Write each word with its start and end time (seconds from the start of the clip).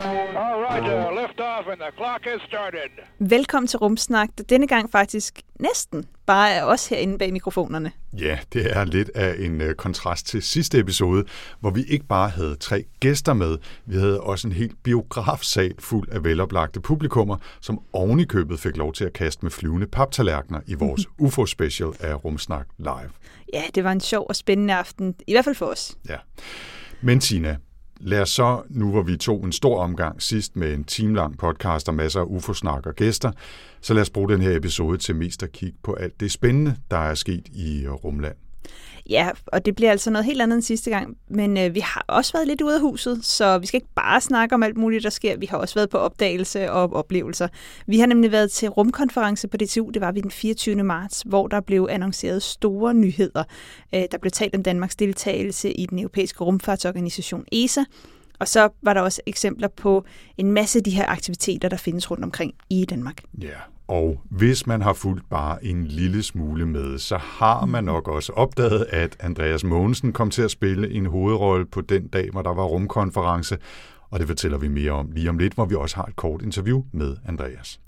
All 0.00 0.62
right, 0.62 0.82
uh, 0.82 1.22
lift 1.22 1.40
off 1.40 1.66
and 1.72 1.80
the 1.80 1.90
clock 1.96 2.24
has 2.24 2.40
started. 2.48 2.90
Velkommen 3.18 3.66
til 3.68 3.78
Rumsnak, 3.78 4.28
der 4.38 4.44
denne 4.44 4.66
gang 4.66 4.90
faktisk 4.90 5.40
næsten 5.60 6.04
bare 6.26 6.50
er 6.50 6.64
os 6.64 6.86
herinde 6.86 7.18
bag 7.18 7.32
mikrofonerne. 7.32 7.92
Ja, 8.12 8.38
det 8.52 8.76
er 8.76 8.84
lidt 8.84 9.10
af 9.14 9.34
en 9.38 9.60
uh, 9.60 9.72
kontrast 9.72 10.26
til 10.26 10.42
sidste 10.42 10.78
episode, 10.78 11.24
hvor 11.60 11.70
vi 11.70 11.82
ikke 11.82 12.06
bare 12.06 12.28
havde 12.28 12.56
tre 12.56 12.84
gæster 13.00 13.34
med, 13.34 13.58
vi 13.86 13.96
havde 13.96 14.20
også 14.20 14.48
en 14.48 14.52
helt 14.52 14.82
biografsal 14.82 15.74
fuld 15.78 16.08
af 16.12 16.24
veloplagte 16.24 16.80
publikummer, 16.80 17.36
som 17.60 17.80
oven 17.92 18.20
i 18.20 18.24
købet 18.24 18.60
fik 18.60 18.76
lov 18.76 18.92
til 18.92 19.04
at 19.04 19.12
kaste 19.12 19.44
med 19.44 19.50
flyvende 19.50 19.86
paptallerkener 19.86 20.60
i 20.66 20.74
vores 20.74 21.06
UFO-special 21.24 21.90
af 22.00 22.24
Rumsnak 22.24 22.66
Live. 22.78 23.10
Ja, 23.52 23.62
det 23.74 23.84
var 23.84 23.92
en 23.92 24.00
sjov 24.00 24.26
og 24.28 24.36
spændende 24.36 24.74
aften, 24.74 25.14
i 25.26 25.32
hvert 25.32 25.44
fald 25.44 25.54
for 25.54 25.66
os. 25.66 25.96
Ja. 26.08 26.16
Men 27.00 27.20
Tina, 27.20 27.56
lad 28.00 28.22
os 28.22 28.30
så, 28.30 28.62
nu 28.70 28.90
hvor 28.90 29.02
vi 29.02 29.16
tog 29.16 29.44
en 29.44 29.52
stor 29.52 29.80
omgang 29.80 30.22
sidst 30.22 30.56
med 30.56 30.74
en 30.74 30.84
timelang 30.84 31.38
podcast 31.38 31.88
og 31.88 31.94
masser 31.94 32.20
af 32.20 32.24
UFO-snak 32.24 32.86
og 32.86 32.94
gæster, 32.94 33.32
så 33.80 33.94
lad 33.94 34.02
os 34.02 34.10
bruge 34.10 34.28
den 34.28 34.40
her 34.40 34.56
episode 34.56 34.98
til 34.98 35.16
mest 35.16 35.42
at 35.42 35.52
kigge 35.52 35.78
på 35.82 35.92
alt 35.92 36.20
det 36.20 36.32
spændende, 36.32 36.76
der 36.90 36.98
er 36.98 37.14
sket 37.14 37.48
i 37.48 37.88
Rumland. 37.88 38.34
Ja, 39.10 39.30
og 39.46 39.66
det 39.66 39.76
bliver 39.76 39.90
altså 39.90 40.10
noget 40.10 40.24
helt 40.24 40.42
andet 40.42 40.54
end 40.56 40.62
sidste 40.62 40.90
gang, 40.90 41.16
men 41.28 41.58
øh, 41.58 41.74
vi 41.74 41.80
har 41.80 42.04
også 42.08 42.32
været 42.32 42.46
lidt 42.46 42.62
ude 42.62 42.74
af 42.74 42.80
huset, 42.80 43.24
så 43.24 43.58
vi 43.58 43.66
skal 43.66 43.78
ikke 43.78 43.94
bare 43.94 44.20
snakke 44.20 44.54
om 44.54 44.62
alt 44.62 44.76
muligt, 44.76 45.04
der 45.04 45.10
sker. 45.10 45.36
Vi 45.36 45.46
har 45.46 45.58
også 45.58 45.74
været 45.74 45.90
på 45.90 45.98
opdagelse 45.98 46.72
og 46.72 46.92
oplevelser. 46.92 47.48
Vi 47.86 47.98
har 47.98 48.06
nemlig 48.06 48.32
været 48.32 48.50
til 48.50 48.68
rumkonference 48.68 49.48
på 49.48 49.56
DTU, 49.56 49.90
det 49.90 50.00
var 50.02 50.12
vi 50.12 50.20
den 50.20 50.30
24. 50.30 50.82
marts, 50.82 51.22
hvor 51.26 51.48
der 51.48 51.60
blev 51.60 51.88
annonceret 51.90 52.42
store 52.42 52.94
nyheder. 52.94 53.44
Øh, 53.94 54.02
der 54.10 54.18
blev 54.18 54.30
talt 54.30 54.54
om 54.54 54.62
Danmarks 54.62 54.96
deltagelse 54.96 55.72
i 55.72 55.86
den 55.86 55.98
europæiske 55.98 56.44
rumfartsorganisation 56.44 57.44
ESA, 57.52 57.80
og 58.38 58.48
så 58.48 58.68
var 58.82 58.94
der 58.94 59.00
også 59.00 59.20
eksempler 59.26 59.68
på 59.68 60.04
en 60.38 60.52
masse 60.52 60.78
af 60.78 60.84
de 60.84 60.90
her 60.90 61.08
aktiviteter, 61.08 61.68
der 61.68 61.76
findes 61.76 62.10
rundt 62.10 62.24
omkring 62.24 62.54
i 62.70 62.84
Danmark. 62.84 63.22
Ja, 63.42 63.58
og 63.88 64.20
hvis 64.30 64.66
man 64.66 64.82
har 64.82 64.92
fulgt 64.92 65.28
bare 65.30 65.64
en 65.64 65.84
lille 65.84 66.22
smule 66.22 66.66
med, 66.66 66.98
så 66.98 67.16
har 67.16 67.66
man 67.66 67.84
nok 67.84 68.08
også 68.08 68.32
opdaget, 68.32 68.86
at 68.90 69.16
Andreas 69.20 69.64
Mogensen 69.64 70.12
kom 70.12 70.30
til 70.30 70.42
at 70.42 70.50
spille 70.50 70.90
en 70.90 71.06
hovedrolle 71.06 71.66
på 71.66 71.80
den 71.80 72.08
dag, 72.08 72.30
hvor 72.30 72.42
der 72.42 72.54
var 72.54 72.64
rumkonference, 72.64 73.58
og 74.10 74.18
det 74.18 74.28
fortæller 74.28 74.58
vi 74.58 74.68
mere 74.68 74.92
om 74.92 75.10
lige 75.10 75.30
om 75.30 75.38
lidt, 75.38 75.54
hvor 75.54 75.64
vi 75.64 75.74
også 75.74 75.96
har 75.96 76.04
et 76.04 76.16
kort 76.16 76.42
interview 76.42 76.82
med 76.92 77.16
Andreas. 77.28 77.80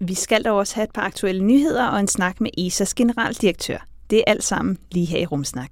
Vi 0.00 0.14
skal 0.14 0.44
dog 0.44 0.58
også 0.58 0.74
have 0.74 0.84
et 0.84 0.92
par 0.94 1.02
aktuelle 1.02 1.44
nyheder 1.44 1.86
og 1.86 2.00
en 2.00 2.08
snak 2.08 2.40
med 2.40 2.50
ESA's 2.58 2.92
generaldirektør. 2.96 3.86
Det 4.10 4.18
er 4.18 4.24
alt 4.26 4.44
sammen 4.44 4.78
lige 4.92 5.06
her 5.06 5.18
i 5.18 5.26
Rumsnak. 5.26 5.70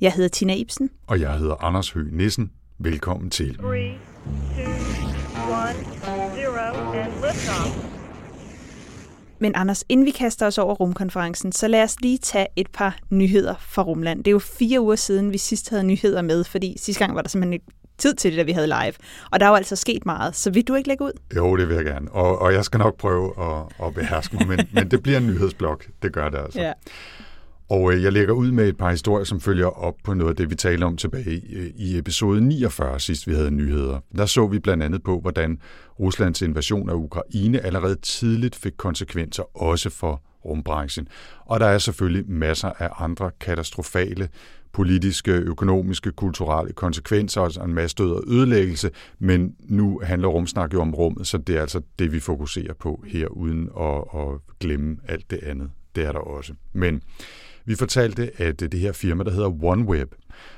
Jeg 0.00 0.12
hedder 0.12 0.28
Tina 0.28 0.54
Ibsen. 0.54 0.90
Og 1.06 1.20
jeg 1.20 1.38
hedder 1.38 1.64
Anders 1.64 1.90
Høgh 1.90 2.12
Nissen. 2.12 2.50
Velkommen 2.80 3.30
til. 3.30 3.56
Three, 3.58 3.92
two, 4.56 4.64
one, 5.50 5.74
zero, 6.36 6.92
and 6.92 7.12
liftoff. 7.12 7.84
Men 9.38 9.52
Anders, 9.54 9.84
inden 9.88 10.06
vi 10.06 10.10
kaster 10.10 10.46
os 10.46 10.58
over 10.58 10.74
rumkonferencen, 10.74 11.52
så 11.52 11.68
lad 11.68 11.82
os 11.82 12.00
lige 12.00 12.18
tage 12.18 12.46
et 12.56 12.68
par 12.72 12.96
nyheder 13.10 13.54
fra 13.60 13.82
Rumland. 13.82 14.18
Det 14.18 14.26
er 14.26 14.32
jo 14.32 14.38
fire 14.38 14.80
uger 14.80 14.96
siden, 14.96 15.32
vi 15.32 15.38
sidst 15.38 15.70
havde 15.70 15.84
nyheder 15.84 16.22
med, 16.22 16.44
fordi 16.44 16.76
sidste 16.78 17.04
gang 17.04 17.14
var 17.14 17.22
der 17.22 17.28
simpelthen 17.28 17.52
ikke 17.52 17.66
tid 17.98 18.14
til 18.14 18.30
det, 18.30 18.38
da 18.38 18.42
vi 18.42 18.52
havde 18.52 18.66
live. 18.66 18.92
Og 19.30 19.40
der 19.40 19.46
er 19.46 19.50
jo 19.50 19.56
altså 19.56 19.76
sket 19.76 20.06
meget, 20.06 20.36
så 20.36 20.50
vil 20.50 20.68
du 20.68 20.74
ikke 20.74 20.88
lægge 20.88 21.04
ud? 21.04 21.12
Jo, 21.36 21.56
det 21.56 21.68
vil 21.68 21.76
jeg 21.76 21.84
gerne. 21.84 22.12
Og, 22.12 22.38
og 22.38 22.52
jeg 22.52 22.64
skal 22.64 22.78
nok 22.78 22.96
prøve 22.96 23.32
at, 23.40 23.86
at 23.86 23.94
beherske 23.94 24.36
mig, 24.36 24.48
men, 24.48 24.68
men 24.72 24.90
det 24.90 25.02
bliver 25.02 25.18
en 25.18 25.26
nyhedsblok. 25.26 25.86
Det 26.02 26.12
gør 26.12 26.28
det 26.28 26.38
altså. 26.38 26.60
Ja. 26.60 26.72
Og 27.70 27.92
øh, 27.92 28.02
jeg 28.02 28.12
lægger 28.12 28.34
ud 28.34 28.50
med 28.50 28.68
et 28.68 28.76
par 28.76 28.90
historier, 28.90 29.24
som 29.24 29.40
følger 29.40 29.66
op 29.66 29.94
på 30.04 30.14
noget 30.14 30.30
af 30.30 30.36
det, 30.36 30.50
vi 30.50 30.54
talte 30.54 30.84
om 30.84 30.96
tilbage 30.96 31.32
i, 31.32 31.54
øh, 31.54 31.70
i 31.76 31.98
episode 31.98 32.40
49, 32.40 33.00
sidst 33.00 33.26
vi 33.26 33.34
havde 33.34 33.50
nyheder. 33.50 34.00
Der 34.16 34.26
så 34.26 34.46
vi 34.46 34.58
blandt 34.58 34.82
andet 34.82 35.02
på, 35.02 35.20
hvordan 35.20 35.58
Ruslands 36.00 36.42
invasion 36.42 36.90
af 36.90 36.94
Ukraine 36.94 37.60
allerede 37.60 37.96
tidligt 37.96 38.56
fik 38.56 38.72
konsekvenser 38.76 39.56
også 39.62 39.90
for 39.90 40.22
rumbranchen. 40.44 41.08
Og 41.46 41.60
der 41.60 41.66
er 41.66 41.78
selvfølgelig 41.78 42.30
masser 42.30 42.72
af 42.78 42.90
andre 42.98 43.30
katastrofale 43.40 44.28
politiske, 44.72 45.32
økonomiske, 45.32 46.12
kulturelle 46.12 46.72
konsekvenser, 46.72 47.42
altså 47.42 47.60
en 47.60 47.74
masse 47.74 47.96
død 47.96 48.10
og 48.10 48.24
ødelæggelse, 48.28 48.90
men 49.18 49.54
nu 49.60 50.00
handler 50.04 50.28
rumsnak 50.28 50.74
jo 50.74 50.80
om 50.80 50.94
rummet, 50.94 51.26
så 51.26 51.38
det 51.38 51.56
er 51.56 51.60
altså 51.60 51.80
det, 51.98 52.12
vi 52.12 52.20
fokuserer 52.20 52.74
på 52.74 53.04
her, 53.06 53.26
uden 53.26 53.68
at, 53.80 54.20
at 54.20 54.58
glemme 54.60 54.96
alt 55.08 55.30
det 55.30 55.40
andet. 55.42 55.70
Det 55.96 56.04
er 56.04 56.12
der 56.12 56.18
også. 56.18 56.52
Men 56.72 57.02
vi 57.68 57.74
fortalte, 57.74 58.30
at 58.36 58.60
det 58.60 58.80
her 58.80 58.92
firma, 58.92 59.24
der 59.24 59.30
hedder 59.30 59.64
OneWeb, 59.64 60.12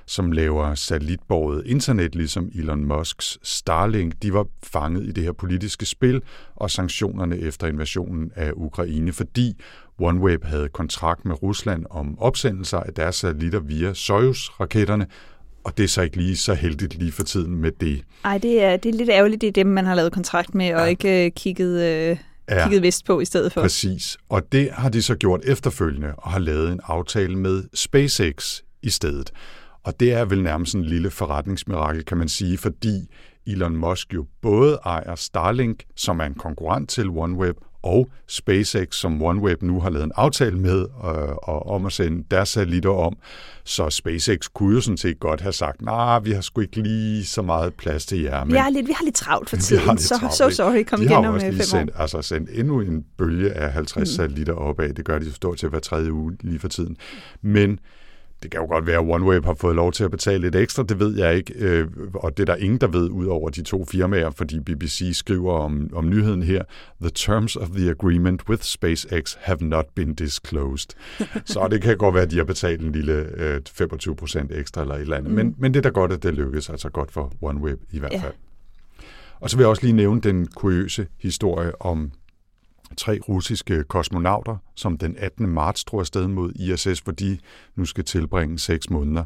som 0.07 0.33
laver 0.33 0.75
satellitborget 0.75 1.63
internet, 1.67 2.15
ligesom 2.15 2.51
Elon 2.55 2.85
Musks 2.85 3.39
Starlink, 3.43 4.15
de 4.23 4.33
var 4.33 4.47
fanget 4.63 5.07
i 5.07 5.11
det 5.11 5.25
her 5.25 5.33
politiske 5.33 5.87
spil 5.87 6.23
og 6.57 6.71
sanktionerne 6.71 7.39
efter 7.39 7.67
invasionen 7.67 8.31
af 8.37 8.53
Ukraine, 8.57 9.13
fordi 9.13 9.57
OneWeb 9.99 10.45
havde 10.45 10.69
kontrakt 10.69 11.25
med 11.25 11.43
Rusland 11.43 11.85
om 11.91 12.19
opsendelser 12.19 12.79
af 12.79 12.95
deres 12.95 13.17
satellitter 13.17 13.61
via 13.61 13.93
Soyuz-raketterne, 13.95 15.07
og 15.65 15.77
det 15.77 15.85
er 15.85 15.89
så 15.89 16.03
ikke 16.03 16.17
lige 16.17 16.37
så 16.37 16.55
heldigt 16.55 16.95
lige 16.99 17.13
for 17.13 17.23
tiden 17.23 17.55
med 17.57 17.73
det. 17.73 18.05
Ej, 18.25 18.39
det 18.39 18.63
er, 18.63 18.77
det 18.77 18.95
er 18.95 18.99
lidt 18.99 19.11
ærgerligt, 19.11 19.41
det 19.41 19.49
er 19.49 19.53
dem, 19.53 19.67
man 19.67 19.87
har 19.87 19.95
lavet 19.95 20.13
kontrakt 20.13 20.55
med, 20.55 20.75
og 20.75 20.91
ikke 20.91 21.25
øh, 21.25 21.31
kigget, 21.31 22.11
øh, 22.11 22.17
Ja. 22.51 22.63
kigget 22.63 22.83
vist 22.83 23.05
på 23.05 23.21
i 23.21 23.25
stedet 23.25 23.53
for. 23.53 23.61
Præcis. 23.61 24.17
Og 24.29 24.53
det 24.53 24.71
har 24.73 24.89
de 24.89 25.03
så 25.03 25.15
gjort 25.15 25.41
efterfølgende 25.45 26.15
og 26.17 26.31
har 26.31 26.39
lavet 26.39 26.73
en 26.73 26.81
aftale 26.85 27.37
med 27.37 27.65
SpaceX 27.75 28.61
i 28.83 28.91
stedet. 28.91 29.31
Og 29.85 30.01
det 30.01 30.13
er 30.13 30.25
vel 30.25 30.43
nærmest 30.43 30.75
en 30.75 30.85
lille 30.85 31.11
forretningsmirakel, 31.11 32.05
kan 32.05 32.17
man 32.17 32.29
sige, 32.29 32.59
fordi 32.59 33.09
Elon 33.47 33.77
Musk 33.77 34.15
jo 34.15 34.27
både 34.43 34.79
ejer 34.85 35.15
Starlink, 35.15 35.85
som 35.97 36.21
er 36.21 36.25
en 36.25 36.35
konkurrent 36.35 36.91
til 36.91 37.09
OneWeb, 37.09 37.57
og 37.83 38.09
SpaceX, 38.27 38.95
som 38.95 39.23
OneWeb 39.23 39.63
nu 39.63 39.81
har 39.81 39.91
lavet 39.91 40.05
en 40.05 40.13
aftale 40.17 40.59
med 40.59 40.81
øh, 40.81 41.37
og 41.43 41.67
om 41.67 41.87
at 41.87 41.93
sende 41.93 42.25
deres 42.31 42.49
satellitter 42.49 42.91
om. 42.91 43.17
Så 43.65 43.91
SpaceX 43.91 44.49
kunne 44.55 44.75
jo 44.75 44.81
sådan 44.81 44.97
set 44.97 45.21
godt 45.21 45.41
have 45.41 45.53
sagt, 45.53 45.83
nej, 45.83 46.15
nah, 46.15 46.25
vi 46.25 46.33
har 46.33 46.41
sgu 46.41 46.61
ikke 46.61 46.83
lige 46.83 47.25
så 47.25 47.43
meget 47.43 47.75
plads 47.75 48.07
til 48.07 48.21
jer. 48.21 48.45
Vi, 48.45 48.55
er 48.55 48.71
lidt, 48.71 48.89
vi 48.89 48.93
har 48.93 49.05
lidt 49.05 49.15
travlt 49.15 49.51
for 49.51 49.57
tiden, 49.67 49.83
har 49.83 49.93
lidt 49.93 50.03
så 50.03 50.19
travlt, 50.19 50.35
so 50.35 50.51
sorry, 50.51 50.85
kom 50.85 50.99
de 50.99 51.05
igen 51.05 51.25
har 51.25 51.29
om 51.29 51.35
jo 51.35 51.35
øh, 51.35 51.41
fem 51.41 51.55
år. 51.55 51.65
sendt, 51.65 51.91
altså 51.95 52.23
sendt 52.23 52.51
endnu 52.53 52.81
en 52.81 53.05
bølge 53.19 53.53
af 53.53 53.73
50 53.73 54.01
mm. 54.01 54.07
satellitter 54.07 54.55
opad. 54.55 54.93
Det 54.93 55.05
gør 55.05 55.19
de 55.19 55.33
stort 55.33 55.59
til 55.59 55.69
hver 55.69 55.81
tredje 55.81 56.13
uge 56.13 56.37
lige 56.41 56.59
for 56.59 56.69
tiden. 56.69 56.97
Men 57.43 57.79
det 58.43 58.51
kan 58.51 58.61
jo 58.61 58.67
godt 58.67 58.87
være, 58.87 58.99
at 59.01 59.07
OneWeb 59.09 59.45
har 59.45 59.55
fået 59.55 59.77
lov 59.77 59.93
til 59.93 60.05
at 60.05 60.11
betale 60.11 60.39
lidt 60.39 60.57
ekstra, 60.57 60.83
det 60.83 60.99
ved 60.99 61.19
jeg 61.19 61.37
ikke, 61.37 61.55
øh, 61.59 61.89
og 62.15 62.37
det 62.37 62.43
er 62.49 62.55
der 62.55 62.57
ingen, 62.57 62.79
der 62.81 62.87
ved, 62.87 63.11
ud 63.11 63.27
over 63.27 63.51
de 63.51 63.63
to 63.63 63.85
firmaer, 63.85 64.31
fordi 64.31 64.61
BBC 64.61 65.11
skriver 65.13 65.53
om, 65.53 65.91
om 65.93 66.09
nyheden 66.09 66.43
her, 66.43 66.63
The 67.01 67.11
terms 67.15 67.57
of 67.57 67.69
the 67.69 67.91
agreement 67.91 68.49
with 68.49 68.63
SpaceX 68.63 69.37
have 69.41 69.59
not 69.61 69.85
been 69.95 70.15
disclosed. 70.15 70.91
Så 71.45 71.69
det 71.71 71.83
kan 71.83 71.97
godt 71.97 72.15
være, 72.15 72.23
at 72.25 72.31
de 72.31 72.37
har 72.37 72.45
betalt 72.45 72.81
en 72.81 72.93
lille 72.93 73.27
øh, 73.37 73.61
25 73.73 74.17
procent 74.17 74.53
ekstra 74.53 74.81
eller 74.81 74.95
et 74.95 75.01
eller 75.01 75.17
andet, 75.17 75.31
mm. 75.31 75.37
men, 75.37 75.55
men 75.59 75.75
det 75.75 75.79
er 75.79 75.83
da 75.83 75.89
godt, 75.89 76.13
at 76.13 76.23
det 76.23 76.35
lykkes, 76.35 76.71
altså 76.71 76.89
godt 76.89 77.11
for 77.13 77.33
OneWeb 77.43 77.81
i 77.91 77.99
hvert 77.99 78.13
Ja. 78.13 78.23
fald. 78.23 78.35
Og 79.41 79.51
så 79.51 79.57
vil 79.57 79.63
jeg 79.63 79.69
også 79.71 79.83
lige 79.83 79.93
nævne 79.93 80.21
den 80.21 80.47
kuriøse 80.47 81.07
historie 81.21 81.83
om 81.83 82.11
tre 83.01 83.19
russiske 83.29 83.85
kosmonauter, 83.85 84.57
som 84.77 84.99
den 84.99 85.17
18. 85.19 85.49
marts 85.49 85.85
drog 85.85 86.01
afsted 86.01 86.29
mod 86.29 86.53
ISS, 86.53 87.01
hvor 87.01 87.13
de 87.13 87.39
nu 87.77 87.85
skal 87.85 88.05
tilbringe 88.05 88.59
seks 88.59 88.91
måneder. 88.91 89.25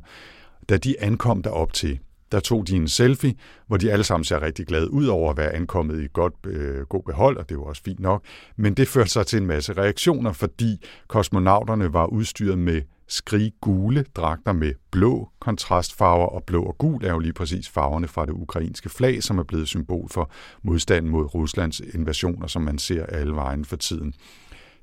Da 0.69 0.77
de 0.77 1.01
ankom 1.01 1.43
derop 1.43 1.73
til, 1.73 1.99
der 2.33 2.41
tog 2.41 2.67
de 2.67 2.77
en 2.77 2.89
selfie, 2.89 3.35
hvor 3.67 3.77
de 3.77 3.93
alle 3.93 4.05
sammen 4.05 4.25
ser 4.25 4.43
rigtig 4.43 4.67
glade 4.67 4.91
ud 4.91 5.07
over 5.07 5.31
at 5.31 5.37
være 5.37 5.53
ankommet 5.55 6.03
i 6.03 6.09
godt, 6.13 6.35
øh, 6.47 6.81
god 6.81 7.03
behold, 7.07 7.37
og 7.37 7.49
det 7.49 7.59
var 7.59 7.65
også 7.65 7.83
fint 7.83 8.01
nok. 8.01 8.25
Men 8.57 8.75
det 8.75 8.89
førte 8.89 9.11
sig 9.11 9.27
til 9.27 9.37
en 9.37 9.47
masse 9.47 9.73
reaktioner, 9.73 10.33
fordi 10.33 10.85
kosmonauterne 11.09 11.93
var 11.93 12.07
udstyret 12.07 12.59
med 12.59 12.83
skrig 13.09 13.53
gule 13.61 14.05
dragter 14.15 14.53
med 14.53 14.73
blå 14.91 15.31
kontrastfarver, 15.41 16.27
og 16.27 16.45
blå 16.45 16.63
og 16.63 16.79
gul 16.79 17.05
er 17.05 17.13
jo 17.13 17.19
lige 17.19 17.33
præcis 17.33 17.69
farverne 17.69 18.09
fra 18.09 18.27
det 18.27 18.33
ukrainske 18.33 18.89
flag, 18.89 19.23
som 19.23 19.39
er 19.39 19.43
blevet 19.43 19.69
symbol 19.69 20.09
for 20.11 20.31
modstanden 20.63 21.11
mod 21.11 21.35
Ruslands 21.35 21.81
invasioner, 21.81 22.47
som 22.47 22.63
man 22.63 22.79
ser 22.79 23.07
alle 23.07 23.35
vejen 23.35 23.65
for 23.65 23.77
tiden. 23.77 24.15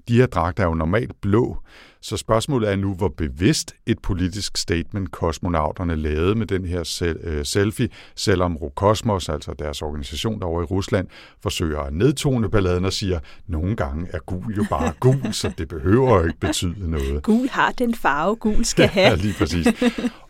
De 0.08 0.18
her 0.18 0.26
dragter 0.26 0.64
er 0.64 0.68
jo 0.68 0.74
normalt 0.74 1.12
blå, 1.22 1.58
Så 2.04 2.18
spørgsmålet 2.18 2.72
er 2.72 2.76
nu, 2.76 2.94
hvor 2.94 3.14
bevidst 3.18 3.76
et 3.86 4.00
politisk 4.00 4.58
statement 4.58 5.12
kosmonauterne 5.12 5.96
lavede 5.96 6.36
med 6.36 6.46
den 6.46 6.66
her 6.66 7.14
øh, 7.24 7.46
selfie, 7.46 7.90
selvom 8.16 8.58
Rokosmos, 8.58 9.30
altså 9.30 9.54
deres 9.60 9.82
organisation 9.82 10.40
derovre 10.40 10.64
i 10.64 10.66
Rusland, 10.66 11.08
forsøger 11.44 11.80
at 11.80 11.94
nedtone 11.94 12.50
balladen 12.50 12.86
og 12.86 12.94
siger, 12.94 13.20
nogle 13.48 13.76
gange 13.76 14.08
er 14.14 14.20
gul 14.20 14.56
jo 14.58 14.66
bare 14.70 14.94
gul, 15.00 15.34
så 15.34 15.52
det 15.58 15.68
behøver 15.68 16.26
ikke 16.26 16.40
betyde 16.40 16.92
noget. 16.92 17.24
Gul 17.32 17.48
har 17.50 17.72
den 17.72 17.96
farve, 17.96 18.36
gul 18.36 18.66
skal 18.66 18.88
have. 18.98 19.08
Ja, 19.08 19.16
lige 19.16 19.36
præcis. 19.38 19.68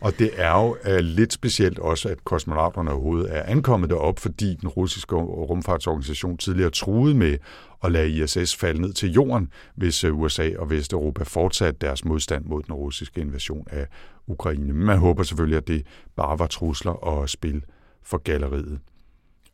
Og 0.00 0.18
det 0.18 0.30
er 0.36 0.52
jo 0.60 0.76
uh, 0.86 0.96
lidt 0.98 1.32
specielt 1.32 1.78
også, 1.78 2.08
at 2.08 2.24
kosmonauterne 2.24 2.90
overhovedet 2.90 3.36
er 3.36 3.42
ankommet 3.42 3.90
derop, 3.90 4.18
fordi 4.18 4.54
den 4.54 4.68
russiske 4.68 5.14
rumfartsorganisation 5.16 6.36
tidligere 6.36 6.70
truede 6.70 7.14
med 7.14 7.36
at 7.84 7.92
lade 7.92 8.10
ISS 8.10 8.56
falde 8.56 8.80
ned 8.80 8.92
til 8.92 9.12
jorden, 9.12 9.48
hvis 9.74 10.04
øh, 10.04 10.18
USA 10.18 10.50
og 10.58 10.70
Vesteuropa 10.70 11.24
fortsatte 11.24 11.78
deres 11.80 12.04
modstand 12.04 12.44
mod 12.44 12.62
den 12.62 12.74
russiske 12.74 13.20
invasion 13.20 13.66
af 13.70 13.86
Ukraine. 14.26 14.72
Men 14.72 14.86
man 14.86 14.98
håber 14.98 15.22
selvfølgelig, 15.22 15.56
at 15.56 15.68
det 15.68 15.86
bare 16.16 16.38
var 16.38 16.46
trusler 16.46 16.92
og 16.92 17.28
spil 17.28 17.64
for 18.02 18.18
galleriet. 18.18 18.80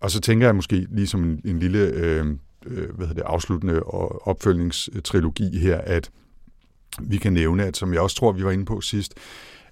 Og 0.00 0.10
så 0.10 0.20
tænker 0.20 0.46
jeg 0.46 0.56
måske 0.56 0.86
lige 0.90 1.06
som 1.06 1.24
en, 1.24 1.40
en 1.44 1.58
lille 1.58 1.78
øh, 1.78 2.26
øh, 2.66 2.94
hvad 2.94 3.06
det, 3.08 3.22
afsluttende 3.26 3.82
og 3.82 4.28
opfølgningstrilogi 4.28 5.58
her, 5.58 5.78
at 5.78 6.10
vi 7.00 7.16
kan 7.16 7.32
nævne, 7.32 7.64
at 7.64 7.76
som 7.76 7.92
jeg 7.92 8.00
også 8.00 8.16
tror, 8.16 8.32
vi 8.32 8.44
var 8.44 8.50
inde 8.50 8.64
på 8.64 8.80
sidst, 8.80 9.14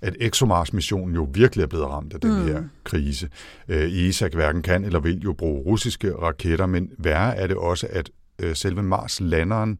at 0.00 0.17
ExoMars-missionen 0.20 1.14
jo 1.14 1.29
virkelig 1.32 1.62
er 1.62 1.67
blevet 1.67 1.87
ramt 1.87 2.12
af 2.12 2.20
den 2.20 2.31
mm. 2.31 2.47
her 2.47 2.62
krise. 2.85 3.29
Øh, 3.69 3.93
ESA 3.93 4.29
hverken 4.29 4.62
kan 4.62 4.85
eller 4.85 5.00
vil 5.00 5.20
jo 5.20 5.32
bruge 5.32 5.62
russiske 5.62 6.14
raketter, 6.14 6.67
men 6.67 6.91
værre 6.99 7.37
er 7.37 7.47
det 7.47 7.56
også, 7.56 7.87
at 7.91 8.11
øh, 8.38 8.56
selve 8.56 8.83
Mars-landeren 8.83 9.79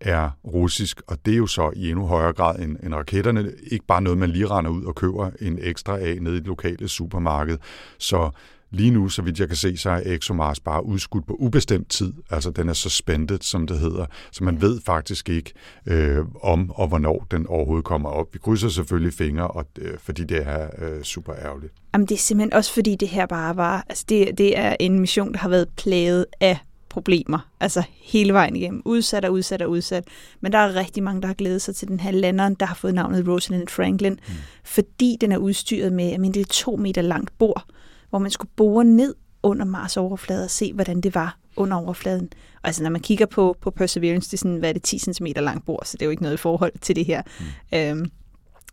er 0.00 0.30
russisk, 0.44 1.02
og 1.06 1.18
det 1.26 1.32
er 1.32 1.38
jo 1.38 1.46
så 1.46 1.70
i 1.76 1.90
endnu 1.90 2.06
højere 2.06 2.32
grad 2.32 2.58
end, 2.58 2.76
end 2.82 2.94
raketterne. 2.94 3.52
Ikke 3.70 3.86
bare 3.86 4.02
noget, 4.02 4.18
man 4.18 4.30
lige 4.30 4.46
render 4.46 4.70
ud 4.70 4.84
og 4.84 4.94
køber 4.94 5.30
en 5.40 5.58
ekstra 5.62 5.98
af 5.98 6.18
nede 6.20 6.36
i 6.36 6.38
det 6.38 6.46
lokale 6.46 6.88
supermarked. 6.88 7.58
Så 7.98 8.30
lige 8.70 8.90
nu, 8.90 9.08
så 9.08 9.22
vidt 9.22 9.40
jeg 9.40 9.48
kan 9.48 9.56
se, 9.56 9.76
så 9.76 9.90
er 9.90 10.00
ExoMars 10.04 10.60
bare 10.60 10.86
udskudt 10.86 11.26
på 11.26 11.34
ubestemt 11.34 11.88
tid. 11.90 12.12
Altså 12.30 12.50
den 12.50 12.68
er 12.68 12.72
suspended, 12.72 13.38
som 13.40 13.66
det 13.66 13.78
hedder. 13.78 14.06
Så 14.32 14.44
man 14.44 14.60
ved 14.60 14.80
faktisk 14.86 15.28
ikke 15.28 15.52
øh, 15.86 16.18
om 16.42 16.70
og 16.70 16.88
hvornår 16.88 17.26
den 17.30 17.46
overhovedet 17.46 17.84
kommer 17.84 18.08
op. 18.08 18.26
Vi 18.32 18.38
krydser 18.38 18.68
selvfølgelig 18.68 19.12
fingre, 19.12 19.48
og, 19.48 19.66
øh, 19.78 19.98
fordi 19.98 20.24
det 20.24 20.48
er 20.48 20.70
øh, 20.78 21.02
super 21.02 21.34
ærgerligt. 21.34 21.72
Jamen 21.94 22.06
det 22.06 22.14
er 22.14 22.18
simpelthen 22.18 22.52
også 22.52 22.72
fordi 22.72 22.96
det 22.96 23.08
her 23.08 23.26
bare 23.26 23.56
var, 23.56 23.84
altså 23.88 24.04
det, 24.08 24.38
det 24.38 24.58
er 24.58 24.76
en 24.80 25.00
mission, 25.00 25.32
der 25.32 25.38
har 25.38 25.48
været 25.48 25.68
plaget 25.76 26.26
af 26.40 26.58
problemer, 26.88 27.48
altså 27.60 27.82
hele 28.02 28.32
vejen 28.32 28.56
igennem. 28.56 28.82
Udsat 28.84 29.24
og 29.24 29.32
udsat 29.32 29.62
og 29.62 29.70
udsat. 29.70 30.04
Men 30.40 30.52
der 30.52 30.58
er 30.58 30.74
rigtig 30.74 31.02
mange, 31.02 31.20
der 31.20 31.26
har 31.26 31.34
glædet 31.34 31.62
sig 31.62 31.76
til 31.76 31.88
den 31.88 32.00
her 32.00 32.10
landeren, 32.10 32.54
der 32.54 32.66
har 32.66 32.74
fået 32.74 32.94
navnet 32.94 33.28
Rosalind 33.28 33.68
Franklin, 33.68 34.12
mm. 34.12 34.34
fordi 34.64 35.16
den 35.20 35.32
er 35.32 35.38
udstyret 35.38 35.92
med, 35.92 36.10
jeg 36.10 36.20
mener, 36.20 36.32
det 36.32 36.40
er 36.40 36.52
to 36.52 36.76
meter 36.76 37.02
langt 37.02 37.38
bord, 37.38 37.64
hvor 38.10 38.18
man 38.18 38.30
skulle 38.30 38.50
bore 38.56 38.84
ned 38.84 39.14
under 39.42 39.64
Mars 39.64 39.96
overflade 39.96 40.44
og 40.44 40.50
se, 40.50 40.72
hvordan 40.72 41.00
det 41.00 41.14
var 41.14 41.38
under 41.56 41.76
overfladen. 41.76 42.28
Og 42.62 42.66
altså, 42.66 42.82
når 42.82 42.90
man 42.90 43.00
kigger 43.00 43.26
på, 43.26 43.56
på 43.60 43.70
Perseverance, 43.70 44.30
det 44.30 44.36
er 44.36 44.38
sådan, 44.38 44.56
hvad 44.56 44.68
er 44.68 44.72
det, 44.72 44.82
10 44.82 44.98
cm 44.98 45.26
langt 45.36 45.66
bord, 45.66 45.82
så 45.84 45.96
det 45.96 46.02
er 46.02 46.06
jo 46.06 46.10
ikke 46.10 46.22
noget 46.22 46.34
i 46.34 46.38
forhold 46.38 46.72
til 46.80 46.96
det 46.96 47.04
her. 47.04 47.22
Mm. 47.40 47.78
Øhm, 47.78 48.10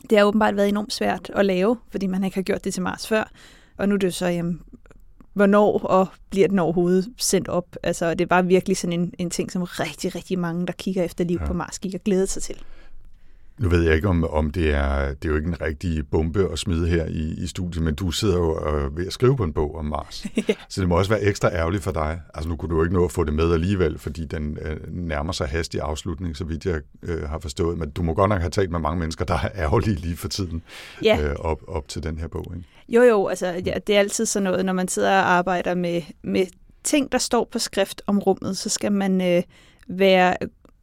det 0.09 0.17
har 0.17 0.25
åbenbart 0.25 0.55
været 0.55 0.69
enormt 0.69 0.93
svært 0.93 1.31
at 1.35 1.45
lave, 1.45 1.77
fordi 1.91 2.07
man 2.07 2.23
ikke 2.23 2.35
har 2.35 2.41
gjort 2.41 2.63
det 2.63 2.73
til 2.73 2.83
Mars 2.83 3.07
før. 3.07 3.31
Og 3.77 3.89
nu 3.89 3.95
er 3.95 3.99
det 3.99 4.07
jo 4.07 4.11
så, 4.11 4.27
jamen, 4.27 4.61
hvornår 5.35 5.79
og 5.79 6.07
bliver 6.29 6.47
den 6.47 6.59
overhovedet 6.59 7.05
sendt 7.17 7.47
op? 7.47 7.75
Altså, 7.83 8.13
det 8.13 8.29
var 8.29 8.41
virkelig 8.41 8.77
sådan 8.77 8.99
en, 8.99 9.13
en 9.17 9.29
ting, 9.29 9.51
som 9.51 9.63
rigtig, 9.63 10.15
rigtig 10.15 10.39
mange, 10.39 10.67
der 10.67 10.73
kigger 10.73 11.03
efter 11.03 11.23
liv 11.23 11.37
ja. 11.41 11.47
på 11.47 11.53
Mars, 11.53 11.79
gik 11.79 11.93
og 11.93 12.01
glæder 12.05 12.25
sig 12.25 12.43
til. 12.43 12.55
Nu 13.59 13.69
ved 13.69 13.83
jeg 13.83 13.95
ikke, 13.95 14.07
om, 14.07 14.23
om 14.23 14.51
det 14.51 14.73
er 14.73 15.13
det 15.13 15.25
er 15.25 15.29
jo 15.29 15.35
ikke 15.35 15.47
en 15.47 15.61
rigtig 15.61 16.09
bombe 16.09 16.51
at 16.51 16.59
smide 16.59 16.87
her 16.87 17.05
i, 17.05 17.33
i 17.37 17.47
studiet, 17.47 17.83
men 17.83 17.95
du 17.95 18.11
sidder 18.11 18.37
jo 18.37 18.67
øh, 18.67 18.97
ved 18.97 19.07
at 19.07 19.13
skrive 19.13 19.37
på 19.37 19.43
en 19.43 19.53
bog 19.53 19.75
om 19.75 19.85
Mars. 19.85 20.25
ja. 20.49 20.53
Så 20.69 20.81
det 20.81 20.89
må 20.89 20.97
også 20.97 21.11
være 21.11 21.21
ekstra 21.21 21.49
ærgerligt 21.49 21.83
for 21.83 21.91
dig. 21.91 22.21
Altså 22.33 22.49
nu 22.49 22.55
kunne 22.55 22.69
du 22.69 22.75
jo 22.75 22.83
ikke 22.83 22.95
nå 22.95 23.05
at 23.05 23.11
få 23.11 23.23
det 23.23 23.33
med 23.33 23.53
alligevel, 23.53 23.99
fordi 23.99 24.25
den 24.25 24.57
øh, 24.61 24.77
nærmer 24.93 25.33
sig 25.33 25.47
hastig 25.47 25.81
afslutning, 25.81 26.37
så 26.37 26.43
vidt 26.43 26.65
jeg 26.65 26.81
øh, 27.03 27.29
har 27.29 27.39
forstået. 27.39 27.77
Men 27.77 27.89
du 27.89 28.03
må 28.03 28.13
godt 28.13 28.29
nok 28.29 28.39
have 28.39 28.49
talt 28.49 28.71
med 28.71 28.79
mange 28.79 28.99
mennesker, 28.99 29.25
der 29.25 29.33
er 29.33 29.49
ærgerlige 29.55 29.95
lige 29.95 30.17
for 30.17 30.27
tiden 30.27 30.61
ja. 31.03 31.19
øh, 31.21 31.35
op, 31.39 31.61
op 31.67 31.87
til 31.87 32.03
den 32.03 32.17
her 32.17 32.27
bog. 32.27 32.53
Ikke? 32.55 32.67
Jo, 32.89 33.01
jo, 33.01 33.27
altså 33.27 33.61
ja, 33.65 33.73
det 33.87 33.95
er 33.95 33.99
altid 33.99 34.25
sådan 34.25 34.43
noget, 34.43 34.65
når 34.65 34.73
man 34.73 34.87
sidder 34.87 35.11
og 35.11 35.31
arbejder 35.31 35.75
med, 35.75 36.01
med 36.23 36.45
ting, 36.83 37.11
der 37.11 37.17
står 37.17 37.47
på 37.51 37.59
skrift 37.59 38.01
om 38.07 38.19
rummet, 38.19 38.57
så 38.57 38.69
skal 38.69 38.91
man 38.91 39.21
øh, 39.21 39.43
være 39.87 40.37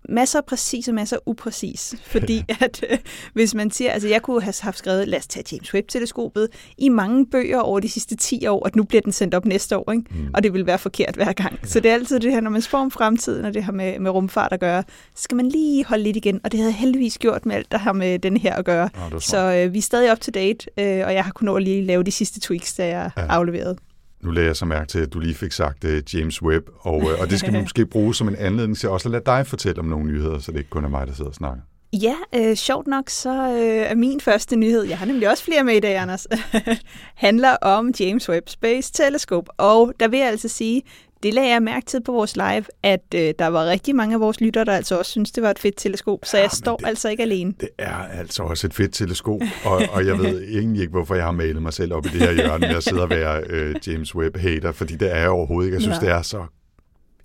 masser 0.08 0.38
af 0.38 0.44
præcis 0.44 0.88
og 0.88 0.94
masser 0.94 1.16
af 1.16 1.20
upræcis. 1.26 1.94
Fordi 2.04 2.44
at 2.60 2.84
øh, 2.90 2.98
hvis 3.32 3.54
man 3.54 3.70
siger, 3.70 3.90
altså 3.90 4.08
jeg 4.08 4.22
kunne 4.22 4.42
have 4.42 4.54
haft 4.60 4.78
skrevet, 4.78 5.08
lad 5.08 5.18
os 5.18 5.26
tage 5.26 5.44
James 5.52 5.74
Webb-teleskopet 5.74 6.48
i 6.78 6.88
mange 6.88 7.26
bøger 7.26 7.60
over 7.60 7.80
de 7.80 7.88
sidste 7.88 8.16
10 8.16 8.46
år, 8.46 8.66
at 8.66 8.76
nu 8.76 8.82
bliver 8.82 9.00
den 9.02 9.12
sendt 9.12 9.34
op 9.34 9.44
næste 9.44 9.76
år, 9.76 9.92
ikke? 9.92 10.04
Mm. 10.10 10.30
og 10.34 10.42
det 10.42 10.52
vil 10.52 10.66
være 10.66 10.78
forkert 10.78 11.14
hver 11.14 11.32
gang. 11.32 11.58
Ja. 11.62 11.68
Så 11.68 11.80
det 11.80 11.90
er 11.90 11.94
altid 11.94 12.20
det 12.20 12.32
her, 12.32 12.40
når 12.40 12.50
man 12.50 12.62
spår 12.62 12.78
om 12.78 12.90
fremtiden, 12.90 13.44
og 13.44 13.54
det 13.54 13.64
har 13.64 13.72
med, 13.72 13.98
med 13.98 14.10
rumfart 14.10 14.52
at 14.52 14.60
gøre, 14.60 14.84
så 15.14 15.22
skal 15.22 15.36
man 15.36 15.48
lige 15.48 15.84
holde 15.84 16.02
lidt 16.02 16.16
igen, 16.16 16.40
og 16.44 16.52
det 16.52 16.60
havde 16.60 16.70
jeg 16.70 16.78
heldigvis 16.78 17.18
gjort 17.18 17.46
med 17.46 17.56
alt, 17.56 17.72
der 17.72 17.78
har 17.78 17.92
med 17.92 18.18
den 18.18 18.36
her 18.36 18.54
at 18.54 18.64
gøre. 18.64 18.90
Ja, 19.12 19.18
så 19.18 19.38
øh, 19.38 19.72
vi 19.72 19.78
er 19.78 19.82
stadig 19.82 20.12
up 20.12 20.20
to 20.20 20.30
date, 20.30 20.66
øh, 20.78 21.06
og 21.06 21.14
jeg 21.14 21.24
har 21.24 21.32
kunnet 21.32 21.46
nå 21.46 21.56
at 21.56 21.62
lige 21.62 21.84
lave 21.84 22.02
de 22.02 22.12
sidste 22.12 22.40
tweaks, 22.40 22.74
der 22.74 22.84
jeg 22.84 23.10
ja. 23.16 23.26
afleveret. 23.26 23.78
Nu 24.22 24.30
lagde 24.30 24.46
jeg 24.46 24.56
så 24.56 24.64
mærke 24.64 24.88
til, 24.88 24.98
at 24.98 25.12
du 25.12 25.18
lige 25.18 25.34
fik 25.34 25.52
sagt 25.52 25.84
uh, 25.84 26.14
James 26.14 26.42
Webb, 26.42 26.66
og, 26.78 26.96
uh, 26.96 27.20
og 27.20 27.30
det 27.30 27.38
skal 27.38 27.52
vi 27.52 27.60
måske 27.66 27.86
bruge 27.86 28.14
som 28.14 28.28
en 28.28 28.36
anledning 28.36 28.78
til 28.78 28.88
også 28.88 29.08
at 29.08 29.12
lade 29.12 29.22
dig 29.26 29.46
fortælle 29.46 29.78
om 29.78 29.84
nogle 29.84 30.06
nyheder, 30.06 30.38
så 30.38 30.52
det 30.52 30.58
ikke 30.58 30.70
kun 30.70 30.84
er 30.84 30.88
mig, 30.88 31.06
der 31.06 31.12
sidder 31.12 31.30
og 31.30 31.34
snakker. 31.34 31.62
Ja, 31.92 32.14
øh, 32.34 32.56
sjovt 32.56 32.86
nok, 32.86 33.10
så 33.10 33.30
øh, 33.30 33.90
er 33.90 33.94
min 33.94 34.20
første 34.20 34.56
nyhed, 34.56 34.82
jeg 34.82 34.98
har 34.98 35.06
nemlig 35.06 35.30
også 35.30 35.44
flere 35.44 35.64
med 35.64 35.74
i 35.74 35.80
dag, 35.80 35.96
Anders, 35.96 36.26
handler 37.26 37.56
om 37.56 37.92
James 38.00 38.28
Webb 38.28 38.48
Space 38.48 38.92
Telescope. 38.92 39.50
Og 39.60 39.92
der 40.00 40.08
vil 40.08 40.18
jeg 40.18 40.28
altså 40.28 40.48
sige, 40.48 40.82
det 41.22 41.34
lagde 41.34 41.50
jeg 41.50 41.62
mærke 41.62 41.86
til 41.86 42.02
på 42.02 42.12
vores 42.12 42.36
live, 42.36 42.64
at 42.82 43.04
øh, 43.14 43.34
der 43.38 43.46
var 43.46 43.66
rigtig 43.66 43.96
mange 43.96 44.14
af 44.14 44.20
vores 44.20 44.40
lyttere, 44.40 44.64
der 44.64 44.72
altså 44.72 44.98
også 44.98 45.10
synes, 45.10 45.30
det 45.30 45.42
var 45.42 45.50
et 45.50 45.58
fedt 45.58 45.76
teleskop, 45.76 46.18
så 46.22 46.36
ja, 46.36 46.42
jeg 46.42 46.50
står 46.50 46.76
det, 46.76 46.86
altså 46.86 47.08
ikke 47.08 47.22
alene. 47.22 47.54
Det 47.60 47.68
er 47.78 47.94
altså 47.94 48.42
også 48.42 48.66
et 48.66 48.74
fedt 48.74 48.92
teleskop, 48.92 49.40
og, 49.64 49.82
og 49.92 50.06
jeg 50.06 50.18
ved 50.18 50.42
egentlig 50.58 50.80
ikke, 50.80 50.90
hvorfor 50.90 51.14
jeg 51.14 51.24
har 51.24 51.32
malet 51.32 51.62
mig 51.62 51.72
selv 51.72 51.94
op 51.94 52.06
i 52.06 52.08
det 52.08 52.20
her 52.20 52.32
hjørne 52.32 52.66
med 52.66 52.76
at 52.76 52.84
sidde 52.84 53.02
og 53.02 53.10
være 53.10 53.42
øh, 53.48 53.74
James 53.86 54.14
Webb-hater, 54.14 54.72
fordi 54.72 54.96
det 54.96 55.12
er 55.12 55.18
jeg 55.18 55.28
overhovedet 55.28 55.66
ikke. 55.66 55.74
Jeg 55.74 55.82
synes, 55.82 55.98
ja. 56.02 56.06
det 56.06 56.14
er 56.14 56.22
så 56.22 56.46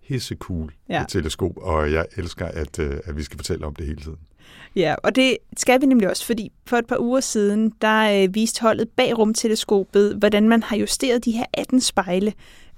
hisse 0.02 0.36
cool 0.36 0.72
ja. 0.90 1.02
et 1.02 1.08
teleskop, 1.08 1.58
og 1.58 1.92
jeg 1.92 2.06
elsker, 2.18 2.46
at, 2.46 2.80
øh, 2.80 2.98
at 3.06 3.18
vi 3.18 3.24
skal 3.24 3.38
fortælle 3.38 3.66
om 3.66 3.76
det 3.76 3.86
hele 3.86 4.02
tiden. 4.02 4.18
Ja, 4.76 4.96
og 5.04 5.16
det 5.16 5.38
skal 5.58 5.82
vi 5.82 5.86
nemlig 5.86 6.10
også, 6.10 6.26
fordi 6.26 6.52
for 6.66 6.78
et 6.78 6.88
par 6.88 7.00
uger 7.00 7.20
siden, 7.20 7.74
der 7.82 8.24
øh, 8.24 8.36
viste 8.36 8.62
holdet 8.62 8.90
bag 8.90 9.18
rumteleskopet, 9.18 10.16
hvordan 10.16 10.50
man 10.50 10.64
har 10.64 10.76
justeret 10.76 11.26
de 11.26 11.32
her 11.32 11.46
18 11.54 11.82
spejle, 11.82 12.34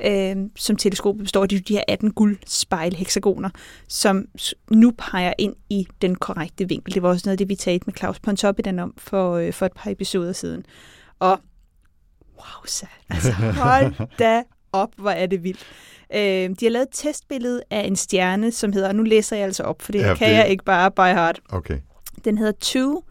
øh, 0.05 0.35
som 0.55 0.75
teleskopet 0.75 1.23
består 1.23 1.43
af, 1.43 1.49
de 1.49 1.61
her 1.69 1.83
18 1.87 2.11
guldspejlhexagoner, 2.11 3.49
som 3.87 4.25
nu 4.71 4.93
peger 4.97 5.33
ind 5.37 5.55
i 5.69 5.87
den 6.01 6.15
korrekte 6.15 6.67
vinkel. 6.67 6.93
Det 6.93 7.01
var 7.01 7.09
også 7.09 7.23
noget 7.25 7.33
af 7.33 7.37
det, 7.37 7.49
vi 7.49 7.55
talte 7.55 7.83
med 7.85 7.93
Claus 7.93 8.19
Pontoppidan 8.19 8.79
om 8.79 8.93
for, 8.97 9.33
øh, 9.33 9.53
for 9.53 9.65
et 9.65 9.73
par 9.75 9.91
episoder 9.91 10.33
siden. 10.33 10.65
Og 11.19 11.39
wow, 12.35 12.65
så, 12.65 12.85
altså 13.09 13.31
hold 13.31 13.93
da 14.19 14.43
op, 14.71 14.89
hvor 14.97 15.11
er 15.11 15.25
det 15.25 15.43
vildt. 15.43 15.65
Øh, 16.13 16.49
de 16.59 16.65
har 16.65 16.69
lavet 16.69 16.87
et 16.87 16.93
testbillede 16.93 17.61
af 17.69 17.81
en 17.81 17.95
stjerne, 17.95 18.51
som 18.51 18.73
hedder, 18.73 18.91
nu 18.91 19.03
læser 19.03 19.35
jeg 19.35 19.45
altså 19.45 19.63
op, 19.63 19.81
for 19.81 19.91
det 19.91 19.99
ja, 19.99 20.15
kan 20.15 20.29
det... 20.29 20.35
jeg 20.35 20.49
ikke 20.49 20.63
bare 20.63 20.91
by 20.91 21.15
heart. 21.15 21.39
Okay. 21.49 21.79
Den 22.25 22.37
hedder 22.37 22.51
2 22.51 23.03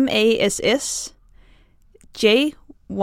MASS 0.00 1.14
J 2.22 2.26
1755402 2.94 3.00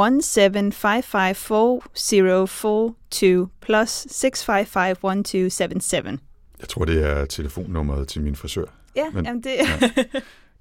plus 3.62 4.08
6551277. 4.10 6.20
Jeg 6.60 6.70
tror, 6.70 6.86
det 6.86 7.04
er 7.04 7.26
telefonnummeret 7.26 8.08
til 8.08 8.22
min 8.22 8.36
frisør. 8.36 8.66
Ja, 8.96 9.10
men, 9.14 9.26
jamen 9.26 9.44
det... 9.44 9.52
Ja. 9.58 9.80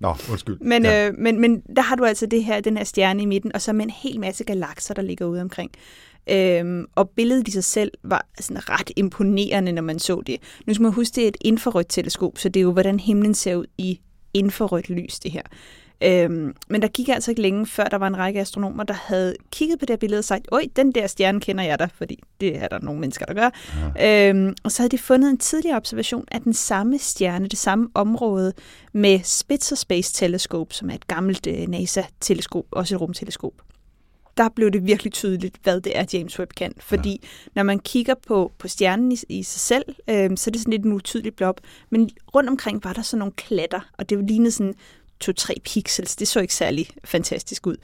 Nå, 0.01 0.15
undskyld. 0.31 0.59
Men, 0.73 0.85
ja. 0.85 1.09
øh, 1.09 1.15
men, 1.19 1.41
men 1.41 1.63
der 1.77 1.83
har 1.83 1.97
du 1.97 2.05
altså 2.05 2.27
det 2.27 2.45
her, 2.45 2.61
den 2.61 2.77
her 2.77 2.85
stjerne 2.85 3.23
i 3.23 3.27
midten, 3.27 3.53
og 3.55 3.61
så 3.61 3.73
med 3.73 3.85
en 3.85 3.91
hel 3.91 4.21
masse 4.21 4.45
galakser, 4.45 4.95
der 4.95 5.03
ligger 5.03 5.27
ude 5.27 5.41
omkring. 5.41 5.71
Øhm, 6.31 6.87
og 6.95 7.11
billedet 7.11 7.49
i 7.49 7.51
sig 7.51 7.65
selv 7.65 7.93
var 8.03 8.27
sådan 8.41 8.71
ret 8.71 8.91
imponerende, 8.97 9.73
når 9.73 9.83
man 9.83 9.99
så 9.99 10.23
det. 10.27 10.37
Nu 10.67 10.75
skal 10.75 10.83
man 10.83 10.93
huske, 10.93 11.15
det 11.15 11.25
er 11.25 11.29
et 11.29 11.37
infrarødt 11.41 11.89
teleskop, 11.89 12.39
så 12.39 12.49
det 12.49 12.61
er 12.61 12.65
jo, 12.65 12.73
hvordan 12.73 13.01
himlen 13.01 13.35
ser 13.35 13.57
ud 13.57 13.67
i 13.79 14.01
infrarødt 14.35 14.91
lys, 14.91 15.19
det 15.19 15.31
her. 15.31 15.43
Øhm, 16.03 16.55
men 16.69 16.83
der 16.83 16.89
gik 16.89 17.09
altså 17.09 17.31
ikke 17.31 17.43
længe, 17.43 17.67
før 17.67 17.85
der 17.85 17.97
var 17.97 18.07
en 18.07 18.19
række 18.19 18.41
astronomer, 18.41 18.85
der 18.85 18.95
havde 18.95 19.35
kigget 19.53 19.79
på 19.79 19.87
det 19.87 19.93
her 19.93 19.99
billede 19.99 20.19
og 20.19 20.25
sagt, 20.25 20.49
oj, 20.53 20.63
den 20.77 20.93
der 20.93 21.07
stjerne 21.07 21.41
kender 21.41 21.65
jeg 21.65 21.79
da, 21.79 21.89
fordi 21.95 22.19
det 22.41 22.57
er 22.57 22.69
der 22.69 22.79
nogle 22.79 23.01
mennesker, 23.01 23.27
der 23.27 23.35
gør. 23.35 23.51
Ja. 23.97 24.29
Øhm, 24.29 24.55
og 24.63 24.73
så 24.73 24.83
havde 24.83 24.91
de 24.91 24.99
fundet 24.99 25.31
en 25.31 25.39
tidligere 25.39 25.77
observation 25.77 26.25
af 26.31 26.41
den 26.41 26.53
samme 26.53 26.99
stjerne, 26.99 27.49
det 27.49 27.59
samme 27.59 27.89
område, 27.95 28.53
med 28.93 29.21
Spitzer 29.25 29.77
Space 29.77 30.15
Telescope, 30.15 30.75
som 30.75 30.91
er 30.91 30.95
et 30.95 31.07
gammelt 31.07 31.47
øh, 31.47 31.69
NASA-teleskop, 31.69 32.65
også 32.71 32.95
et 32.95 33.01
rumteleskop 33.01 33.53
der 34.37 34.49
blev 34.49 34.71
det 34.71 34.87
virkelig 34.87 35.13
tydeligt, 35.13 35.57
hvad 35.63 35.81
det 35.81 35.99
er, 35.99 36.05
James 36.13 36.39
Webb 36.39 36.53
kan. 36.57 36.73
Fordi 36.79 37.11
ja. 37.11 37.29
når 37.55 37.63
man 37.63 37.79
kigger 37.79 38.15
på, 38.27 38.53
på 38.59 38.69
stjernen 38.69 39.13
i, 39.13 39.17
i 39.29 39.43
sig 39.43 39.61
selv, 39.61 39.85
øh, 40.09 40.31
så 40.37 40.51
er 40.51 40.53
det 40.53 40.61
sådan 40.61 40.71
lidt 40.71 40.85
en 40.85 40.93
utydelig 40.93 41.35
blob. 41.35 41.61
Men 41.91 42.11
rundt 42.35 42.51
omkring 42.51 42.85
var 42.85 42.93
der 42.93 43.03
sådan 43.03 43.19
nogle 43.19 43.33
klatter, 43.33 43.81
og 43.99 44.11
det 44.11 44.29
lignede 44.29 44.51
sådan 44.51 44.75
2-3 45.25 45.53
pixels. 45.65 46.17
Det 46.17 46.29
så 46.29 46.41
ikke 46.41 46.55
særlig 46.55 46.89
fantastisk 47.05 47.67
ud. 47.67 47.77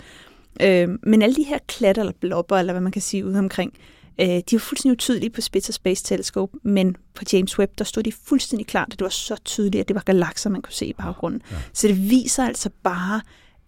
Øh, 0.62 0.88
men 1.02 1.22
alle 1.22 1.36
de 1.36 1.42
her 1.42 1.58
klatter 1.66 2.02
eller 2.02 2.14
blobber, 2.20 2.56
eller 2.56 2.72
hvad 2.72 2.80
man 2.80 2.92
kan 2.92 3.02
sige 3.02 3.26
ude 3.26 3.38
omkring, 3.38 3.72
øh, 4.20 4.26
de 4.26 4.42
var 4.52 4.58
fuldstændig 4.58 4.92
utydelige 4.92 5.30
på 5.30 5.40
Spitzer 5.40 5.72
Space 5.72 6.04
Telescope, 6.04 6.58
men 6.62 6.96
på 7.14 7.24
James 7.32 7.58
Webb, 7.58 7.72
der 7.78 7.84
stod 7.84 8.02
de 8.02 8.12
fuldstændig 8.12 8.66
klart, 8.66 8.88
at 8.92 8.98
det 8.98 9.04
var 9.04 9.08
så 9.08 9.36
tydeligt, 9.44 9.80
at 9.80 9.88
det 9.88 9.94
var 9.94 10.02
galakser, 10.02 10.50
man 10.50 10.62
kunne 10.62 10.72
se 10.72 10.86
i 10.86 10.92
baggrunden. 10.92 11.42
Ja. 11.50 11.56
Så 11.72 11.88
det 11.88 12.10
viser 12.10 12.46
altså 12.46 12.70
bare, 12.82 13.20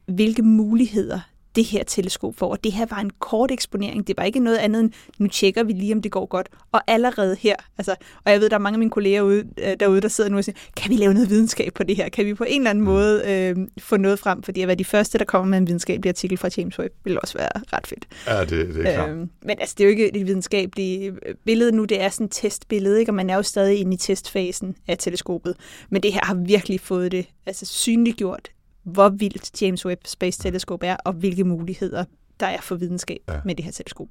hvilke 0.07 0.43
muligheder 0.43 1.21
det 1.59 1.67
her 1.67 1.85
teleskop 1.85 2.35
får. 2.37 2.50
Og 2.50 2.65
det 2.65 2.73
her 2.73 2.87
var 2.91 2.99
en 2.99 3.11
kort 3.19 3.50
eksponering. 3.50 4.07
Det 4.07 4.17
var 4.17 4.25
ikke 4.25 4.41
noget 4.41 4.57
andet 4.57 4.81
end, 4.81 4.93
nu 5.19 5.27
tjekker 5.27 5.62
vi 5.62 5.73
lige, 5.73 5.95
om 5.95 6.03
det 6.03 6.12
går 6.12 6.27
godt. 6.27 6.49
Og 6.73 6.81
allerede 6.87 7.37
her, 7.41 7.57
altså, 7.79 7.95
og 8.25 8.33
jeg 8.33 8.41
ved, 8.41 8.50
der 8.50 8.57
er 8.57 8.61
mange 8.61 8.75
af 8.75 8.79
mine 8.79 8.91
kolleger 8.91 9.23
ude, 9.23 9.45
øh, 9.59 9.77
derude, 9.81 10.00
der 10.00 10.09
sidder 10.09 10.31
nu 10.31 10.37
og 10.37 10.45
siger, 10.45 10.57
kan 10.77 10.91
vi 10.91 10.97
lave 10.97 11.15
noget 11.15 11.31
videnskab 11.31 11.73
på 11.75 11.83
det 11.83 11.97
her? 11.97 12.09
Kan 12.09 12.27
vi 12.27 12.35
på 12.35 12.45
en 12.49 12.61
eller 12.61 12.71
anden 12.71 12.85
måde 12.85 13.23
øh, 13.27 13.57
få 13.79 13.97
noget 13.97 14.19
frem? 14.19 14.43
Fordi 14.43 14.61
at 14.61 14.69
være 14.69 14.77
de 14.77 14.85
første, 14.85 15.19
der 15.19 15.25
kommer 15.25 15.49
med 15.49 15.59
en 15.59 15.67
videnskabelig 15.67 16.09
artikel 16.09 16.38
fra 16.38 16.49
James 16.57 16.79
Webb, 16.79 16.95
vil 17.05 17.21
også 17.21 17.38
være 17.38 17.49
ret 17.73 17.87
fedt. 17.87 18.07
Ja, 18.27 18.41
det, 18.41 18.50
det 18.50 18.87
er 18.87 18.95
klart. 18.95 19.11
Øhm, 19.11 19.31
men 19.43 19.57
altså, 19.61 19.75
det 19.79 19.85
er 19.85 19.88
jo 19.88 19.91
ikke 19.91 20.17
et 20.17 20.27
videnskabeligt 20.27 21.15
billede 21.45 21.73
nu, 21.73 21.85
det 21.85 22.00
er 22.00 22.09
sådan 22.09 22.25
et 22.25 22.33
testbillede, 22.33 23.00
ikke? 23.00 23.11
og 23.11 23.15
man 23.15 23.31
er 23.31 23.37
jo 23.37 23.43
stadig 23.43 23.81
inde 23.81 23.95
i 23.95 23.97
testfasen 23.97 24.77
af 24.88 24.99
teleskopet. 24.99 25.55
Men 25.91 26.03
det 26.03 26.12
her 26.12 26.25
har 26.25 26.35
virkelig 26.35 26.81
fået 26.81 27.12
det 27.12 27.27
altså, 27.47 27.67
synliggjort, 27.67 28.50
hvor 28.88 29.09
vildt 29.09 29.62
James 29.62 29.87
Webb 29.87 30.00
Space 30.07 30.42
Telescope 30.42 30.87
er, 30.87 30.97
og 31.04 31.12
hvilke 31.12 31.45
muligheder 31.45 32.04
der 32.40 32.47
er 32.47 32.61
for 32.61 32.75
videnskab 32.75 33.18
ja. 33.28 33.40
med 33.45 33.54
det 33.54 33.64
her 33.64 33.73
teleskop. 33.73 34.09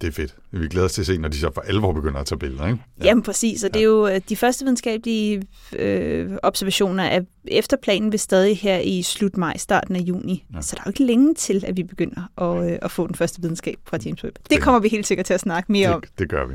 Det 0.00 0.06
er 0.06 0.12
fedt. 0.12 0.36
Vi 0.50 0.68
glæder 0.68 0.86
os 0.86 0.92
til 0.92 1.02
at 1.02 1.06
se, 1.06 1.18
når 1.18 1.28
de 1.28 1.38
så 1.38 1.50
for 1.54 1.60
alvor 1.60 1.92
begynder 1.92 2.20
at 2.20 2.26
tage 2.26 2.38
billeder. 2.38 2.66
Ikke? 2.66 2.78
Ja. 3.00 3.04
Jamen 3.04 3.22
præcis, 3.22 3.64
og 3.64 3.74
det 3.74 3.80
er 3.80 3.84
jo 3.84 4.08
øh, 4.08 4.20
de 4.28 4.36
første 4.36 4.64
videnskabelige 4.64 5.42
øh, 5.76 6.30
observationer 6.42 7.04
af 7.04 7.20
efter 7.44 7.76
planen 7.82 8.12
vil 8.12 8.20
stadig 8.20 8.58
her 8.58 8.78
i 8.78 9.02
slut 9.02 9.36
maj, 9.36 9.56
starten 9.56 9.96
af 9.96 10.00
juni. 10.00 10.44
Ja. 10.54 10.60
Så 10.60 10.74
der 10.76 10.80
er 10.80 10.84
jo 10.86 10.90
ikke 10.90 11.04
længe 11.04 11.34
til, 11.34 11.64
at 11.66 11.76
vi 11.76 11.82
begynder 11.82 12.30
at, 12.38 12.72
øh, 12.72 12.78
at 12.82 12.90
få 12.90 13.06
den 13.06 13.14
første 13.14 13.42
videnskab 13.42 13.76
fra 13.84 13.98
James 14.04 14.24
Webb. 14.24 14.36
Det 14.50 14.62
kommer 14.62 14.80
vi 14.80 14.88
helt 14.88 15.06
sikkert 15.06 15.26
til 15.26 15.34
at 15.34 15.40
snakke 15.40 15.72
mere 15.72 15.88
det, 15.88 15.96
om. 15.96 16.02
Det 16.18 16.28
gør 16.28 16.46
vi. 16.46 16.54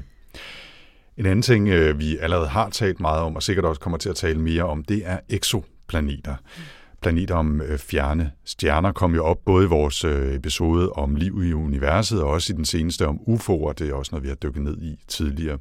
En 1.17 1.25
anden 1.25 1.41
ting, 1.41 1.67
øh, 1.67 1.99
vi 1.99 2.17
allerede 2.17 2.47
har 2.47 2.69
talt 2.69 2.99
meget 2.99 3.21
om, 3.21 3.35
og 3.35 3.43
sikkert 3.43 3.65
også 3.65 3.81
kommer 3.81 3.97
til 3.97 4.09
at 4.09 4.15
tale 4.15 4.39
mere 4.39 4.63
om, 4.63 4.83
det 4.83 5.01
er 5.05 5.19
exoplaneter. 5.29 6.35
Mm 6.57 6.63
planeter 7.03 7.35
om 7.35 7.61
øh, 7.61 7.77
fjerne 7.77 8.31
stjerner 8.45 8.91
kom 8.91 9.15
jo 9.15 9.25
op 9.25 9.37
både 9.45 9.65
i 9.65 9.67
vores 9.67 10.03
øh, 10.03 10.35
episode 10.35 10.89
om 10.89 11.15
liv 11.15 11.43
i 11.43 11.53
universet 11.53 12.21
og 12.21 12.29
også 12.29 12.53
i 12.53 12.55
den 12.55 12.65
seneste 12.65 13.07
om 13.07 13.19
UFO'er. 13.27 13.73
Det 13.73 13.89
er 13.89 13.93
også 13.93 14.09
noget, 14.11 14.23
vi 14.23 14.27
har 14.27 14.35
dykket 14.35 14.63
ned 14.63 14.77
i 14.81 14.95
tidligere. 15.07 15.57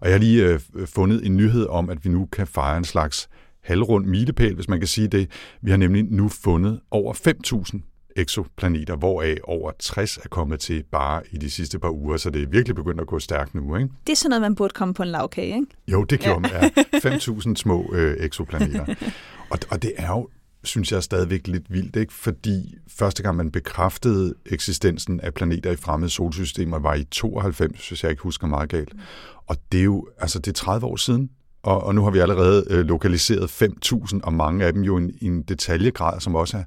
Og 0.00 0.06
jeg 0.08 0.14
har 0.14 0.18
lige 0.18 0.44
øh, 0.44 0.86
fundet 0.86 1.26
en 1.26 1.36
nyhed 1.36 1.66
om, 1.66 1.90
at 1.90 2.04
vi 2.04 2.10
nu 2.10 2.28
kan 2.32 2.46
fejre 2.46 2.76
en 2.76 2.84
slags 2.84 3.28
halvrund 3.62 4.06
milepæl, 4.06 4.54
hvis 4.54 4.68
man 4.68 4.78
kan 4.78 4.88
sige 4.88 5.08
det. 5.08 5.30
Vi 5.62 5.70
har 5.70 5.78
nemlig 5.78 6.04
nu 6.04 6.28
fundet 6.28 6.80
over 6.90 7.14
5.000 7.74 7.80
eksoplaneter, 8.16 8.96
hvoraf 8.96 9.36
over 9.44 9.72
60 9.78 10.16
er 10.16 10.28
kommet 10.28 10.60
til 10.60 10.84
bare 10.92 11.22
i 11.30 11.36
de 11.36 11.50
sidste 11.50 11.78
par 11.78 11.90
uger, 11.90 12.16
så 12.16 12.30
det 12.30 12.42
er 12.42 12.46
virkelig 12.46 12.76
begyndt 12.76 13.00
at 13.00 13.06
gå 13.06 13.18
stærkt 13.18 13.54
nu. 13.54 13.76
Ikke? 13.76 13.90
Det 14.06 14.12
er 14.12 14.16
sådan 14.16 14.30
noget, 14.30 14.42
man 14.42 14.54
burde 14.54 14.74
komme 14.74 14.94
på 14.94 15.02
en 15.02 15.08
lavkage, 15.08 15.54
ikke? 15.54 15.66
Jo, 15.88 16.04
det 16.04 16.20
gjorde 16.20 16.48
ja. 16.54 16.60
man. 16.60 16.70
Ja. 16.92 17.16
5.000 17.16 17.54
små 17.54 17.94
øh, 17.94 18.16
eksoplaneter. 18.20 18.94
Og, 19.50 19.58
og 19.70 19.82
det 19.82 19.92
er 19.96 20.08
jo 20.08 20.28
synes 20.64 20.92
jeg 20.92 21.02
stadigvæk 21.02 21.46
lidt 21.46 21.72
vildt, 21.72 21.96
ikke? 21.96 22.12
fordi 22.12 22.74
første 22.88 23.22
gang 23.22 23.36
man 23.36 23.50
bekræftede 23.50 24.34
eksistensen 24.46 25.20
af 25.20 25.34
planeter 25.34 25.70
i 25.70 25.76
fremmede 25.76 26.10
solsystemer 26.10 26.78
var 26.78 26.94
i 26.94 27.04
92, 27.04 27.88
hvis 27.88 28.02
jeg 28.02 28.10
ikke 28.10 28.22
husker 28.22 28.46
meget 28.46 28.68
galt. 28.68 28.92
Og 29.46 29.56
det 29.72 29.80
er 29.80 29.84
jo 29.84 30.08
altså 30.18 30.38
det 30.38 30.48
er 30.48 30.54
30 30.54 30.86
år 30.86 30.96
siden, 30.96 31.30
og, 31.62 31.84
og 31.84 31.94
nu 31.94 32.04
har 32.04 32.10
vi 32.10 32.18
allerede 32.18 32.64
øh, 32.70 32.80
lokaliseret 32.86 33.62
5.000, 33.62 34.20
og 34.22 34.32
mange 34.32 34.64
af 34.64 34.72
dem 34.72 34.82
jo 34.82 34.98
i 34.98 35.26
en 35.26 35.42
detaljegrad, 35.42 36.20
som 36.20 36.34
også 36.34 36.56
er, 36.56 36.62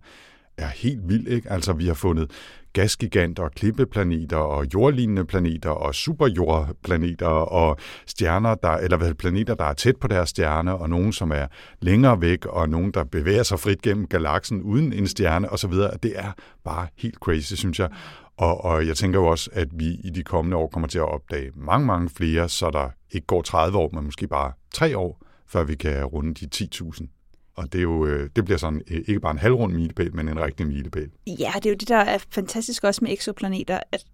er 0.61 0.67
helt 0.67 1.09
vild. 1.09 1.27
Ikke? 1.27 1.51
Altså 1.51 1.73
vi 1.73 1.87
har 1.87 1.93
fundet 1.93 2.31
gasgiganter, 2.73 3.49
klippeplaneter 3.49 4.37
og 4.37 4.65
jordlignende 4.73 5.25
planeter 5.25 5.69
og 5.69 5.95
superjordplaneter 5.95 7.27
og 7.27 7.77
stjerner, 8.07 8.55
der, 8.55 8.69
eller 8.69 8.97
hvad, 8.97 9.13
planeter, 9.13 9.55
der 9.55 9.63
er 9.63 9.73
tæt 9.73 9.97
på 9.97 10.07
deres 10.07 10.29
stjerne, 10.29 10.75
og 10.75 10.89
nogle, 10.89 11.13
som 11.13 11.31
er 11.31 11.47
længere 11.79 12.21
væk, 12.21 12.45
og 12.45 12.69
nogle, 12.69 12.91
der 12.91 13.03
bevæger 13.03 13.43
sig 13.43 13.59
frit 13.59 13.81
gennem 13.81 14.07
galaksen 14.07 14.61
uden 14.61 14.93
en 14.93 15.07
stjerne 15.07 15.49
osv. 15.49 15.73
Det 16.03 16.13
er 16.15 16.31
bare 16.63 16.87
helt 16.97 17.15
crazy, 17.15 17.53
synes 17.53 17.79
jeg. 17.79 17.89
Og, 18.37 18.65
og 18.65 18.87
jeg 18.87 18.97
tænker 18.97 19.19
jo 19.19 19.25
også, 19.25 19.49
at 19.53 19.67
vi 19.71 19.85
i 20.03 20.09
de 20.09 20.23
kommende 20.23 20.57
år 20.57 20.67
kommer 20.67 20.87
til 20.87 20.99
at 20.99 21.09
opdage 21.09 21.51
mange, 21.55 21.87
mange 21.87 22.09
flere, 22.09 22.49
så 22.49 22.69
der 22.71 22.89
ikke 23.11 23.27
går 23.27 23.41
30 23.41 23.77
år, 23.77 23.89
men 23.93 24.05
måske 24.05 24.27
bare 24.27 24.51
3 24.73 24.97
år, 24.97 25.21
før 25.47 25.63
vi 25.63 25.75
kan 25.75 26.05
runde 26.05 26.33
de 26.33 26.65
10.000 26.65 27.20
og 27.55 27.73
det, 27.73 27.77
er 27.77 27.81
jo, 27.81 28.05
øh, 28.05 28.29
det 28.35 28.45
bliver 28.45 28.57
sådan 28.57 28.81
øh, 28.87 29.01
ikke 29.07 29.19
bare 29.19 29.31
en 29.31 29.37
halvrund 29.37 29.73
milepæl, 29.73 30.15
men 30.15 30.27
en 30.27 30.39
rigtig 30.39 30.67
milepæl. 30.67 31.09
Ja, 31.27 31.51
det 31.55 31.65
er 31.65 31.69
jo 31.69 31.75
det, 31.75 31.87
der 31.87 31.95
er 31.95 32.17
fantastisk 32.29 32.83
også 32.83 33.03
med 33.03 33.13
exoplaneter, 33.13 33.79
at 33.91 34.05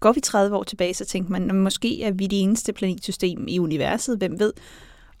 går 0.00 0.12
vi 0.12 0.20
30 0.20 0.56
år 0.56 0.62
tilbage, 0.62 0.94
så 0.94 1.04
tænker 1.04 1.30
man, 1.30 1.56
måske 1.56 2.02
er 2.02 2.10
vi 2.10 2.26
det 2.26 2.42
eneste 2.42 2.72
planetsystem 2.72 3.44
i 3.48 3.58
universet, 3.58 4.18
hvem 4.18 4.38
ved? 4.38 4.52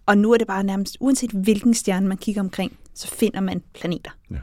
Og 0.06 0.18
nu 0.18 0.32
er 0.32 0.36
det 0.36 0.46
bare 0.46 0.64
nærmest, 0.64 0.96
uanset 1.00 1.30
hvilken 1.30 1.74
stjerne 1.74 2.08
man 2.08 2.16
kigger 2.16 2.40
omkring, 2.40 2.78
så 2.94 3.08
finder 3.08 3.40
man 3.40 3.62
planeter. 3.74 4.10
Ja. 4.30 4.36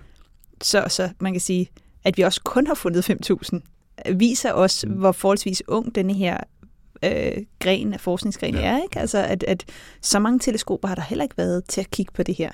Så, 0.61 0.85
så 0.89 1.09
man 1.19 1.33
kan 1.33 1.41
sige, 1.41 1.69
at 2.03 2.17
vi 2.17 2.21
også 2.21 2.41
kun 2.43 2.67
har 2.67 2.73
fundet 2.73 3.09
5.000, 3.09 3.59
viser 4.13 4.53
os, 4.53 4.85
mm. 4.85 4.93
hvor 4.93 5.11
forholdsvis 5.11 5.63
ung 5.67 5.95
denne 5.95 6.13
her 6.13 6.37
øh, 7.03 7.45
gren 7.59 7.93
af 7.93 7.99
forskningsgren 7.99 8.55
ja. 8.55 8.61
er. 8.61 8.83
Ikke? 8.83 8.99
Altså, 8.99 9.17
at, 9.17 9.43
at 9.43 9.65
så 10.01 10.19
mange 10.19 10.39
teleskoper 10.39 10.87
har 10.87 10.95
der 10.95 11.01
heller 11.01 11.23
ikke 11.23 11.37
været 11.37 11.65
til 11.65 11.81
at 11.81 11.91
kigge 11.91 12.11
på 12.13 12.23
det 12.23 12.35
her. 12.35 12.51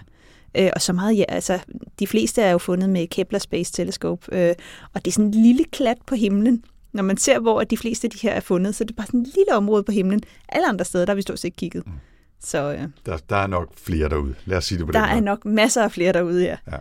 Øh, 0.58 0.70
og 0.76 0.82
så 0.82 0.94
meget, 0.94 1.18
ja, 1.18 1.24
altså, 1.28 1.60
de 2.00 2.08
fleste 2.08 2.42
er 2.42 2.52
jo 2.52 2.58
fundet 2.58 2.90
med 2.90 3.08
Kepler 3.08 3.40
Space 3.40 3.74
Telescope, 3.74 4.36
øh, 4.36 4.56
og 4.94 5.06
det 5.06 5.12
er 5.12 5.14
sådan 5.14 5.26
en 5.26 5.44
lille 5.44 5.64
klat 5.72 5.98
på 6.08 6.16
himlen. 6.16 6.64
Når 6.94 7.04
man 7.04 7.18
ser, 7.18 7.40
hvor 7.40 7.64
de 7.64 7.78
fleste 7.78 8.06
af 8.06 8.12
de 8.12 8.18
her 8.22 8.32
er 8.32 8.40
fundet, 8.40 8.76
så 8.76 8.84
er 8.84 8.86
det 8.86 8.96
bare 8.96 9.06
sådan 9.06 9.22
et 9.22 9.28
lille 9.36 9.56
område 9.56 9.84
på 9.84 9.92
himlen. 9.92 10.22
Alle 10.50 10.68
andre 10.68 10.86
steder, 10.86 11.06
der 11.06 11.12
har 11.12 11.16
vi 11.16 11.22
stort 11.22 11.40
set 11.40 11.56
kigget. 11.56 11.88
Mm. 11.88 11.94
Så, 12.40 12.74
øh, 12.74 12.88
der, 13.06 13.18
der 13.30 13.36
er 13.36 13.48
nok 13.48 13.78
flere 13.78 14.10
derude. 14.10 14.36
Lad 14.46 14.58
os 14.58 14.66
sige 14.66 14.78
det 14.78 14.86
på 14.86 14.92
den 14.92 15.02
Der 15.02 15.08
er 15.08 15.20
nok 15.20 15.46
masser 15.46 15.84
af 15.84 15.92
flere 15.92 16.14
derude, 16.14 16.44
ja. 16.44 16.58
ja. 16.72 16.78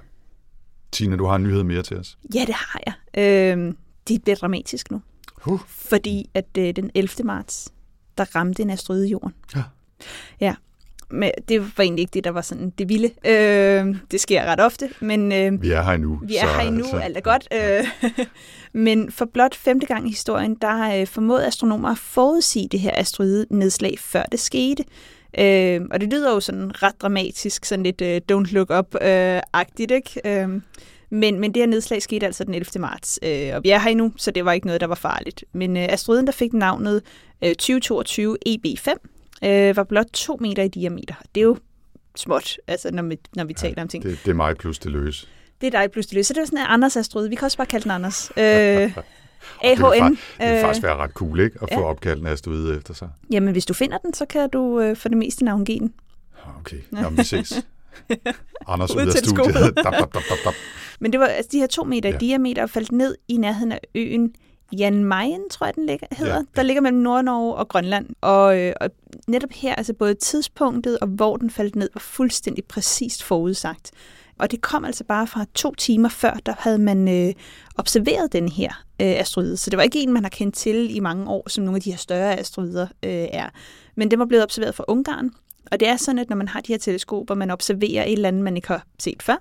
Tina, 0.93 1.17
du 1.17 1.27
har 1.27 1.37
en 1.37 1.43
nyhed 1.43 1.63
mere 1.63 1.83
til 1.83 1.97
os. 1.97 2.19
Ja, 2.35 2.45
det 2.47 2.55
har 2.55 2.81
jeg. 2.87 2.95
Øh, 3.57 3.75
det 4.09 4.23
bliver 4.23 4.37
dramatisk 4.37 4.91
nu. 4.91 5.03
Uh. 5.47 5.61
Fordi 5.67 6.31
at 6.35 6.47
øh, 6.59 6.77
den 6.77 6.91
11. 6.95 7.25
marts, 7.25 7.73
der 8.19 8.37
ramte 8.37 8.63
en 8.63 8.71
asteroide 8.71 9.09
jorden. 9.09 9.35
Ja. 9.57 9.63
Ja, 10.41 10.55
men 11.15 11.31
det 11.49 11.61
var 11.61 11.85
egentlig 11.85 12.03
ikke 12.03 12.15
det, 12.15 12.25
der 12.25 12.31
var 12.31 12.41
sådan 12.41 12.71
det 12.79 12.89
vilde. 12.89 13.11
Øh, 13.27 13.97
det 14.11 14.21
sker 14.21 14.45
ret 14.45 14.61
ofte, 14.61 14.91
men... 15.01 15.33
Øh, 15.33 15.63
vi 15.63 15.71
er 15.71 15.83
her 15.83 15.97
nu. 15.97 16.21
Vi 16.23 16.37
er 16.37 16.47
så, 16.47 16.53
her 16.53 16.69
endnu, 16.69 16.85
så, 16.85 16.97
alt 16.97 17.17
er 17.17 17.21
godt. 17.21 17.49
Ja. 17.53 17.79
Øh, 17.79 17.87
men 18.87 19.11
for 19.13 19.25
blot 19.25 19.55
femte 19.55 19.87
gang 19.87 20.07
i 20.07 20.11
historien, 20.11 20.55
der 20.55 21.01
øh, 21.01 21.07
formåede 21.07 21.47
astronomer 21.47 21.89
at 21.89 21.99
forudsige 21.99 22.69
det 22.69 22.81
her 22.81 22.91
asteroide-nedslag, 22.95 23.99
før 23.99 24.23
det 24.23 24.41
skete. 24.41 24.85
Øh, 25.39 25.81
og 25.91 26.01
det 26.01 26.13
lyder 26.13 26.33
jo 26.35 26.41
sådan 26.41 26.83
ret 26.83 27.03
dramatisk, 27.03 27.65
sådan 27.65 27.83
lidt 27.83 28.01
øh, 28.01 28.21
don't 28.33 28.53
look 28.53 28.71
up-agtigt, 28.71 29.91
øh, 29.91 29.97
ikke? 29.97 30.21
Øh, 30.25 30.61
men, 31.11 31.41
men 31.41 31.55
det 31.55 31.63
her 31.63 31.67
nedslag 31.67 32.03
skete 32.03 32.27
altså 32.27 32.45
den 32.45 32.55
11. 32.55 32.81
marts, 32.81 33.19
øh, 33.23 33.51
og 33.55 33.63
vi 33.65 33.71
er 33.71 33.79
her 33.79 33.91
endnu, 33.91 34.13
så 34.17 34.31
det 34.31 34.45
var 34.45 34.53
ikke 34.53 34.67
noget, 34.67 34.81
der 34.81 34.87
var 34.87 34.95
farligt. 34.95 35.45
Men 35.53 35.77
øh, 35.77 35.87
asteroiden, 35.89 36.27
der 36.27 36.33
fik 36.33 36.53
navnet 36.53 37.03
øh, 37.45 37.49
2022 37.49 38.37
EB5, 38.49 39.14
øh, 39.45 39.77
var 39.77 39.85
blot 39.85 40.07
to 40.13 40.37
meter 40.41 40.63
i 40.63 40.69
diameter. 40.69 41.15
Det 41.35 41.41
er 41.41 41.45
jo 41.45 41.57
småt, 42.17 42.59
altså, 42.67 42.91
når 42.91 43.03
vi, 43.03 43.19
når 43.37 43.45
vi 43.45 43.55
ja, 43.57 43.69
taler 43.69 43.83
om 43.83 43.89
ting. 43.89 44.03
Det, 44.05 44.19
det 44.25 44.31
er 44.31 44.35
mig 44.35 44.57
plus 44.57 44.79
det 44.79 44.93
løs. 44.93 45.29
Det 45.61 45.67
er 45.75 45.81
dig 45.81 45.91
plus 45.91 46.07
det 46.07 46.15
løs. 46.15 46.27
Så 46.27 46.35
det 46.35 46.41
er 46.41 46.45
sådan 46.45 46.59
en 46.59 46.67
Anders 46.67 46.97
asteroide. 46.97 47.29
Vi 47.29 47.35
kan 47.35 47.47
også 47.47 47.57
bare 47.57 47.67
kalde 47.67 47.83
den 47.83 47.91
Anders. 47.91 48.31
Øh, 48.37 48.45
AHN. 48.45 48.97
Det 49.63 49.81
vil, 49.81 50.19
det 50.41 50.55
vil 50.55 50.61
faktisk 50.61 50.83
være 50.83 50.97
ret 50.97 51.11
cool, 51.11 51.41
ikke? 51.41 51.59
At 51.63 51.71
ja. 51.71 51.77
få 51.77 51.83
opkaldt 51.83 52.21
en 52.21 52.27
asteroide 52.27 52.77
efter 52.77 52.95
sig. 52.95 53.09
Jamen, 53.31 53.53
hvis 53.53 53.67
du 53.67 53.75
finder 53.75 53.99
den, 53.99 54.15
så 54.15 54.27
kan 54.27 54.51
du 54.51 54.81
øh, 54.81 54.97
for 54.97 55.09
det 55.09 55.19
meste 55.19 55.45
navngive 55.45 55.79
den. 55.79 55.95
Okay, 56.61 56.77
Jamen, 56.93 57.19
vi 57.19 57.25
ses. 57.25 57.53
Anders 58.69 58.95
ud 58.95 59.01
af 59.01 59.13
studiet. 59.13 59.77
dap, 59.85 59.93
dap, 59.93 60.15
dap, 60.15 60.39
dap. 60.45 60.55
Men 61.01 61.13
det 61.13 61.21
var 61.21 61.27
altså, 61.27 61.49
de 61.53 61.59
her 61.59 61.67
to 61.67 61.85
meter 61.85 62.11
ja. 62.11 62.17
diameter 62.17 62.67
faldt 62.67 62.93
ned 62.93 63.17
i 63.29 63.37
nærheden 63.37 63.73
af 63.73 63.81
øen 63.95 64.35
Jan 64.79 65.05
Mayen, 65.05 65.49
tror 65.51 65.67
jeg, 65.67 65.75
den 65.75 65.87
ligger, 65.87 66.07
hedder. 66.13 66.33
Ja, 66.33 66.39
ja. 66.39 66.45
Der 66.57 66.63
ligger 66.63 66.81
mellem 66.81 67.01
Nord-Norge 67.01 67.55
og 67.55 67.69
Grønland. 67.69 68.07
Og, 68.21 68.59
øh, 68.61 68.73
og 68.81 68.91
netop 69.29 69.51
her, 69.51 69.75
altså 69.75 69.93
både 69.93 70.15
tidspunktet 70.15 70.99
og 70.99 71.09
hvor 71.09 71.37
den 71.37 71.51
faldt 71.51 71.77
ned, 71.77 71.91
var 71.95 72.01
fuldstændig 72.01 72.65
præcist 72.65 73.23
forudsagt. 73.23 73.91
Og 74.39 74.51
det 74.51 74.61
kom 74.61 74.85
altså 74.85 75.05
bare 75.05 75.27
fra 75.27 75.45
to 75.55 75.75
timer 75.75 76.09
før, 76.09 76.39
der 76.47 76.55
havde 76.59 76.79
man 76.79 77.09
øh, 77.09 77.35
observeret 77.77 78.33
den 78.33 78.49
her 78.49 78.71
øh, 79.01 79.07
asteroide. 79.07 79.57
Så 79.57 79.71
det 79.71 79.77
var 79.77 79.83
ikke 79.83 80.01
en, 80.03 80.13
man 80.13 80.23
har 80.23 80.31
kendt 80.31 80.55
til 80.55 80.97
i 80.97 81.01
mange 81.01 81.29
år, 81.29 81.49
som 81.49 81.65
nogle 81.65 81.77
af 81.77 81.83
de 81.83 81.91
her 81.91 81.99
større 81.99 82.39
asteroider 82.39 82.87
øh, 83.03 83.11
er. 83.11 83.49
Men 83.95 84.11
den 84.11 84.19
var 84.19 84.25
blevet 84.25 84.45
observeret 84.45 84.75
fra 84.75 84.85
Ungarn. 84.89 85.31
Og 85.73 85.81
det 85.81 85.89
er 85.89 85.97
sådan, 85.97 86.19
at 86.19 86.29
når 86.29 86.37
man 86.37 86.49
har 86.49 86.61
de 86.61 86.73
her 86.73 86.79
teleskoper, 86.79 87.35
man 87.35 87.51
observerer 87.51 88.05
et 88.05 88.13
eller 88.13 88.29
andet, 88.29 88.43
man 88.43 88.57
ikke 88.57 88.69
har 88.69 88.87
set 88.99 89.23
før, 89.23 89.37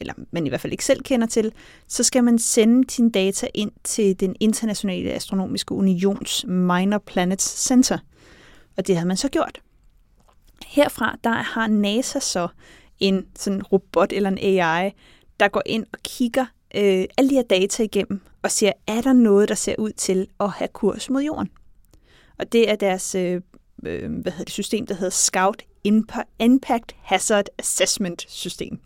eller 0.00 0.14
man 0.30 0.46
i 0.46 0.48
hvert 0.48 0.60
fald 0.60 0.72
ikke 0.72 0.84
selv 0.84 1.02
kender 1.02 1.26
til, 1.26 1.52
så 1.88 2.02
skal 2.02 2.24
man 2.24 2.38
sende 2.38 2.90
sine 2.90 3.10
data 3.10 3.48
ind 3.54 3.72
til 3.84 4.20
den 4.20 4.36
internationale 4.40 5.12
astronomiske 5.12 5.72
unions 5.72 6.44
Minor 6.48 6.98
Planets 6.98 7.66
Center. 7.66 7.98
Og 8.76 8.86
det 8.86 8.96
havde 8.96 9.08
man 9.08 9.16
så 9.16 9.28
gjort. 9.28 9.60
Herfra 10.66 11.16
der 11.24 11.30
har 11.30 11.66
NASA 11.66 12.20
så 12.20 12.48
en 13.00 13.26
sådan 13.36 13.62
robot 13.62 14.12
eller 14.12 14.30
en 14.30 14.38
AI, 14.38 14.90
der 15.40 15.48
går 15.48 15.62
ind 15.66 15.86
og 15.92 15.98
kigger 16.04 16.46
øh, 16.74 17.04
alle 17.18 17.30
de 17.30 17.34
her 17.34 17.42
data 17.42 17.82
igennem 17.82 18.20
og 18.42 18.50
ser, 18.50 18.72
er 18.86 19.00
der 19.00 19.12
noget, 19.12 19.48
der 19.48 19.54
ser 19.54 19.74
ud 19.78 19.90
til 19.90 20.26
at 20.40 20.50
have 20.50 20.68
kurs 20.68 21.10
mod 21.10 21.22
jorden? 21.22 21.50
Og 22.38 22.52
det 22.52 22.70
er 22.70 22.76
deres 22.76 23.14
øh, 23.14 23.40
øh 23.86 24.12
hvad 24.12 24.32
hedder 24.32 24.44
det, 24.44 24.52
system, 24.52 24.86
der 24.86 24.94
hedder 24.94 25.10
Scout 25.10 25.62
Impact 26.38 26.96
Hazard 27.02 27.46
Assessment 27.58 28.26
System. 28.28 28.80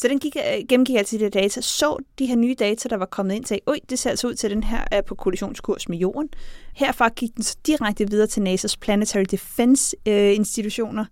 Så 0.00 0.08
den 0.08 0.18
gik, 0.18 0.36
øh, 0.36 0.66
gennemgik 0.68 0.96
altid 0.96 1.18
de 1.18 1.24
der 1.24 1.30
data, 1.30 1.60
så 1.60 1.96
de 2.18 2.26
her 2.26 2.36
nye 2.36 2.54
data, 2.58 2.88
der 2.88 2.96
var 2.96 3.06
kommet 3.06 3.34
ind, 3.34 3.44
sagde, 3.44 3.60
oj, 3.66 3.78
det 3.90 3.98
ser 3.98 4.10
altså 4.10 4.28
ud 4.28 4.34
til, 4.34 4.46
at 4.46 4.50
den 4.50 4.62
her 4.62 4.84
er 4.90 5.00
på 5.00 5.14
kollisionskurs 5.14 5.88
med 5.88 5.98
jorden. 5.98 6.28
Herfra 6.74 7.08
gik 7.08 7.36
den 7.36 7.42
så 7.42 7.56
direkte 7.66 8.10
videre 8.10 8.26
til 8.26 8.40
NASA's 8.40 8.74
Planetary 8.80 9.24
Defense 9.30 9.96
øh, 10.08 10.34
institutioner, 10.34 11.04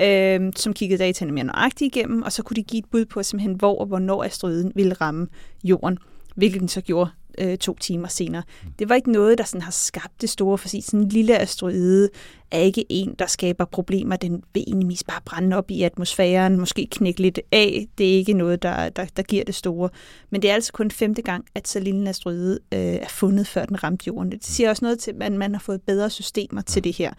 øh, 0.00 0.52
som 0.56 0.72
kiggede 0.72 0.98
dataene 0.98 1.32
mere 1.32 1.44
nøjagtigt 1.44 1.96
igennem, 1.96 2.22
og 2.22 2.32
så 2.32 2.42
kunne 2.42 2.54
de 2.54 2.62
give 2.62 2.78
et 2.78 2.90
bud 2.90 3.04
på 3.04 3.22
simpelthen, 3.22 3.54
hvor 3.54 3.78
og 3.78 3.86
hvornår 3.86 4.24
asteroiden 4.24 4.72
ville 4.74 4.94
ramme 4.94 5.28
jorden, 5.64 5.98
hvilket 6.36 6.60
den 6.60 6.68
så 6.68 6.80
gjorde 6.80 7.10
øh, 7.38 7.58
to 7.58 7.76
timer 7.80 8.08
senere. 8.08 8.42
Det 8.78 8.88
var 8.88 8.94
ikke 8.94 9.12
noget, 9.12 9.38
der 9.38 9.44
sådan 9.44 9.62
har 9.62 9.70
skabt 9.70 10.20
det 10.20 10.30
store, 10.30 10.58
for 10.58 10.68
sådan 10.68 11.00
en 11.00 11.08
lille 11.08 11.38
asteroide 11.38 12.08
er 12.50 12.58
ikke 12.58 12.84
en, 12.88 13.14
der 13.18 13.26
skaber 13.26 13.64
problemer. 13.64 14.16
Den 14.16 14.42
vil 14.54 14.64
egentlig 14.66 14.86
mest 14.86 15.06
bare 15.06 15.20
brænde 15.24 15.56
op 15.56 15.70
i 15.70 15.82
atmosfæren, 15.82 16.58
måske 16.58 16.86
knække 16.90 17.20
lidt 17.22 17.40
af. 17.52 17.86
Det 17.98 18.06
er 18.12 18.16
ikke 18.16 18.32
noget, 18.32 18.62
der, 18.62 18.88
der, 18.88 19.04
der 19.16 19.22
giver 19.22 19.44
det 19.44 19.54
store. 19.54 19.88
Men 20.30 20.42
det 20.42 20.50
er 20.50 20.54
altså 20.54 20.72
kun 20.72 20.90
femte 20.90 21.22
gang, 21.22 21.44
at 21.54 21.68
så 21.68 21.80
lille 21.80 22.00
en 22.00 22.06
asteroide 22.06 22.58
øh, 22.72 22.78
er 22.80 23.08
fundet, 23.08 23.46
før 23.46 23.64
den 23.64 23.84
ramte 23.84 24.04
jorden. 24.06 24.32
Det 24.32 24.44
siger 24.44 24.70
også 24.70 24.84
noget 24.84 24.98
til, 24.98 25.10
at 25.10 25.16
man, 25.16 25.38
man 25.38 25.52
har 25.54 25.60
fået 25.60 25.82
bedre 25.82 26.10
systemer 26.10 26.60
til 26.62 26.84
det 26.84 26.92
her. 26.96 27.12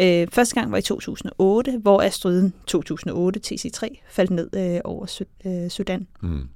Øh, 0.00 0.26
første 0.32 0.54
gang 0.54 0.72
var 0.72 0.78
i 0.78 0.82
2008, 0.82 1.78
hvor 1.78 2.02
asteroiden 2.02 2.52
2008 2.66 3.40
TC3 3.46 3.88
faldt 4.10 4.30
ned 4.30 4.48
øh, 4.56 4.80
over 4.84 5.06
Sud- 5.06 5.46
øh, 5.46 5.70
Sudan. 5.70 6.06
Mm. 6.22 6.48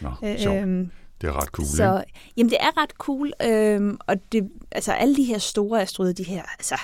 Nå, 0.00 0.10
Øh, 0.24 0.38
sjovt. 0.38 0.56
øhm, 0.62 0.90
Det 1.22 1.28
er 1.28 1.42
ret 1.42 1.48
cool, 1.48 1.66
så, 1.66 2.02
ikke? 2.08 2.20
jamen, 2.36 2.50
det 2.50 2.58
er 2.60 2.82
ret 2.82 2.90
cool. 2.90 3.32
Øhm, 3.44 3.98
og 4.06 4.16
det, 4.32 4.48
altså, 4.70 4.92
alle 4.92 5.16
de 5.16 5.24
her 5.24 5.38
store 5.38 5.82
asteroider, 5.82 6.12
de 6.14 6.24
her 6.24 6.42
altså, 6.58 6.74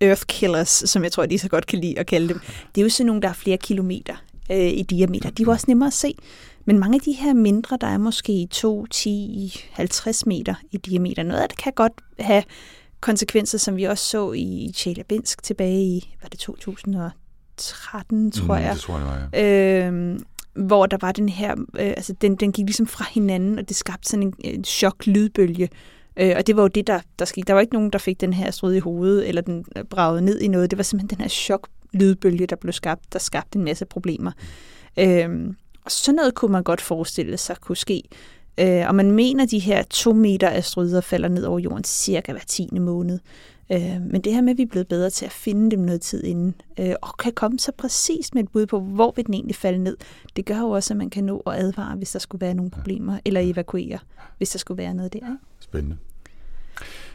Earth 0.00 0.22
Killers, 0.26 0.68
som 0.68 1.04
jeg 1.04 1.12
tror, 1.12 1.26
de 1.26 1.38
så 1.38 1.48
godt 1.48 1.66
kan 1.66 1.78
lide 1.78 1.98
at 1.98 2.06
kalde 2.06 2.28
dem, 2.28 2.40
det 2.74 2.80
er 2.80 2.82
jo 2.82 2.88
sådan 2.88 3.06
nogle, 3.06 3.22
der 3.22 3.28
er 3.28 3.32
flere 3.32 3.56
kilometer 3.56 4.16
øh, 4.50 4.58
i 4.58 4.82
diameter. 4.82 5.30
De 5.30 5.42
er 5.42 5.46
jo 5.46 5.50
også 5.52 5.64
nemmere 5.68 5.86
at 5.86 5.92
se. 5.92 6.14
Men 6.64 6.78
mange 6.78 6.94
af 6.94 7.00
de 7.00 7.12
her 7.12 7.34
mindre, 7.34 7.78
der 7.80 7.86
er 7.86 7.98
måske 7.98 8.48
2, 8.50 8.86
10, 8.86 9.64
50 9.72 10.26
meter 10.26 10.54
i 10.72 10.76
diameter, 10.76 11.22
noget 11.22 11.40
af 11.42 11.48
det 11.48 11.58
kan 11.58 11.72
godt 11.72 11.92
have 12.20 12.42
konsekvenser, 13.00 13.58
som 13.58 13.76
vi 13.76 13.84
også 13.84 14.04
så 14.04 14.32
i 14.32 14.72
Tjeljabinsk 14.76 15.42
tilbage 15.42 15.82
i, 15.84 16.14
var 16.22 16.28
det 16.28 16.38
2013, 16.40 18.30
tror 18.32 18.56
Mm, 18.56 18.62
jeg. 18.62 18.72
Det 18.74 18.80
tror 18.80 18.98
jeg, 18.98 19.06
det 19.06 19.14
var, 19.32 19.38
ja. 19.38 19.88
øh, 19.90 20.18
hvor 20.56 20.86
der 20.86 20.96
var 21.00 21.12
den 21.12 21.28
her, 21.28 21.54
øh, 21.58 21.86
altså 21.86 22.12
den, 22.12 22.36
den 22.36 22.52
gik 22.52 22.64
ligesom 22.64 22.86
fra 22.86 23.04
hinanden, 23.14 23.58
og 23.58 23.68
det 23.68 23.76
skabte 23.76 24.08
sådan 24.08 24.22
en, 24.22 24.34
en 24.40 24.64
chok-lydbølge. 24.64 25.68
Øh, 26.16 26.34
og 26.36 26.46
det 26.46 26.56
var 26.56 26.62
jo 26.62 26.68
det, 26.68 26.86
der, 26.86 27.00
der 27.18 27.24
skete. 27.24 27.46
Der 27.46 27.52
var 27.52 27.60
ikke 27.60 27.74
nogen, 27.74 27.90
der 27.90 27.98
fik 27.98 28.20
den 28.20 28.32
her 28.32 28.50
strid 28.50 28.74
i 28.74 28.78
hovedet, 28.78 29.28
eller 29.28 29.42
den 29.42 29.64
øh, 29.76 29.84
bragede 29.84 30.22
ned 30.22 30.40
i 30.40 30.48
noget. 30.48 30.70
Det 30.70 30.76
var 30.76 30.82
simpelthen 30.82 31.18
den 31.18 31.22
her 31.22 31.28
chok-lydbølge, 31.28 32.46
der 32.46 32.56
blev 32.56 32.72
skabt, 32.72 33.12
der 33.12 33.18
skabte 33.18 33.58
en 33.58 33.64
masse 33.64 33.84
problemer. 33.84 34.32
Øh, 34.98 35.54
og 35.84 35.90
sådan 35.90 36.16
noget 36.16 36.34
kunne 36.34 36.52
man 36.52 36.62
godt 36.62 36.80
forestille 36.80 37.36
sig 37.36 37.56
kunne 37.56 37.76
ske. 37.76 38.02
Øh, 38.60 38.88
og 38.88 38.94
man 38.94 39.10
mener, 39.10 39.44
at 39.44 39.50
de 39.50 39.58
her 39.58 39.82
to 39.82 40.12
meter 40.12 40.50
asteroider 40.50 41.00
falder 41.00 41.28
ned 41.28 41.44
over 41.44 41.58
jorden 41.58 41.84
cirka 41.84 42.32
hver 42.32 42.40
tiende 42.46 42.80
måned. 42.80 43.18
Øh, 43.72 44.00
men 44.10 44.20
det 44.20 44.32
her 44.34 44.40
med, 44.40 44.50
at 44.50 44.58
vi 44.58 44.62
er 44.62 44.66
blevet 44.66 44.88
bedre 44.88 45.10
til 45.10 45.26
at 45.26 45.32
finde 45.32 45.70
dem 45.70 45.80
noget 45.80 46.00
tid 46.00 46.24
inden, 46.24 46.54
øh, 46.80 46.94
og 47.02 47.16
kan 47.18 47.32
komme 47.32 47.58
så 47.58 47.72
præcist 47.78 48.34
med 48.34 48.42
et 48.42 48.48
bud 48.52 48.66
på, 48.66 48.80
hvor 48.80 49.12
vil 49.16 49.26
den 49.26 49.34
egentlig 49.34 49.56
falde 49.56 49.78
ned, 49.78 49.96
det 50.36 50.46
gør 50.46 50.58
jo 50.58 50.70
også, 50.70 50.94
at 50.94 50.98
man 50.98 51.10
kan 51.10 51.24
nå 51.24 51.38
at 51.46 51.54
advare, 51.54 51.96
hvis 51.96 52.10
der 52.10 52.18
skulle 52.18 52.40
være 52.40 52.54
nogle 52.54 52.70
problemer, 52.70 53.18
eller 53.24 53.40
evakuere, 53.40 53.98
hvis 54.38 54.50
der 54.50 54.58
skulle 54.58 54.78
være 54.78 54.94
noget 54.94 55.12
der. 55.12 55.18
Ikke? 55.18 55.28
Spændende. 55.60 55.96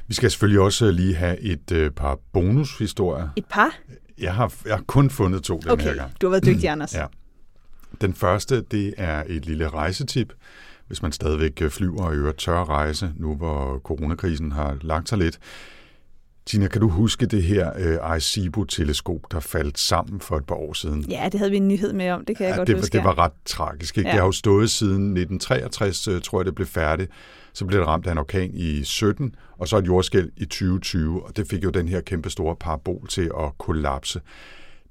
Vi 0.07 0.13
skal 0.13 0.31
selvfølgelig 0.31 0.61
også 0.61 0.91
lige 0.91 1.15
have 1.15 1.39
et 1.39 1.71
øh, 1.71 1.91
par 1.91 2.19
bonushistorier. 2.33 3.29
Et 3.35 3.45
par? 3.45 3.77
Jeg 4.17 4.33
har, 4.35 4.53
jeg 4.65 4.75
har 4.75 4.83
kun 4.87 5.09
fundet 5.09 5.43
to 5.43 5.53
den 5.57 5.63
her 5.63 5.71
Okay, 5.71 5.95
gang. 5.95 6.11
du 6.21 6.27
har 6.27 6.31
været 6.31 6.45
dygtig, 6.45 6.69
Anders. 6.69 6.95
Ja. 7.01 7.05
Den 8.01 8.13
første, 8.13 8.61
det 8.61 8.93
er 8.97 9.23
et 9.27 9.45
lille 9.45 9.69
rejsetip, 9.69 10.33
hvis 10.87 11.01
man 11.01 11.11
stadigvæk 11.11 11.61
øh, 11.61 11.69
flyver 11.69 12.03
og 12.03 12.13
øver 12.13 12.31
tør 12.31 12.63
rejse, 12.69 13.11
nu 13.15 13.35
hvor 13.35 13.79
coronakrisen 13.83 14.51
har 14.51 14.77
lagt 14.81 15.09
sig 15.09 15.17
lidt. 15.17 15.39
Tina, 16.45 16.67
kan 16.67 16.81
du 16.81 16.89
huske 16.89 17.25
det 17.25 17.43
her 17.43 17.71
øh, 17.77 17.97
Arecibo-teleskop, 18.01 19.31
der 19.31 19.39
faldt 19.39 19.79
sammen 19.79 20.19
for 20.19 20.37
et 20.37 20.45
par 20.45 20.55
år 20.55 20.73
siden? 20.73 21.05
Ja, 21.09 21.29
det 21.31 21.39
havde 21.39 21.51
vi 21.51 21.57
en 21.57 21.67
nyhed 21.67 21.93
med 21.93 22.09
om, 22.09 22.25
det 22.25 22.37
kan 22.37 22.45
jeg 22.45 22.51
ja, 22.51 22.57
godt 22.57 22.67
det, 22.67 22.75
huske. 22.75 22.97
det 22.97 23.03
var 23.03 23.17
ret 23.17 23.31
tragisk. 23.45 23.97
Ikke? 23.97 24.09
Ja. 24.09 24.13
Det 24.13 24.19
har 24.19 24.27
jo 24.27 24.31
stået 24.31 24.69
siden 24.69 25.17
1963, 25.17 26.07
øh, 26.07 26.21
tror 26.21 26.39
jeg, 26.39 26.45
det 26.45 26.55
blev 26.55 26.67
færdigt. 26.67 27.11
Så 27.53 27.65
blev 27.65 27.79
det 27.79 27.87
ramt 27.87 28.07
af 28.07 28.11
en 28.11 28.17
orkan 28.17 28.51
i 28.53 28.83
17, 28.83 29.35
og 29.57 29.67
så 29.67 29.77
et 29.77 29.87
jordskælv 29.87 30.29
i 30.37 30.45
2020, 30.45 31.25
og 31.25 31.37
det 31.37 31.47
fik 31.47 31.63
jo 31.63 31.69
den 31.69 31.87
her 31.87 32.01
kæmpe 32.01 32.29
store 32.29 32.55
parabol 32.55 33.07
til 33.07 33.31
at 33.39 33.57
kollapse. 33.57 34.21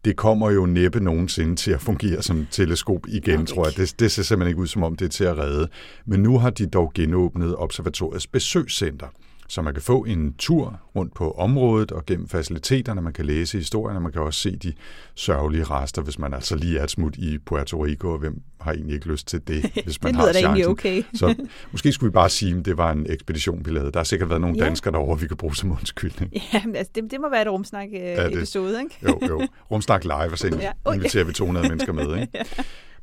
Det 0.04 0.16
kommer 0.16 0.50
jo 0.50 0.66
næppe 0.66 1.00
nogensinde 1.00 1.56
til 1.56 1.70
at 1.70 1.80
fungere 1.80 2.22
som 2.22 2.46
teleskop 2.50 3.06
igen, 3.08 3.38
Nok 3.38 3.48
tror 3.48 3.66
jeg. 3.66 3.76
Det, 3.76 4.00
det 4.00 4.12
ser 4.12 4.22
simpelthen 4.22 4.48
ikke 4.48 4.60
ud, 4.60 4.66
som 4.66 4.82
om 4.82 4.96
det 4.96 5.04
er 5.04 5.08
til 5.08 5.24
at 5.24 5.38
redde. 5.38 5.68
Men 6.06 6.22
nu 6.22 6.38
har 6.38 6.50
de 6.50 6.66
dog 6.66 6.92
genåbnet 6.94 7.56
observatoriets 7.56 8.26
besøgscenter, 8.26 9.06
så 9.48 9.62
man 9.62 9.74
kan 9.74 9.82
få 9.82 10.04
en 10.04 10.34
tur 10.38 10.80
rundt 10.96 11.14
på 11.14 11.30
området 11.30 11.92
og 11.92 12.06
gennem 12.06 12.28
faciliteterne. 12.28 13.00
Man 13.02 13.12
kan 13.12 13.24
læse 13.24 13.58
historierne, 13.58 14.00
man 14.00 14.12
kan 14.12 14.22
også 14.22 14.40
se 14.40 14.56
de 14.56 14.72
sørgelige 15.14 15.64
rester, 15.64 16.02
hvis 16.02 16.18
man 16.18 16.34
altså 16.34 16.56
lige 16.56 16.78
er 16.78 16.84
et 16.84 16.90
smut 16.90 17.16
i 17.16 17.38
Puerto 17.38 17.84
Rico, 17.84 18.08
og 18.12 18.18
hvem 18.18 18.42
har 18.60 18.72
egentlig 18.72 18.94
ikke 18.94 19.08
lyst 19.08 19.26
til 19.28 19.40
det, 19.48 19.62
hvis 19.84 20.02
man 20.02 20.12
det 20.14 20.20
har 20.20 20.28
lyder 20.32 20.38
egentlig 20.48 20.64
chancen. 20.64 20.70
okay. 20.70 21.02
Så 21.38 21.46
måske 21.72 21.92
skulle 21.92 22.10
vi 22.10 22.14
bare 22.14 22.28
sige, 22.28 22.56
at 22.58 22.64
det 22.64 22.76
var 22.78 22.92
en 22.92 23.06
ekspedition, 23.08 23.64
vi 23.64 23.70
lavede. 23.70 23.92
Der 23.92 23.98
har 23.98 24.04
sikkert 24.04 24.28
været 24.28 24.40
nogle 24.40 24.56
Ja. 24.58 24.64
danskere 24.64 24.92
derovre, 24.92 25.20
vi 25.20 25.26
kan 25.26 25.36
bruge 25.36 25.56
som 25.56 25.72
undskyldning. 25.72 26.32
Ja, 26.52 26.62
men 26.66 26.76
altså, 26.76 26.90
det, 26.94 27.10
det 27.10 27.20
må 27.20 27.30
være 27.30 27.42
et 27.42 27.48
rumsnak-episode, 27.48 28.72
det- 28.74 28.80
ikke? 28.82 28.96
Jo, 29.08 29.20
jo. 29.28 29.46
Rumsnak 29.70 30.04
live, 30.04 30.14
og 30.32 30.38
så 30.38 30.58
Ja. 30.60 30.70
Oj. 30.84 30.94
inviterer 30.94 31.24
vi 31.24 31.32
200 31.32 31.68
mennesker 31.68 31.92
med. 31.92 32.20
Ikke? 32.20 32.38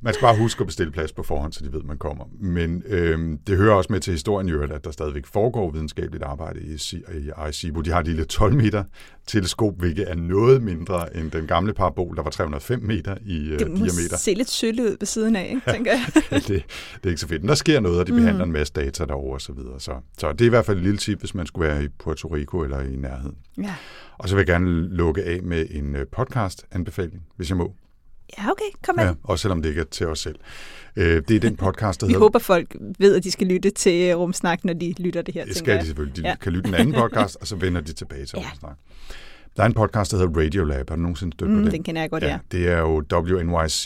Man 0.02 0.14
skal 0.14 0.26
bare 0.26 0.38
huske 0.38 0.62
at 0.62 0.68
bestille 0.68 0.92
plads 0.92 1.14
på 1.14 1.24
forhånd, 1.24 1.54
så 1.54 1.64
de 1.66 1.74
ved, 1.74 1.80
at 1.80 1.86
man 1.86 1.98
kommer. 1.98 2.26
Men 2.40 2.84
øhm, 2.86 3.38
det 3.48 3.58
hører 3.58 3.74
også 3.76 3.94
med 3.94 4.00
til 4.00 4.12
historien 4.14 4.50
i 4.50 4.52
øvrigt, 4.52 4.72
at 4.72 4.84
der 4.86 4.92
stadigvæk 4.92 5.26
foregår 5.26 5.72
videnskabeligt 5.72 6.24
arbejde 6.24 6.60
i, 6.62 6.74
i 7.14 7.30
Arecibo. 7.78 7.82
De 7.82 7.92
har 7.94 8.00
et 8.00 8.08
lille 8.08 8.26
12 8.26 8.54
meter 8.56 8.84
teleskop, 9.28 9.74
hvilket 9.80 10.10
er 10.12 10.16
noget 10.16 10.64
mindre 10.64 11.18
end 11.18 11.32
den 11.32 11.48
gamle 11.48 11.74
parabol, 11.74 12.16
der 12.16 12.24
var 12.24 12.30
305 12.30 12.80
meter 12.84 13.16
i 13.26 13.48
øh, 13.50 13.60
Det 13.60 13.68
må 13.70 13.76
diameter. 13.76 14.18
se 14.18 14.34
lidt 14.34 14.50
sølle 14.50 14.84
ud 14.84 14.98
ved 15.00 15.06
siden 15.08 15.36
af, 15.36 15.48
ikke, 15.56 15.72
tænker 15.72 15.92
jeg. 15.92 16.02
det, 16.32 16.48
det 16.48 16.62
er 17.04 17.08
ikke 17.10 17.22
så 17.22 17.28
fedt. 17.28 17.42
Men 17.42 17.50
der 17.50 17.56
sker 17.56 17.80
noget, 17.80 18.00
og 18.00 18.08
de 18.08 18.12
behandler 18.12 18.44
en 18.46 18.52
masse 18.52 18.74
data 18.74 19.06
derovre 19.06 19.34
og 19.38 19.42
så 19.42 19.54
videre. 19.54 19.80
Så, 19.80 19.92
så 20.18 20.32
det 20.32 20.42
er 20.42 20.46
i 20.46 20.50
hvert 20.50 20.66
fald 20.66 20.78
et 20.78 20.84
lille 20.84 20.98
tip, 20.98 21.20
hvis 21.20 21.36
man 21.36 21.46
skulle 21.46 21.70
være 21.70 21.84
i 21.84 21.88
Puerto 22.00 22.28
Rico 22.28 22.64
eller 22.64 22.82
i 22.82 22.96
nærheden. 22.96 23.36
Ja. 23.58 23.76
Og 24.18 24.30
så 24.30 24.36
vil 24.36 24.40
jeg 24.42 24.48
gerne 24.48 24.88
lukke 24.96 25.24
af 25.24 25.40
med 25.44 25.66
en 25.72 25.96
øh, 25.96 26.06
podcast-anbefaling, 26.18 27.22
hvis 27.36 27.50
jeg 27.50 27.58
må. 27.58 27.74
Ja, 28.38 28.52
okay, 28.52 28.64
kom 28.84 28.96
med. 28.96 29.04
Ja, 29.06 29.14
også 29.24 29.42
selvom 29.42 29.62
det 29.62 29.70
ikke 29.70 29.82
er 29.82 29.86
til 29.86 30.08
os 30.08 30.20
selv. 30.20 30.36
Øh, 30.96 31.22
det 31.28 31.36
er 31.36 31.40
den 31.40 31.56
podcast, 31.56 32.02
der 32.02 32.08
Vi 32.08 32.12
hedder... 32.14 32.26
håber, 32.26 32.40
folk 32.40 32.76
ved, 33.00 33.16
at 33.16 33.24
de 33.24 33.32
skal 33.32 33.48
lytte 33.48 33.70
til 33.70 34.10
øh, 34.12 34.18
Rumsnak, 34.18 34.66
når 34.66 34.74
de 34.74 34.94
lytter 35.00 35.22
det 35.22 35.34
her, 35.34 35.46
Det 35.46 35.56
skal 35.56 35.72
jeg. 35.72 35.82
de 35.82 35.86
selvfølgelig. 35.86 36.24
De 36.24 36.30
Ja. 36.30 36.36
kan 36.36 36.52
lytte 36.54 36.68
den 36.68 36.74
anden 36.80 36.94
podcast, 36.94 37.38
og 37.42 37.48
så 37.48 37.56
vender 37.56 37.82
de 37.82 37.94
tilbage 37.94 38.26
til 38.26 38.38
Ja. 38.42 38.50
ja. 38.64 38.68
Der 39.58 39.64
er 39.64 39.68
en 39.68 39.74
podcast, 39.74 40.12
der 40.12 40.18
hedder 40.18 40.42
Radiolab. 40.42 40.90
Har 40.90 40.96
du 40.96 41.02
nogensinde 41.02 41.34
stødt 41.38 41.50
på 41.50 41.56
Mm, 41.56 41.64
den? 41.64 41.72
den 41.72 41.84
kender 41.84 42.02
jeg 42.02 42.10
godt, 42.10 42.24
ja. 42.24 42.40
Det 42.52 42.68
er 42.68 42.80
jo 42.80 43.04
WNYC, 43.14 43.86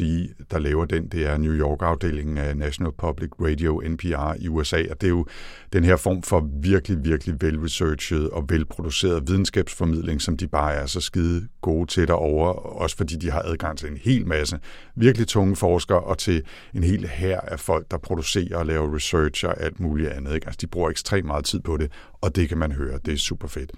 der 0.51 0.59
laver 0.59 0.85
den. 0.85 1.07
Det 1.07 1.25
er 1.27 1.37
New 1.37 1.53
York-afdelingen 1.53 2.37
af 2.37 2.57
National 2.57 2.91
Public 2.97 3.29
Radio, 3.39 3.81
NPR, 3.89 4.33
i 4.39 4.47
USA. 4.47 4.77
Og 4.89 5.01
det 5.01 5.07
er 5.07 5.09
jo 5.09 5.25
den 5.73 5.83
her 5.83 5.95
form 5.95 6.21
for 6.23 6.49
virkelig, 6.61 6.97
virkelig 7.05 7.35
velresearchet 7.41 8.29
og 8.29 8.45
velproduceret 8.49 9.27
videnskabsformidling, 9.27 10.21
som 10.21 10.37
de 10.37 10.47
bare 10.47 10.73
er 10.73 10.85
så 10.85 11.01
skide 11.01 11.47
gode 11.61 11.85
til 11.87 12.07
derovre. 12.07 12.53
Også 12.53 12.97
fordi 12.97 13.15
de 13.15 13.31
har 13.31 13.41
adgang 13.45 13.77
til 13.77 13.89
en 13.91 13.97
hel 13.97 14.27
masse 14.27 14.59
virkelig 14.95 15.27
tunge 15.27 15.55
forskere 15.55 15.99
og 15.99 16.17
til 16.17 16.43
en 16.75 16.83
hel 16.83 17.07
hær 17.07 17.39
af 17.39 17.59
folk, 17.59 17.91
der 17.91 17.97
producerer 17.97 18.57
og 18.57 18.65
laver 18.65 18.95
research 18.95 19.45
og 19.45 19.61
alt 19.61 19.79
muligt 19.79 20.09
andet. 20.09 20.35
Ikke? 20.35 20.47
Altså, 20.47 20.57
de 20.61 20.67
bruger 20.67 20.89
ekstremt 20.89 21.27
meget 21.27 21.45
tid 21.45 21.59
på 21.59 21.77
det, 21.77 21.91
og 22.21 22.35
det 22.35 22.49
kan 22.49 22.57
man 22.57 22.71
høre. 22.71 22.99
Det 23.05 23.13
er 23.13 23.17
super 23.17 23.47
fedt. 23.47 23.71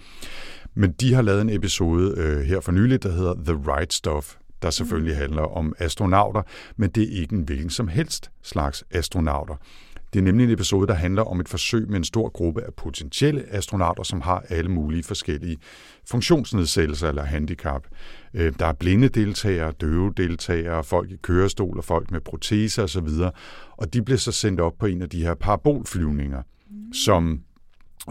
Men 0.76 0.92
de 0.92 1.14
har 1.14 1.22
lavet 1.22 1.42
en 1.42 1.50
episode 1.50 2.14
øh, 2.18 2.42
her 2.42 2.60
for 2.60 2.72
nylig, 2.72 3.04
der 3.04 3.12
hedder 3.12 3.34
The 3.34 3.74
Right 3.74 3.94
Stuff, 3.94 4.36
der 4.62 4.70
selvfølgelig 4.70 5.18
handler 5.18 5.42
om 5.42 5.74
astronauter, 5.80 6.42
men 6.78 6.90
det 6.90 7.04
er 7.04 7.22
ikke 7.22 7.36
en 7.36 7.42
hvilken 7.42 7.70
som 7.70 7.88
helst 7.88 8.32
slags 8.44 8.84
astronauter. 8.92 9.56
Det 10.14 10.20
er 10.20 10.24
nemlig 10.24 10.44
en 10.44 10.52
episode, 10.52 10.88
der 10.88 10.94
handler 10.94 11.22
om 11.22 11.40
et 11.40 11.50
forsøg 11.50 11.90
med 11.90 11.98
en 11.98 12.04
stor 12.04 12.30
gruppe 12.30 12.62
af 12.64 12.74
potentielle 12.74 13.44
astronauter, 13.50 14.04
som 14.04 14.22
har 14.22 14.44
alle 14.50 14.72
mulige 14.72 15.04
forskellige 15.04 15.58
funktionsnedsættelser 16.10 17.10
eller 17.10 17.24
handicap. 17.24 17.88
Øh, 18.34 18.54
Der 18.60 18.66
er 18.66 18.74
blinde 18.74 19.10
deltagere, 19.10 19.72
døve 19.72 20.14
deltagere, 20.18 20.84
folk 20.84 21.12
i 21.12 21.16
kørestol 21.22 21.78
og 21.78 21.84
folk 21.84 22.12
med 22.12 22.20
proteser 22.22 22.84
osv. 22.84 23.08
Og 23.78 23.94
de 23.94 24.02
bliver 24.02 24.18
så 24.18 24.32
sendt 24.32 24.60
op 24.60 24.74
på 24.80 24.86
en 24.86 25.02
af 25.02 25.10
de 25.10 25.22
her 25.22 25.34
parabolflyvninger, 25.34 26.42
som 26.94 27.42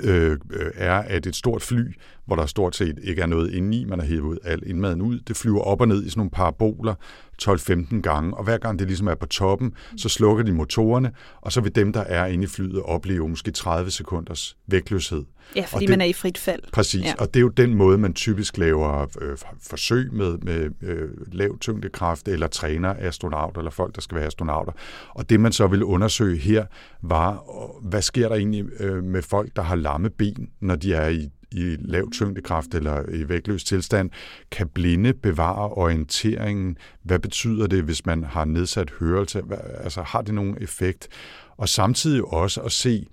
øh, 0.04 0.38
øh, 0.50 0.70
er, 0.74 0.94
at 0.98 1.26
et 1.26 1.36
stort 1.36 1.62
fly 1.62 1.94
hvor 2.26 2.36
der 2.36 2.46
stort 2.46 2.76
set 2.76 2.98
ikke 3.02 3.22
er 3.22 3.26
noget 3.26 3.52
indeni. 3.52 3.84
Man 3.84 3.98
har 3.98 4.06
hævet 4.06 4.38
al 4.44 4.62
indmaden 4.66 5.02
ud. 5.02 5.20
Det 5.20 5.36
flyver 5.36 5.60
op 5.60 5.80
og 5.80 5.88
ned 5.88 6.04
i 6.04 6.08
sådan 6.08 6.18
nogle 6.18 6.30
paraboler 6.30 6.94
12-15 7.42 8.00
gange, 8.00 8.36
og 8.36 8.44
hver 8.44 8.58
gang 8.58 8.78
det 8.78 8.86
ligesom 8.86 9.06
er 9.06 9.14
på 9.14 9.26
toppen, 9.26 9.72
så 9.96 10.08
slukker 10.08 10.44
de 10.44 10.52
motorerne, 10.52 11.12
og 11.40 11.52
så 11.52 11.60
vil 11.60 11.74
dem, 11.74 11.92
der 11.92 12.00
er 12.00 12.26
inde 12.26 12.44
i 12.44 12.46
flyet, 12.46 12.82
opleve 12.82 13.28
måske 13.28 13.50
30 13.50 13.90
sekunders 13.90 14.56
vægtløshed. 14.66 15.24
Ja, 15.56 15.60
fordi 15.64 15.74
Og 15.74 15.80
det- 15.80 15.88
man 15.90 16.00
er 16.00 16.04
i 16.04 16.12
frit 16.12 16.38
fald. 16.38 16.62
Præcis, 16.72 17.04
Ja. 17.04 17.12
og 17.18 17.34
det 17.34 17.40
er 17.40 17.42
jo 17.42 17.48
den 17.48 17.74
måde, 17.74 17.98
man 17.98 18.14
typisk 18.14 18.58
laver 18.58 19.06
øh, 19.20 19.38
forsøg 19.62 20.12
med, 20.12 20.38
med 20.38 20.70
øh, 20.82 21.08
lav 21.32 21.58
tyngdekraft, 21.58 22.28
eller 22.28 22.46
træner 22.46 22.94
astronauter, 22.98 23.58
eller 23.58 23.70
folk, 23.70 23.94
der 23.94 24.00
skal 24.00 24.16
være 24.16 24.26
astronauter. 24.26 24.72
Og 25.08 25.30
det, 25.30 25.40
man 25.40 25.52
så 25.52 25.66
ville 25.66 25.84
undersøge 25.84 26.36
her, 26.36 26.66
var, 27.02 27.42
hvad 27.88 28.02
sker 28.02 28.28
der 28.28 28.36
egentlig 28.36 28.64
øh, 28.80 29.04
med 29.04 29.22
folk, 29.22 29.56
der 29.56 29.62
har 29.62 29.76
lamme 29.76 30.10
ben, 30.10 30.48
når 30.60 30.76
de 30.76 30.94
er 30.94 31.08
i 31.08 31.28
i 31.54 31.76
lav 31.80 32.10
tyngdekraft 32.12 32.74
eller 32.74 33.02
i 33.14 33.28
vægtløs 33.28 33.64
tilstand, 33.64 34.10
kan 34.50 34.68
blinde 34.68 35.12
bevare 35.14 35.68
orienteringen? 35.68 36.76
Hvad 37.02 37.18
betyder 37.18 37.66
det, 37.66 37.82
hvis 37.82 38.06
man 38.06 38.24
har 38.24 38.44
nedsat 38.44 38.90
hørelse? 39.00 39.42
Altså, 39.84 40.02
har 40.02 40.22
det 40.22 40.34
nogen 40.34 40.56
effekt? 40.60 41.08
Og 41.56 41.68
samtidig 41.68 42.24
også 42.24 42.60
at 42.60 42.72
se, 42.72 43.06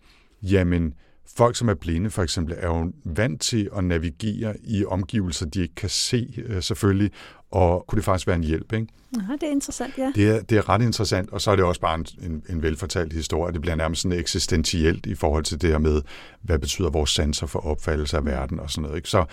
jamen, 0.43 0.93
folk, 1.37 1.55
som 1.55 1.69
er 1.69 1.73
blinde 1.73 2.09
for 2.09 2.23
eksempel, 2.23 2.55
er 2.57 2.67
jo 2.67 2.91
vant 3.03 3.41
til 3.41 3.69
at 3.77 3.83
navigere 3.83 4.55
i 4.63 4.85
omgivelser, 4.85 5.45
de 5.45 5.61
ikke 5.61 5.75
kan 5.75 5.89
se 5.89 6.43
øh, 6.45 6.63
selvfølgelig, 6.63 7.11
og 7.51 7.85
kunne 7.87 7.97
det 7.97 8.05
faktisk 8.05 8.27
være 8.27 8.35
en 8.35 8.43
hjælp, 8.43 8.73
ikke? 8.73 8.87
Aha, 9.17 9.33
det 9.33 9.43
er 9.43 9.51
interessant, 9.51 9.97
ja. 9.97 10.11
Det 10.15 10.29
er, 10.29 10.41
det 10.41 10.57
er 10.57 10.69
ret 10.69 10.81
interessant, 10.81 11.29
og 11.29 11.41
så 11.41 11.51
er 11.51 11.55
det 11.55 11.65
også 11.65 11.81
bare 11.81 11.95
en, 11.95 12.05
en, 12.21 12.43
en 12.49 12.61
velfortalt 12.63 13.13
historie. 13.13 13.53
Det 13.53 13.61
bliver 13.61 13.75
nærmest 13.75 14.01
sådan 14.01 14.19
eksistentielt 14.19 15.05
i 15.05 15.15
forhold 15.15 15.43
til 15.43 15.61
det 15.61 15.69
her 15.69 15.77
med, 15.77 16.01
hvad 16.41 16.59
betyder 16.59 16.89
vores 16.89 17.09
sanser 17.09 17.47
for 17.47 17.59
opfattelse 17.59 18.17
af 18.17 18.25
verden 18.25 18.59
og 18.59 18.69
sådan 18.69 18.81
noget. 18.81 18.97
Ikke? 18.97 19.09
Så 19.09 19.25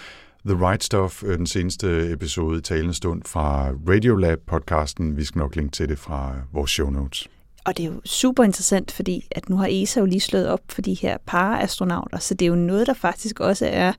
The 0.47 0.69
Right 0.69 0.85
Stuff, 0.85 1.23
øh, 1.25 1.39
den 1.39 1.47
seneste 1.47 2.13
episode 2.13 2.59
i 2.59 2.63
talende 2.63 2.95
stund 2.95 3.23
fra 3.27 3.71
Radiolab-podcasten, 3.71 5.17
vi 5.17 5.25
skal 5.25 5.39
nok 5.39 5.57
linke 5.57 5.73
til 5.73 5.89
det 5.89 5.99
fra 5.99 6.35
øh, 6.35 6.55
vores 6.55 6.71
show 6.71 6.91
notes. 6.91 7.29
Og 7.67 7.77
det 7.77 7.83
er 7.85 7.87
jo 7.89 8.01
super 8.05 8.45
interessant, 8.45 8.91
fordi 8.91 9.29
at 9.31 9.49
nu 9.49 9.57
har 9.57 9.69
ESA 9.71 10.01
jo 10.01 10.07
lige 10.07 10.21
slået 10.21 10.49
op 10.49 10.61
for 10.69 10.83
de 10.83 10.95
her 10.95 11.17
paraastronauter, 11.27 12.19
så 12.19 12.35
det 12.35 12.45
er 12.45 12.49
jo 12.49 12.55
noget, 12.55 12.87
der 12.87 12.95
faktisk 12.95 13.41
også 13.41 13.67
er, 13.67 13.93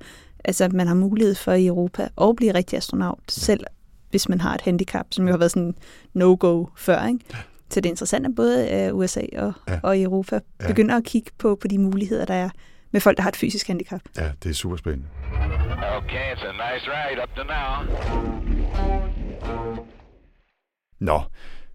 altså 0.45 0.63
at 0.63 0.73
man 0.73 0.87
har 0.87 0.95
mulighed 0.95 1.35
for 1.35 1.51
i 1.51 1.67
Europa 1.67 2.07
at 2.21 2.35
blive 2.35 2.53
rigtig 2.53 2.77
astronaut, 2.77 3.19
selv 3.27 3.63
hvis 4.09 4.29
man 4.29 4.41
har 4.41 4.53
et 4.55 4.61
handicap, 4.61 5.05
som 5.11 5.25
jo 5.25 5.31
har 5.31 5.37
været 5.37 5.51
sådan 5.51 5.75
no-go 6.13 6.65
før, 6.77 7.07
ikke? 7.07 7.19
Så 7.69 7.79
det 7.81 7.85
er 7.85 7.89
interessant, 7.89 8.25
at 8.25 8.35
både 8.35 8.69
øh, 8.73 8.95
USA 8.95 9.21
og, 9.37 9.53
Ja. 9.67 9.73
ja. 9.73 9.79
og 9.83 10.01
Europa 10.01 10.39
Ja. 10.61 10.67
begynder 10.67 10.95
at 10.97 11.03
kigge 11.03 11.31
på, 11.37 11.55
på 11.61 11.67
de 11.67 11.77
muligheder, 11.77 12.25
der 12.25 12.33
er 12.33 12.49
med 12.91 13.01
folk, 13.01 13.17
der 13.17 13.23
har 13.23 13.29
et 13.29 13.35
fysisk 13.35 13.67
handicap. 13.67 14.01
Ja, 14.17 14.31
det 14.43 14.49
er 14.49 14.53
super 14.53 14.77
spændende. 14.77 15.07
Okay, 15.97 16.33
it's 16.33 16.45
a 16.47 16.51
nice 16.51 16.85
ride 16.91 17.21
up 17.23 17.29
to 17.35 17.43
now. 17.43 18.87
Nå, 20.99 21.21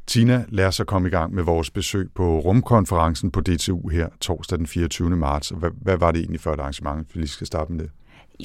Tina, 0.07 0.45
lad 0.49 0.67
os 0.67 0.75
så 0.75 0.85
komme 0.85 1.09
i 1.09 1.11
gang 1.11 1.35
med 1.35 1.43
vores 1.43 1.71
besøg 1.71 2.11
på 2.15 2.38
rumkonferencen 2.38 3.31
på 3.31 3.41
DTU 3.41 3.88
her 3.88 4.09
torsdag 4.21 4.59
den 4.59 4.67
24. 4.67 5.11
marts. 5.11 5.49
Hvad, 5.49 5.71
hvad 5.83 5.97
var 5.97 6.12
det 6.12 6.19
egentlig 6.19 6.41
for 6.41 6.53
et 6.53 6.61
arrangement, 6.61 7.15
vi 7.15 7.21
lige 7.21 7.29
skal 7.29 7.47
starte 7.47 7.73
med 7.73 7.81
det? 7.81 7.91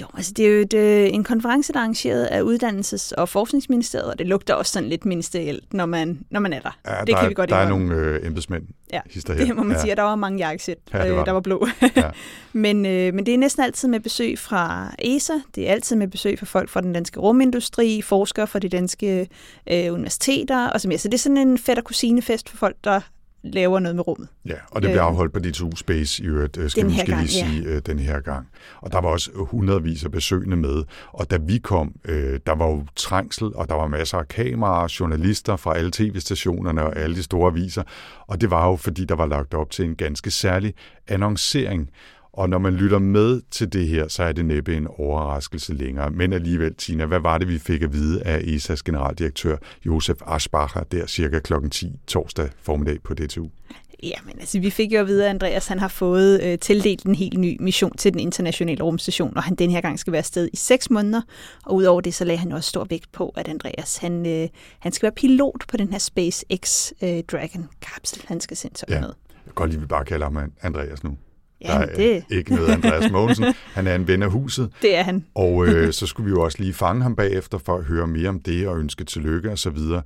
Jo, 0.01 0.05
altså 0.13 0.33
det 0.37 0.45
er 0.45 0.49
jo 0.49 0.61
et, 0.61 0.73
øh, 0.73 1.09
en 1.13 1.23
konference, 1.23 1.73
der 1.73 1.79
er 1.79 1.83
arrangeret 1.83 2.25
af 2.25 2.41
Uddannelses- 2.41 3.11
og 3.17 3.29
Forskningsministeriet, 3.29 4.11
og 4.11 4.19
det 4.19 4.27
lugter 4.27 4.53
også 4.53 4.71
sådan 4.71 4.89
lidt 4.89 5.05
ministerielt, 5.05 5.73
når 5.73 5.85
man, 5.85 6.19
når 6.29 6.39
man 6.39 6.53
er 6.53 6.59
der. 6.59 6.79
Ja, 6.87 6.99
det 6.99 7.07
der, 7.07 7.15
kan 7.15 7.25
er, 7.25 7.27
vi 7.27 7.33
godt 7.33 7.49
der 7.49 7.55
er 7.55 7.69
nogle 7.69 7.95
øh, 7.95 8.27
embedsmænd, 8.27 8.63
Ja, 8.93 8.99
her. 9.27 9.35
Det 9.35 9.55
må 9.55 9.63
man 9.63 9.75
ja. 9.75 9.81
sige, 9.81 9.91
at 9.91 9.97
der 9.97 10.03
var 10.03 10.15
mange 10.15 10.37
jakkesæt, 10.37 10.77
Ja, 10.93 11.09
øh, 11.09 11.25
der. 11.25 11.31
var 11.31 11.39
blå. 11.39 11.67
Ja. 11.95 12.09
men, 12.53 12.85
øh, 12.85 13.13
men 13.13 13.25
det 13.25 13.33
er 13.33 13.37
næsten 13.37 13.63
altid 13.63 13.87
med 13.87 13.99
besøg 13.99 14.39
fra 14.39 14.95
ESA, 14.99 15.33
det 15.55 15.69
er 15.69 15.71
altid 15.71 15.95
med 15.95 16.07
besøg 16.07 16.39
fra 16.39 16.45
folk 16.45 16.69
fra 16.69 16.81
den 16.81 16.93
danske 16.93 17.19
rumindustri, 17.19 18.01
forskere 18.01 18.47
fra 18.47 18.59
de 18.59 18.69
danske 18.69 19.27
øh, 19.71 19.93
universiteter 19.93 20.67
og 20.67 20.81
så 20.81 20.87
mere. 20.87 20.97
Så 20.97 21.07
det 21.07 21.13
er 21.13 21.19
sådan 21.19 21.37
en 21.37 21.57
fætter 21.57 21.83
kusinefest 21.83 22.49
for 22.49 22.57
folk, 22.57 22.75
der 22.83 23.01
laver 23.43 23.79
noget 23.79 23.95
med 23.95 24.07
rummet. 24.07 24.27
Ja, 24.45 24.55
og 24.71 24.81
det 24.81 24.89
bliver 24.89 25.03
Øh, 25.03 25.09
afholdt 25.09 25.33
på 25.33 25.39
DTU 25.39 25.75
Space 25.75 26.23
i 26.23 26.25
øvrigt, 26.25 26.57
øh, 26.57 26.69
skal 26.69 26.83
den 26.83 26.91
vi 26.91 26.95
her 26.95 27.01
måske 27.03 27.11
gang, 27.11 27.23
lige 27.23 27.39
ja. 27.39 27.49
sige, 27.49 27.63
øh, 27.63 27.81
den 27.85 27.99
her 27.99 28.19
gang. 28.19 28.47
Og 28.81 28.91
der 28.91 29.01
var 29.01 29.09
også 29.09 29.31
hundredvis 29.35 30.03
af 30.05 30.11
besøgende 30.11 30.57
med, 30.57 30.83
og 31.13 31.31
da 31.31 31.37
vi 31.41 31.57
kom, 31.57 31.93
der 32.45 32.55
var 32.55 32.67
jo 32.67 32.85
trængsel, 32.95 33.55
og 33.55 33.69
der 33.69 33.75
var 33.75 33.87
masser 33.87 34.17
af 34.17 34.27
kameraer, 34.27 34.95
journalister 34.99 35.55
fra 35.55 35.77
alle 35.77 35.91
tv-stationerne 35.93 36.83
og 36.83 36.97
alle 36.97 37.15
de 37.15 37.23
store 37.23 37.51
aviser, 37.51 37.83
og 38.27 38.41
det 38.41 38.51
var 38.51 38.67
jo, 38.67 38.75
fordi 38.75 39.05
der 39.05 39.15
var 39.15 39.25
lagt 39.25 39.53
op 39.53 39.71
til 39.71 39.85
en 39.85 39.95
ganske 39.95 40.31
særlig 40.31 40.73
annoncering. 41.07 41.89
Og 42.37 42.49
når 42.49 42.57
man 42.57 42.73
lytter 42.73 42.99
med 42.99 43.41
til 43.51 43.73
det 43.73 43.87
her, 43.87 44.07
så 44.07 44.23
er 44.23 44.31
det 44.31 44.45
næppe 44.45 44.77
en 44.77 44.87
overraskelse 44.97 45.73
længere. 45.73 46.09
Men 46.11 46.33
alligevel, 46.33 46.75
Tina, 46.75 47.05
hvad 47.05 47.19
var 47.19 47.37
det, 47.37 47.47
vi 47.47 47.57
fik 47.59 47.81
at 47.81 47.93
vide 47.93 48.23
af 48.23 48.39
ESA's 48.39 48.81
generaldirektør 48.85 49.57
Josef 49.85 50.17
Aschbacher 50.27 50.83
der 50.83 51.07
cirka 51.07 51.39
kl. 51.39 51.53
10 51.71 51.91
torsdag 52.07 52.49
formiddag 52.61 52.97
på 53.03 53.13
DTU? 53.13 53.47
Ja, 54.03 54.13
men 54.25 54.35
altså, 54.39 54.59
vi 54.59 54.69
fik 54.69 54.93
jo 54.93 54.99
at 54.99 55.07
vide, 55.07 55.23
at 55.25 55.29
Andreas 55.29 55.67
han 55.67 55.79
har 55.79 55.87
fået 55.87 56.43
øh, 56.43 56.59
tildelt 56.59 57.03
en 57.05 57.15
helt 57.15 57.39
ny 57.39 57.57
mission 57.59 57.97
til 57.97 58.11
den 58.13 58.19
internationale 58.19 58.83
rumstation, 58.83 59.37
og 59.37 59.43
han 59.43 59.55
den 59.55 59.71
her 59.71 59.81
gang 59.81 59.99
skal 59.99 60.11
være 60.13 60.19
afsted 60.19 60.49
i 60.53 60.55
seks 60.55 60.89
måneder. 60.89 61.21
Og 61.65 61.75
udover 61.75 62.01
det, 62.01 62.13
så 62.13 62.25
lagde 62.25 62.37
han 62.39 62.51
også 62.51 62.69
stor 62.69 62.87
vægt 62.89 63.11
på, 63.11 63.33
at 63.37 63.47
Andreas 63.47 63.97
han, 63.97 64.25
øh, 64.27 64.47
han 64.79 64.91
skal 64.91 65.05
være 65.05 65.15
pilot 65.15 65.63
på 65.67 65.77
den 65.77 65.91
her 65.91 65.99
SpaceX 65.99 66.91
øh, 67.03 67.23
Dragon-kapsel, 67.31 68.23
han 68.27 68.39
skal 68.41 68.57
sendes 68.57 68.83
op 68.83 68.89
Ja. 68.89 68.99
med. 68.99 69.07
Jeg 69.29 69.43
kan 69.45 69.53
godt 69.55 69.69
lide, 69.69 69.77
at 69.77 69.81
vi 69.81 69.87
bare 69.87 70.05
kalder 70.05 70.25
ham 70.25 70.51
Andreas 70.61 71.03
nu. 71.03 71.17
Ja, 71.61 71.67
der 71.67 71.73
er 71.73 71.95
det, 71.95 72.23
ikke 72.29 72.55
noget 72.55 72.69
Andreas 72.69 73.11
Mogensen. 73.11 73.45
Han 73.73 73.87
er 73.87 73.95
en 73.95 74.07
ven 74.07 74.23
af 74.23 74.31
huset. 74.31 74.71
det 74.81 74.95
er 74.95 75.03
han. 75.03 75.25
Og 75.35 75.67
øh, 75.67 75.93
så 75.93 76.07
skulle 76.07 76.25
vi 76.25 76.31
jo 76.31 76.43
også 76.43 76.57
lige 76.59 76.73
fange 76.73 77.03
ham 77.03 77.15
bagefter 77.15 77.57
for 77.57 77.77
at 77.77 77.83
høre 77.83 78.07
mere 78.07 78.29
om 78.29 78.39
det 78.39 78.67
og 78.67 78.79
ønske 78.79 79.03
tillykke 79.03 79.51
og 79.51 79.59
så 79.59 79.69
videre. 79.69 80.01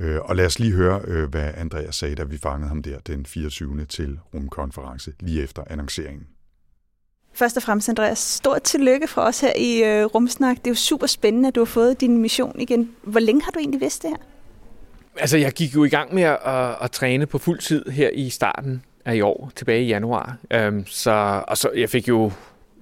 Øh, 0.00 0.18
og 0.20 0.36
lad 0.36 0.46
os 0.46 0.58
lige 0.58 0.72
høre, 0.72 1.00
øh, 1.04 1.28
hvad 1.28 1.50
Andreas 1.56 1.94
sagde, 1.94 2.14
da 2.14 2.24
vi 2.24 2.38
fangede 2.38 2.68
ham 2.68 2.82
der 2.82 2.98
den 3.06 3.26
24. 3.26 3.84
til 3.84 4.18
rumkonference, 4.34 5.12
lige 5.20 5.42
efter 5.42 5.62
annonceringen. 5.70 6.26
Først 7.34 7.56
og 7.56 7.62
fremmest, 7.62 7.88
Andreas, 7.88 8.18
stort 8.18 8.62
tillykke 8.62 9.08
for 9.08 9.22
os 9.22 9.40
her 9.40 9.52
i 9.56 9.82
øh, 9.84 10.04
Rumsnak. 10.04 10.56
Det 10.56 10.66
er 10.66 10.70
jo 10.70 10.74
super 10.74 11.06
spændende, 11.06 11.48
at 11.48 11.54
du 11.54 11.60
har 11.60 11.64
fået 11.64 12.00
din 12.00 12.18
mission 12.18 12.60
igen. 12.60 12.90
Hvor 13.02 13.20
længe 13.20 13.42
har 13.42 13.50
du 13.50 13.58
egentlig 13.58 13.80
vidst 13.80 14.02
det 14.02 14.10
her? 14.10 14.16
Altså, 15.16 15.36
jeg 15.36 15.52
gik 15.52 15.74
jo 15.74 15.84
i 15.84 15.88
gang 15.88 16.14
med 16.14 16.22
at, 16.22 16.38
at, 16.44 16.76
at 16.80 16.90
træne 16.90 17.26
på 17.26 17.38
fuld 17.38 17.58
tid 17.58 17.84
her 17.90 18.10
i 18.12 18.30
starten 18.30 18.82
af 19.04 19.14
i 19.14 19.20
år, 19.20 19.50
tilbage 19.56 19.84
i 19.84 19.86
januar. 19.86 20.36
Øhm, 20.50 20.86
så, 20.86 21.42
og 21.48 21.56
så 21.56 21.70
jeg 21.76 21.90
fik 21.90 22.08
jo 22.08 22.32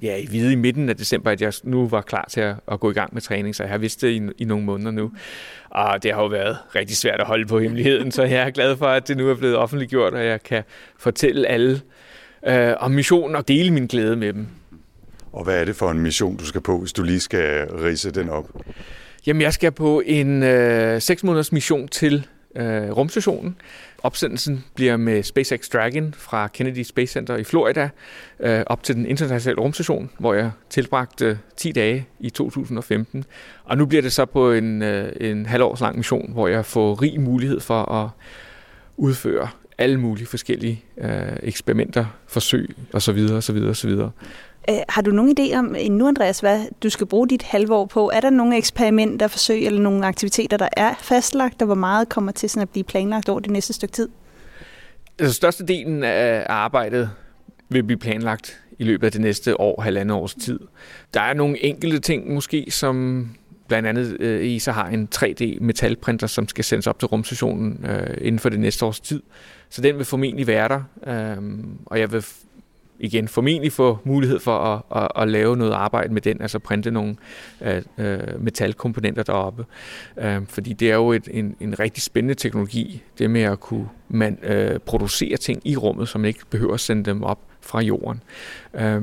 ja, 0.02 0.16
i 0.16 0.26
vide 0.26 0.52
i 0.52 0.56
midten 0.56 0.88
af 0.88 0.96
december, 0.96 1.30
at 1.30 1.42
jeg 1.42 1.52
nu 1.62 1.88
var 1.88 2.00
klar 2.00 2.26
til 2.30 2.40
at, 2.40 2.56
at 2.72 2.80
gå 2.80 2.90
i 2.90 2.94
gang 2.94 3.14
med 3.14 3.22
træning, 3.22 3.54
så 3.54 3.62
jeg 3.62 3.70
har 3.70 3.78
vidst 3.78 4.00
det 4.00 4.08
i, 4.08 4.20
i 4.38 4.44
nogle 4.44 4.64
måneder 4.64 4.90
nu. 4.90 5.12
Og 5.70 6.02
det 6.02 6.12
har 6.14 6.22
jo 6.22 6.28
været 6.28 6.56
rigtig 6.74 6.96
svært 6.96 7.20
at 7.20 7.26
holde 7.26 7.46
på 7.46 7.58
hemmeligheden, 7.58 8.12
så 8.12 8.22
jeg 8.22 8.46
er 8.46 8.50
glad 8.50 8.76
for, 8.76 8.86
at 8.86 9.08
det 9.08 9.16
nu 9.16 9.30
er 9.30 9.34
blevet 9.34 9.56
offentliggjort, 9.56 10.14
og 10.14 10.26
jeg 10.26 10.42
kan 10.42 10.62
fortælle 10.98 11.48
alle 11.48 11.80
øh, 12.46 12.74
om 12.78 12.90
missionen 12.90 13.36
og 13.36 13.48
dele 13.48 13.70
min 13.70 13.86
glæde 13.86 14.16
med 14.16 14.32
dem. 14.32 14.46
Og 15.32 15.44
hvad 15.44 15.60
er 15.60 15.64
det 15.64 15.76
for 15.76 15.90
en 15.90 16.00
mission, 16.00 16.36
du 16.36 16.44
skal 16.44 16.60
på, 16.60 16.78
hvis 16.78 16.92
du 16.92 17.02
lige 17.02 17.20
skal 17.20 17.66
rise 17.66 18.10
den 18.10 18.28
op? 18.28 18.48
Jamen, 19.26 19.42
jeg 19.42 19.52
skal 19.52 19.72
på 19.72 20.02
en 20.06 20.42
øh, 20.42 21.02
6 21.02 21.24
måneders 21.24 21.52
mission 21.52 21.88
til 21.88 22.26
øh, 22.56 22.90
rumstationen. 22.90 23.56
Opsendelsen 24.02 24.64
bliver 24.74 24.96
med 24.96 25.22
SpaceX 25.22 25.68
Dragon 25.68 26.14
fra 26.14 26.48
Kennedy 26.48 26.82
Space 26.82 27.12
Center 27.12 27.36
i 27.36 27.44
Florida 27.44 27.90
øh, 28.40 28.62
op 28.66 28.82
til 28.82 28.94
den 28.94 29.06
internationale 29.06 29.60
rumstation, 29.60 30.10
hvor 30.18 30.34
jeg 30.34 30.50
tilbragte 30.70 31.26
øh, 31.26 31.36
10 31.56 31.72
dage 31.72 32.06
i 32.20 32.30
2015. 32.30 33.24
Og 33.64 33.78
nu 33.78 33.86
bliver 33.86 34.02
det 34.02 34.12
så 34.12 34.24
på 34.24 34.52
en, 34.52 34.82
øh, 34.82 35.12
en 35.20 35.46
halvårs 35.46 35.80
lang 35.80 35.96
mission, 35.96 36.32
hvor 36.32 36.48
jeg 36.48 36.66
får 36.66 37.02
rig 37.02 37.20
mulighed 37.20 37.60
for 37.60 37.92
at 37.92 38.10
udføre 38.96 39.48
alle 39.78 40.00
mulige 40.00 40.26
forskellige 40.26 40.84
øh, 40.98 41.36
eksperimenter, 41.42 42.04
forsøg 42.26 42.76
osv. 42.92 43.28
osv. 43.32 43.56
osv. 43.56 43.90
Øh, 44.70 44.76
har 44.88 45.02
du 45.02 45.10
nogen 45.10 45.36
idé 45.38 45.56
om 45.56 45.76
øh, 45.76 45.88
nu, 45.88 46.08
Andreas, 46.08 46.40
hvad 46.40 46.60
du 46.82 46.90
skal 46.90 47.06
bruge 47.06 47.28
dit 47.28 47.42
halvår 47.42 47.86
på? 47.86 48.10
Er 48.14 48.20
der 48.20 48.30
nogle 48.30 48.56
eksperimenter, 48.56 49.28
forsøg 49.28 49.66
eller 49.66 49.80
nogle 49.80 50.06
aktiviteter, 50.06 50.56
der 50.56 50.68
er 50.76 50.94
fastlagt, 51.00 51.62
og 51.62 51.66
hvor 51.66 51.74
meget 51.74 52.08
kommer 52.08 52.32
til 52.32 52.50
sådan 52.50 52.62
at 52.62 52.68
blive 52.68 52.84
planlagt 52.84 53.28
over 53.28 53.40
det 53.40 53.50
næste 53.50 53.72
stykke 53.72 53.92
tid? 53.92 54.08
Altså, 55.18 55.34
størstedelen 55.34 56.04
af 56.04 56.46
arbejdet 56.48 57.10
vil 57.68 57.82
blive 57.82 57.98
planlagt 57.98 58.60
i 58.78 58.84
løbet 58.84 59.06
af 59.06 59.12
det 59.12 59.20
næste 59.20 59.60
år, 59.60 59.80
halvandet 59.80 60.16
års 60.16 60.34
tid. 60.34 60.60
Der 61.14 61.20
er 61.20 61.34
nogle 61.34 61.64
enkelte 61.64 61.98
ting 61.98 62.34
måske, 62.34 62.66
som 62.70 63.28
blandt 63.68 63.88
andet 63.88 64.20
øh, 64.20 64.46
ESA 64.46 64.70
har 64.70 64.88
en 64.88 65.08
3D 65.14 65.60
metalprinter, 65.60 66.26
som 66.26 66.48
skal 66.48 66.64
sendes 66.64 66.86
op 66.86 66.98
til 66.98 67.08
rumstationen 67.08 67.86
øh, 67.88 68.16
inden 68.20 68.38
for 68.38 68.48
det 68.48 68.60
næste 68.60 68.86
års 68.86 69.00
tid. 69.00 69.22
Så 69.68 69.82
den 69.82 69.96
vil 69.96 70.04
formentlig 70.04 70.46
være 70.46 70.68
der, 70.68 70.82
øh, 71.06 71.42
og 71.86 72.00
jeg 72.00 72.12
vil 72.12 72.24
igen 73.00 73.28
formentlig 73.28 73.72
få 73.72 73.98
mulighed 74.04 74.38
for 74.38 74.58
at, 74.58 75.02
at, 75.02 75.22
at 75.22 75.28
lave 75.28 75.56
noget 75.56 75.72
arbejde 75.72 76.14
med 76.14 76.22
den, 76.22 76.42
altså 76.42 76.58
printe 76.58 76.90
nogle 76.90 77.16
øh, 77.60 77.82
øh, 77.98 78.42
metalkomponenter 78.42 79.22
deroppe. 79.22 79.64
Øh, 80.18 80.46
fordi 80.46 80.72
det 80.72 80.90
er 80.90 80.94
jo 80.94 81.12
et, 81.12 81.28
en, 81.30 81.56
en 81.60 81.78
rigtig 81.78 82.02
spændende 82.02 82.34
teknologi, 82.34 83.02
det 83.18 83.30
med 83.30 83.42
at 83.42 83.60
kunne 83.60 83.88
man, 84.08 84.38
øh, 84.42 84.78
producere 84.78 85.36
ting 85.36 85.62
i 85.64 85.76
rummet, 85.76 86.08
så 86.08 86.18
man 86.18 86.28
ikke 86.28 86.40
behøver 86.50 86.74
at 86.74 86.80
sende 86.80 87.04
dem 87.04 87.22
op 87.22 87.38
fra 87.60 87.80
jorden. 87.80 88.22
Øh, 88.74 89.02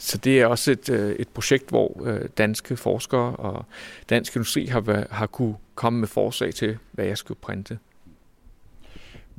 Så 0.00 0.18
det 0.18 0.40
er 0.40 0.46
også 0.46 0.72
et, 0.72 0.90
øh, 0.90 1.12
et 1.18 1.28
projekt, 1.28 1.68
hvor 1.68 2.02
øh, 2.04 2.20
danske 2.38 2.76
forskere 2.76 3.36
og 3.36 3.64
dansk 4.10 4.36
industri 4.36 4.66
har, 4.66 5.06
har 5.10 5.26
kunne 5.26 5.54
komme 5.74 5.98
med 5.98 6.08
forslag 6.08 6.54
til, 6.54 6.78
hvad 6.92 7.04
jeg 7.04 7.18
skulle 7.18 7.38
printe. 7.42 7.78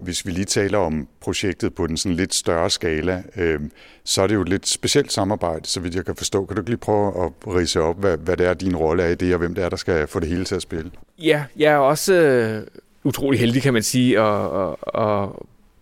Hvis 0.03 0.25
vi 0.25 0.31
lige 0.31 0.45
taler 0.45 0.77
om 0.77 1.07
projektet 1.21 1.75
på 1.75 1.87
den 1.87 1.97
sådan 1.97 2.15
lidt 2.15 2.33
større 2.33 2.69
skala, 2.69 3.23
øh, 3.35 3.59
så 4.03 4.21
er 4.21 4.27
det 4.27 4.35
jo 4.35 4.41
et 4.41 4.49
lidt 4.49 4.67
specielt 4.67 5.11
samarbejde, 5.11 5.67
så 5.67 5.79
vidt 5.79 5.95
jeg 5.95 6.05
kan 6.05 6.15
forstå. 6.15 6.45
Kan 6.45 6.55
du 6.55 6.61
ikke 6.61 6.69
lige 6.69 6.77
prøve 6.77 7.25
at 7.25 7.31
rise 7.47 7.81
op, 7.81 7.99
hvad, 7.99 8.17
hvad 8.17 8.37
det 8.37 8.45
er, 8.45 8.53
din 8.53 8.75
rolle 8.75 9.03
er 9.03 9.09
i 9.09 9.15
det, 9.15 9.33
og 9.33 9.39
hvem 9.39 9.55
det 9.55 9.63
er, 9.63 9.69
der 9.69 9.77
skal 9.77 10.07
få 10.07 10.19
det 10.19 10.29
hele 10.29 10.45
til 10.45 10.55
at 10.55 10.61
spille? 10.61 10.91
Ja, 11.17 11.45
jeg 11.57 11.73
er 11.73 11.77
også 11.77 12.13
øh, 12.13 12.67
utrolig 13.03 13.39
heldig, 13.39 13.61
kan 13.61 13.73
man 13.73 13.83
sige, 13.83 14.19
at, 14.19 14.75
at, 14.95 15.03
at 15.03 15.29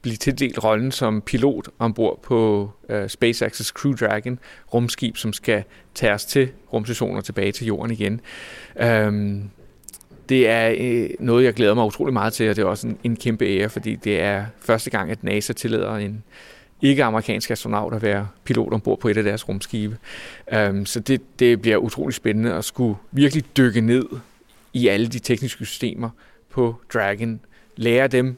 blive 0.01 0.15
tildelt 0.15 0.63
rollen 0.63 0.91
som 0.91 1.21
pilot 1.21 1.69
ombord 1.79 2.19
på 2.23 2.69
øh, 2.89 3.05
SpaceX's 3.05 3.71
Crew 3.71 3.93
Dragon, 3.93 4.39
rumskib, 4.73 5.17
som 5.17 5.33
skal 5.33 5.63
tage 5.95 6.13
os 6.13 6.25
til 6.25 6.49
rumstationer 6.73 7.21
tilbage 7.21 7.51
til 7.51 7.67
jorden 7.67 7.91
igen. 7.91 8.21
Øhm, 8.79 9.49
det 10.29 10.47
er 10.49 10.75
øh, 10.77 11.09
noget, 11.19 11.43
jeg 11.43 11.53
glæder 11.53 11.73
mig 11.73 11.85
utrolig 11.85 12.13
meget 12.13 12.33
til, 12.33 12.49
og 12.49 12.55
det 12.55 12.61
er 12.61 12.65
også 12.65 12.87
en, 12.87 12.97
en 13.03 13.15
kæmpe 13.15 13.45
ære, 13.45 13.69
fordi 13.69 13.95
det 13.95 14.19
er 14.19 14.45
første 14.59 14.89
gang, 14.89 15.11
at 15.11 15.23
NASA 15.23 15.53
tillader 15.53 15.95
en 15.95 16.23
ikke-amerikansk 16.81 17.51
astronaut 17.51 17.93
at 17.93 18.01
være 18.01 18.27
pilot 18.43 18.73
ombord 18.73 18.99
på 18.99 19.07
et 19.07 19.17
af 19.17 19.23
deres 19.23 19.49
rumskibe. 19.49 19.97
Um, 20.69 20.85
så 20.85 20.99
det, 20.99 21.39
det 21.39 21.61
bliver 21.61 21.77
utrolig 21.77 22.13
spændende 22.13 22.53
at 22.53 22.65
skulle 22.65 22.95
virkelig 23.11 23.43
dykke 23.57 23.81
ned 23.81 24.05
i 24.73 24.87
alle 24.87 25.07
de 25.07 25.19
tekniske 25.19 25.65
systemer 25.65 26.09
på 26.49 26.75
Dragon, 26.93 27.39
lære 27.75 28.07
dem 28.07 28.37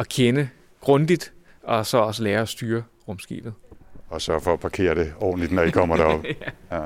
at 0.00 0.08
kende 0.08 0.48
grundigt, 0.80 1.32
og 1.62 1.86
så 1.86 1.98
også 1.98 2.22
lære 2.22 2.40
at 2.40 2.48
styre 2.48 2.82
rumskibet. 3.08 3.52
Og 4.14 4.22
sørge 4.22 4.40
for 4.40 4.52
at 4.52 4.60
parkere 4.60 4.94
det 4.94 5.12
ordentligt, 5.20 5.52
når 5.52 5.62
I 5.62 5.70
kommer 5.70 5.96
derop. 5.96 6.24
ja. 6.72 6.80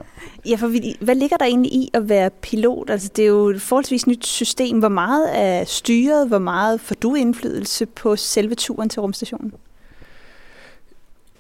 Ja, 0.46 0.56
for 0.56 0.66
vi- 0.68 0.96
hvad 1.00 1.14
ligger 1.14 1.36
der 1.36 1.44
egentlig 1.44 1.72
i 1.72 1.90
at 1.94 2.08
være 2.08 2.30
pilot? 2.30 2.90
Altså, 2.90 3.10
det 3.16 3.22
er 3.22 3.28
jo 3.28 3.46
et 3.48 3.62
forholdsvis 3.62 4.06
nyt 4.06 4.26
system. 4.26 4.78
Hvor 4.78 4.88
meget 4.88 5.38
er 5.38 5.64
styret? 5.64 6.28
Hvor 6.28 6.38
meget 6.38 6.80
får 6.80 6.94
du 6.94 7.14
indflydelse 7.14 7.86
på 7.86 8.16
selve 8.16 8.54
turen 8.54 8.88
til 8.88 9.00
rumstationen? 9.00 9.52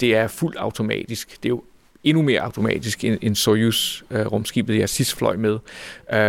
det 0.00 0.16
er 0.16 0.26
fuldt 0.28 0.56
automatisk. 0.56 1.28
Det 1.42 1.44
er 1.44 1.48
jo 1.48 1.62
endnu 2.04 2.22
mere 2.22 2.40
automatisk 2.40 3.04
end, 3.04 3.18
end 3.22 3.36
Soyuz-rumskibet, 3.36 4.78
jeg 4.78 4.88
sidst 4.88 5.14
fløj 5.16 5.36
med. 5.36 5.58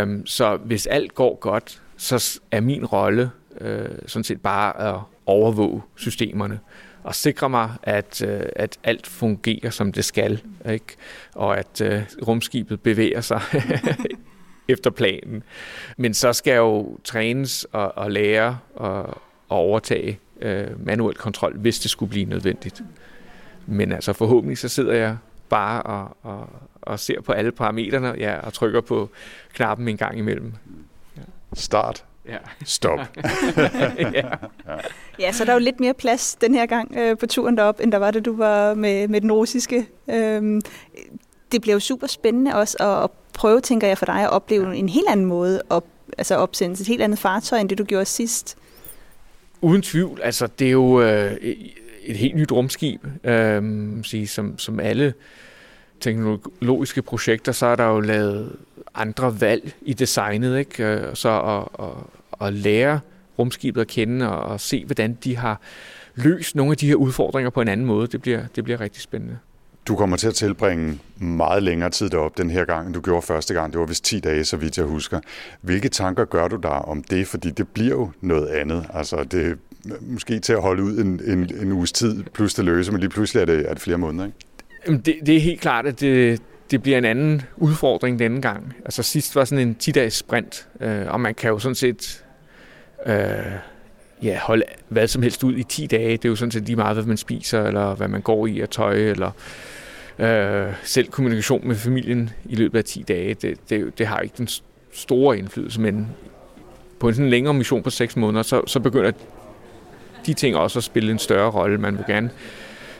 Um, 0.02 0.26
så 0.26 0.56
hvis 0.56 0.86
alt 0.86 1.14
går 1.14 1.34
godt, 1.40 1.82
så 1.96 2.40
er 2.50 2.60
min 2.60 2.86
rolle 2.86 3.30
uh, 3.60 3.66
sådan 4.06 4.24
set 4.24 4.40
bare 4.40 4.94
at 4.94 5.00
overvåge 5.26 5.82
systemerne 5.96 6.60
og 7.04 7.14
sikre 7.14 7.50
mig, 7.50 7.70
at, 7.82 8.22
øh, 8.22 8.42
at 8.56 8.78
alt 8.84 9.06
fungerer, 9.06 9.70
som 9.70 9.92
det 9.92 10.04
skal, 10.04 10.42
ikke? 10.70 10.96
og 11.34 11.58
at 11.58 11.80
øh, 11.80 12.02
rumskibet 12.26 12.80
bevæger 12.80 13.20
sig 13.20 13.40
efter 14.68 14.90
planen. 14.90 15.42
Men 15.96 16.14
så 16.14 16.32
skal 16.32 16.50
jeg 16.50 16.58
jo 16.58 16.98
trænes 17.04 17.66
og, 17.72 17.98
og 17.98 18.10
lære 18.10 18.58
og, 18.74 19.02
og 19.48 19.58
overtage 19.58 20.18
øh, 20.40 20.86
manuel 20.86 21.14
kontrol, 21.14 21.58
hvis 21.58 21.78
det 21.78 21.90
skulle 21.90 22.10
blive 22.10 22.24
nødvendigt. 22.24 22.82
Men 23.66 23.92
altså 23.92 24.12
forhåbentlig 24.12 24.58
så 24.58 24.68
sidder 24.68 24.92
jeg 24.92 25.16
bare 25.48 25.82
og, 25.82 26.16
og, 26.22 26.48
og 26.82 26.98
ser 26.98 27.20
på 27.20 27.32
alle 27.32 27.52
parametrene 27.52 28.14
ja, 28.18 28.38
og 28.38 28.52
trykker 28.52 28.80
på 28.80 29.10
knappen 29.52 29.88
en 29.88 29.96
gang 29.96 30.18
imellem. 30.18 30.52
Ja. 31.16 31.22
Start. 31.54 32.04
Ja. 32.30 32.38
Stop. 32.64 32.98
ja. 34.14 34.28
Ja, 35.18 35.32
så 35.32 35.42
er 35.42 35.44
der 35.44 35.52
jo 35.52 35.58
lidt 35.58 35.80
mere 35.80 35.94
plads 35.94 36.34
den 36.34 36.54
her 36.54 36.66
gang 36.66 36.96
øh, 36.96 37.18
på 37.18 37.26
turen 37.26 37.56
derop, 37.56 37.80
end 37.80 37.92
der 37.92 37.98
var, 37.98 38.10
da 38.10 38.20
du 38.20 38.36
var 38.36 38.74
med, 38.74 39.08
med 39.08 39.20
den 39.20 39.32
russiske. 39.32 39.86
Øhm, 40.10 40.60
det 41.52 41.60
bliver 41.60 41.74
jo 41.74 41.80
super 41.80 42.06
spændende 42.06 42.54
også 42.54 42.76
at, 42.80 43.04
at 43.04 43.10
prøve, 43.32 43.60
tænker 43.60 43.86
jeg, 43.86 43.98
for 43.98 44.06
dig 44.06 44.22
at 44.22 44.30
opleve 44.30 44.76
en 44.76 44.88
helt 44.88 45.08
anden 45.08 45.26
måde 45.26 45.62
op, 45.70 45.84
altså 46.18 46.34
opsendes 46.34 46.80
et 46.80 46.86
helt 46.86 47.02
andet 47.02 47.18
fartøj, 47.18 47.58
end 47.58 47.68
det 47.68 47.78
du 47.78 47.84
gjorde 47.84 48.04
sidst. 48.04 48.56
Uden 49.60 49.82
tvivl, 49.82 50.20
altså 50.22 50.46
det 50.46 50.66
er 50.66 50.70
jo 50.70 51.00
øh, 51.00 51.32
et 52.02 52.16
helt 52.16 52.36
nyt 52.36 52.52
rumskib, 52.52 53.04
øh, 53.24 53.62
sige, 54.04 54.26
som, 54.26 54.58
som 54.58 54.80
alle 54.80 55.14
teknologiske 56.00 57.02
projekter, 57.02 57.52
så 57.52 57.66
er 57.66 57.76
der 57.76 57.84
jo 57.84 58.00
lavet 58.00 58.56
andre 58.94 59.40
valg 59.40 59.72
i 59.82 59.92
designet, 59.92 60.58
ikke? 60.58 60.84
Øh, 60.84 61.14
Så 61.14 61.40
at, 61.40 61.84
at, 61.86 61.92
at 62.40 62.52
lære 62.52 63.00
rumskibet 63.38 63.80
at 63.80 63.86
kende 63.86 64.30
og, 64.30 64.38
og 64.38 64.60
se, 64.60 64.84
hvordan 64.84 65.18
de 65.24 65.36
har 65.36 65.60
løst 66.14 66.56
nogle 66.56 66.70
af 66.70 66.76
de 66.76 66.86
her 66.86 66.94
udfordringer 66.94 67.50
på 67.50 67.60
en 67.60 67.68
anden 67.68 67.86
måde, 67.86 68.06
det 68.06 68.22
bliver, 68.22 68.42
det 68.56 68.64
bliver 68.64 68.80
rigtig 68.80 69.02
spændende. 69.02 69.38
Du 69.88 69.96
kommer 69.96 70.16
til 70.16 70.28
at 70.28 70.34
tilbringe 70.34 70.98
meget 71.18 71.62
længere 71.62 71.90
tid 71.90 72.10
deroppe 72.10 72.42
den 72.42 72.50
her 72.50 72.64
gang, 72.64 72.86
end 72.86 72.94
du 72.94 73.00
gjorde 73.00 73.22
første 73.22 73.54
gang. 73.54 73.72
Det 73.72 73.80
var 73.80 73.86
vist 73.86 74.04
10 74.04 74.20
dage, 74.20 74.44
så 74.44 74.56
vidt 74.56 74.78
jeg 74.78 74.86
husker. 74.86 75.20
Hvilke 75.60 75.88
tanker 75.88 76.24
gør 76.24 76.48
du 76.48 76.56
der 76.56 76.68
om 76.68 77.02
det? 77.02 77.26
Fordi 77.26 77.50
det 77.50 77.68
bliver 77.68 77.90
jo 77.90 78.10
noget 78.20 78.46
andet. 78.46 78.86
Altså, 78.94 79.24
det 79.24 79.58
måske 80.00 80.38
til 80.38 80.52
at 80.52 80.62
holde 80.62 80.82
ud 80.82 80.98
en, 80.98 81.20
en, 81.26 81.50
en 81.62 81.72
uges 81.72 81.92
tid, 81.92 82.22
plus 82.22 82.54
det 82.54 82.64
løse, 82.64 82.92
men 82.92 83.00
lige 83.00 83.10
pludselig 83.10 83.40
er 83.40 83.44
det, 83.44 83.68
er 83.68 83.72
det 83.72 83.82
flere 83.82 83.98
måneder, 83.98 84.26
ikke? 84.26 85.02
Det, 85.04 85.16
det 85.26 85.36
er 85.36 85.40
helt 85.40 85.60
klart, 85.60 85.86
at 85.86 86.00
det, 86.00 86.42
det 86.70 86.82
bliver 86.82 86.98
en 86.98 87.04
anden 87.04 87.42
udfordring 87.56 88.18
denne 88.18 88.42
gang. 88.42 88.74
Altså 88.84 89.02
sidst 89.02 89.36
var 89.36 89.44
sådan 89.44 89.68
en 89.68 89.76
10-dages 89.82 90.14
sprint, 90.14 90.68
øh, 90.80 91.06
og 91.08 91.20
man 91.20 91.34
kan 91.34 91.50
jo 91.50 91.58
sådan 91.58 91.74
set 91.74 92.24
øh, 93.06 93.52
ja, 94.22 94.38
holde 94.38 94.62
hvad 94.88 95.08
som 95.08 95.22
helst 95.22 95.44
ud 95.44 95.56
i 95.56 95.62
10 95.62 95.86
dage. 95.86 96.12
Det 96.12 96.24
er 96.24 96.28
jo 96.28 96.36
sådan 96.36 96.52
set 96.52 96.62
lige 96.62 96.76
meget, 96.76 96.96
hvad 96.96 97.04
man 97.04 97.16
spiser, 97.16 97.62
eller 97.62 97.94
hvad 97.94 98.08
man 98.08 98.20
går 98.20 98.46
i 98.46 98.60
af 98.60 98.68
tøj, 98.68 98.94
eller 98.94 99.30
øh, 100.18 100.72
selv 100.82 101.08
kommunikation 101.08 101.68
med 101.68 101.76
familien 101.76 102.30
i 102.44 102.54
løbet 102.54 102.78
af 102.78 102.84
10 102.84 103.04
dage. 103.08 103.34
Det, 103.34 103.70
det, 103.70 103.98
det 103.98 104.06
har 104.06 104.20
ikke 104.20 104.34
den 104.38 104.48
store 104.92 105.38
indflydelse, 105.38 105.80
men 105.80 106.08
på 107.00 107.08
en 107.08 107.14
sådan 107.14 107.30
længere 107.30 107.54
mission 107.54 107.82
på 107.82 107.90
6 107.90 108.16
måneder, 108.16 108.42
så, 108.42 108.62
så 108.66 108.80
begynder 108.80 109.12
de 110.26 110.34
ting 110.34 110.56
også 110.56 110.78
at 110.78 110.84
spille 110.84 111.10
en 111.10 111.18
større 111.18 111.50
rolle. 111.50 111.78
Man 111.78 111.96
vil 111.96 112.04
gerne 112.08 112.30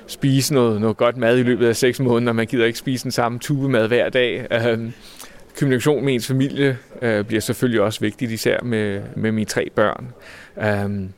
spise 0.07 0.55
noget, 0.55 0.81
noget 0.81 0.97
godt 0.97 1.17
mad 1.17 1.39
i 1.39 1.43
løbet 1.43 1.69
af 1.69 1.77
6 1.77 2.01
måneder. 2.01 2.33
Man 2.33 2.47
gider 2.47 2.67
ikke 2.67 2.79
spise 2.79 3.03
den 3.03 3.13
samme 3.13 3.39
tube 3.39 3.69
mad 3.69 3.89
hver 3.89 4.09
dag. 4.09 4.47
Øh, 4.51 4.91
kommunikation 5.59 6.05
med 6.05 6.15
ens 6.15 6.27
familie 6.27 6.79
øh, 7.03 7.25
bliver 7.25 7.41
selvfølgelig 7.41 7.81
også 7.81 8.01
vigtigt, 8.01 8.31
især 8.31 8.63
med, 8.63 9.03
med 9.17 9.33
mine 9.33 9.47
tre 9.47 9.71
børn. 9.75 10.13
Øhm, 10.63 11.13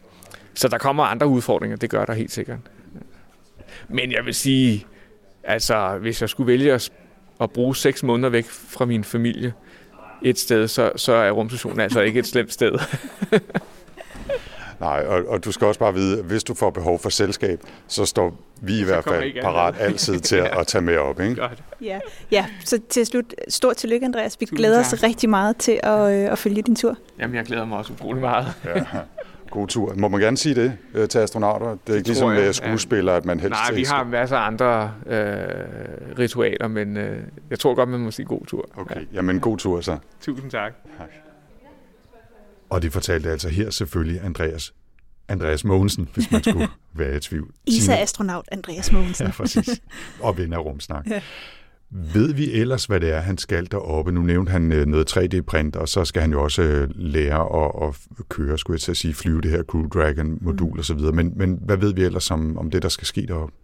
så 0.54 0.68
der 0.68 0.78
kommer 0.78 1.04
andre 1.04 1.26
udfordringer, 1.26 1.76
det 1.76 1.90
gør 1.90 2.04
der 2.04 2.12
helt 2.12 2.32
sikkert. 2.32 2.58
Men 3.88 4.12
jeg 4.12 4.24
vil 4.24 4.34
sige, 4.34 4.86
altså 5.44 5.98
hvis 6.00 6.20
jeg 6.20 6.28
skulle 6.28 6.46
vælge 6.46 6.72
at, 6.72 6.92
at 7.40 7.50
bruge 7.50 7.76
6 7.76 8.02
måneder 8.02 8.28
væk 8.28 8.44
fra 8.48 8.84
min 8.84 9.04
familie 9.04 9.52
et 10.22 10.38
sted, 10.38 10.68
så, 10.68 10.92
så 10.96 11.12
er 11.12 11.30
rumstationen 11.30 11.80
altså 11.80 12.00
ikke 12.00 12.18
et 12.18 12.26
slemt 12.26 12.52
sted. 12.52 12.72
Nej, 14.82 15.04
og, 15.08 15.24
og 15.28 15.44
du 15.44 15.52
skal 15.52 15.66
også 15.66 15.80
bare 15.80 15.94
vide, 15.94 16.18
at 16.18 16.24
hvis 16.24 16.44
du 16.44 16.54
får 16.54 16.70
behov 16.70 16.98
for 16.98 17.08
selskab, 17.08 17.60
så 17.88 18.04
står 18.04 18.34
vi 18.60 18.80
i 18.80 18.84
hvert 18.84 19.04
fald 19.04 19.42
parat 19.42 19.74
altid 19.88 20.20
til 20.20 20.36
at, 20.36 20.58
at 20.58 20.66
tage 20.66 20.82
med 20.82 20.96
op. 20.96 21.20
Ikke? 21.20 21.34
Godt. 21.34 21.62
Ja, 21.80 21.98
ja 22.30 22.46
så 22.64 22.80
til 22.88 23.06
slut, 23.06 23.34
stort 23.48 23.76
tillykke, 23.76 24.06
Andreas. 24.06 24.36
Vi 24.40 24.46
Tusind 24.46 24.58
glæder 24.58 24.80
os 24.80 24.88
tak. 24.88 25.02
rigtig 25.02 25.30
meget 25.30 25.56
til 25.56 25.80
at, 25.82 26.12
øh, 26.12 26.32
at 26.32 26.38
følge 26.38 26.62
din 26.62 26.76
tur. 26.76 26.96
Jamen, 27.18 27.36
jeg 27.36 27.44
glæder 27.44 27.64
mig 27.64 27.78
også 27.78 27.92
utrolig 27.92 28.20
meget. 28.20 28.46
Ja. 28.64 28.84
God 29.50 29.68
tur. 29.68 29.94
Må 29.96 30.08
man 30.08 30.20
gerne 30.20 30.36
sige 30.36 30.54
det 30.54 30.72
øh, 30.94 31.08
til 31.08 31.18
astronauter? 31.18 31.76
Det 31.86 31.92
er 31.92 31.96
ikke 31.96 32.08
ligesom 32.08 32.32
jeg, 32.32 32.42
med 32.42 32.52
skuespillere, 32.52 33.16
at 33.16 33.24
man 33.24 33.40
helst 33.40 33.60
Nej, 33.70 33.76
vi 33.76 33.84
har 33.84 34.04
masser 34.04 34.36
af 34.36 34.46
andre 34.46 34.92
øh, 35.06 36.18
ritualer, 36.18 36.68
men 36.68 36.96
øh, 36.96 37.16
jeg 37.50 37.58
tror 37.58 37.74
godt, 37.74 37.88
man 37.88 38.00
må 38.00 38.10
sige 38.10 38.26
god 38.26 38.46
tur. 38.46 38.68
Okay, 38.76 39.00
jamen 39.12 39.40
god 39.40 39.58
tur 39.58 39.80
så. 39.80 39.96
Tusind 40.20 40.50
tak. 40.50 40.72
Og 42.72 42.82
de 42.82 42.90
fortalte 42.90 43.30
altså 43.30 43.48
her 43.48 43.70
selvfølgelig 43.70 44.20
Andreas, 44.24 44.74
Andreas 45.28 45.64
Mogensen, 45.64 46.08
hvis 46.14 46.30
man 46.30 46.42
skulle 46.42 46.68
være 46.94 47.16
i 47.16 47.20
tvivl. 47.20 47.50
ISA-astronaut 47.66 48.44
Andreas 48.52 48.92
Mogensen. 48.92 49.26
Ja, 49.26 49.32
præcis. 49.32 49.68
Og 50.20 50.38
af 50.52 50.58
rumsnak. 50.58 51.06
Ja. 51.10 51.20
Ved 51.90 52.34
vi 52.34 52.52
ellers, 52.52 52.84
hvad 52.84 53.00
det 53.00 53.10
er, 53.14 53.20
han 53.20 53.38
skal 53.38 53.68
deroppe? 53.70 54.12
Nu 54.12 54.22
nævnte 54.22 54.52
han 54.52 54.72
øh, 54.72 54.86
noget 54.86 55.16
3D-print, 55.16 55.76
og 55.76 55.88
så 55.88 56.04
skal 56.04 56.22
han 56.22 56.30
jo 56.32 56.42
også 56.42 56.62
øh, 56.62 56.88
lære 56.94 57.64
at, 57.64 57.88
at 57.88 58.28
køre, 58.28 58.58
skulle 58.58 58.74
jeg 58.74 58.80
til 58.80 58.90
at 58.90 58.96
sige, 58.96 59.14
flyve 59.14 59.40
det 59.40 59.50
her 59.50 59.62
Crew 59.62 59.88
Dragon-modul 59.88 60.72
Mm. 60.72 60.78
og 60.78 60.84
så 60.84 60.94
videre. 60.94 61.12
Men, 61.12 61.32
men 61.36 61.58
hvad 61.64 61.76
ved 61.76 61.94
vi 61.94 62.02
ellers 62.04 62.30
om, 62.30 62.58
om 62.58 62.70
det, 62.70 62.82
der 62.82 62.88
skal 62.88 63.06
ske 63.06 63.26
deroppe? 63.26 63.54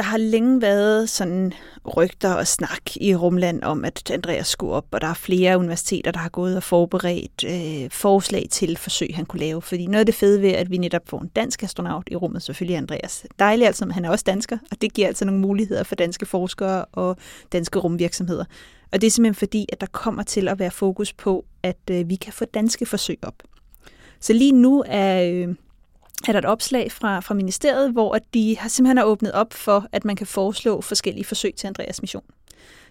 Der 0.00 0.06
har 0.06 0.18
længe 0.18 0.62
været 0.62 1.10
sådan 1.10 1.52
rygter 1.96 2.34
og 2.34 2.46
snak 2.46 2.96
i 2.96 3.14
Rumland 3.14 3.62
om, 3.62 3.84
at 3.84 4.10
Andreas 4.10 4.46
skulle 4.46 4.72
op, 4.72 4.86
og 4.90 5.00
der 5.00 5.06
er 5.06 5.14
flere 5.14 5.58
universiteter, 5.58 6.10
der 6.10 6.18
har 6.18 6.28
gået 6.28 6.56
og 6.56 6.62
forberedt 6.62 7.44
øh, 7.44 7.90
forslag 7.90 8.46
til 8.50 8.76
forsøg, 8.76 9.10
han 9.14 9.26
kunne 9.26 9.40
lave. 9.40 9.62
Fordi 9.62 9.86
noget 9.86 10.00
af 10.00 10.06
det 10.06 10.14
fede 10.14 10.42
ved, 10.42 10.50
at 10.50 10.70
vi 10.70 10.76
netop 10.76 11.02
får 11.06 11.20
en 11.20 11.28
dansk 11.28 11.62
astronaut 11.62 12.08
i 12.10 12.16
rummet, 12.16 12.42
selvfølgelig 12.42 12.76
Andreas. 12.76 13.26
Dejligt 13.38 13.66
altså, 13.66 13.84
men 13.84 13.92
han 13.92 14.04
er 14.04 14.10
også 14.10 14.24
dansker, 14.26 14.58
og 14.70 14.82
det 14.82 14.94
giver 14.94 15.08
altså 15.08 15.24
nogle 15.24 15.40
muligheder 15.40 15.82
for 15.82 15.94
danske 15.94 16.26
forskere 16.26 16.84
og 16.84 17.16
danske 17.52 17.78
rumvirksomheder. 17.78 18.44
Og 18.92 19.00
det 19.00 19.06
er 19.06 19.10
simpelthen 19.10 19.34
fordi, 19.34 19.66
at 19.72 19.80
der 19.80 19.86
kommer 19.86 20.22
til 20.22 20.48
at 20.48 20.58
være 20.58 20.70
fokus 20.70 21.12
på, 21.12 21.44
at 21.62 21.90
øh, 21.90 22.08
vi 22.08 22.14
kan 22.14 22.32
få 22.32 22.44
danske 22.44 22.86
forsøg 22.86 23.18
op. 23.22 23.42
Så 24.20 24.32
lige 24.32 24.52
nu 24.52 24.84
er... 24.86 25.22
Øh, 25.22 25.54
er 26.28 26.32
der 26.32 26.38
et 26.38 26.44
opslag 26.44 26.92
fra, 26.92 27.20
fra 27.20 27.34
ministeriet, 27.34 27.92
hvor 27.92 28.14
at 28.14 28.22
de 28.34 28.58
har 28.58 28.68
simpelthen 28.68 28.96
har 28.96 29.04
åbnet 29.04 29.32
op 29.32 29.52
for, 29.52 29.86
at 29.92 30.04
man 30.04 30.16
kan 30.16 30.26
foreslå 30.26 30.80
forskellige 30.80 31.24
forsøg 31.24 31.54
til 31.54 31.66
Andreas 31.66 32.02
mission. 32.02 32.24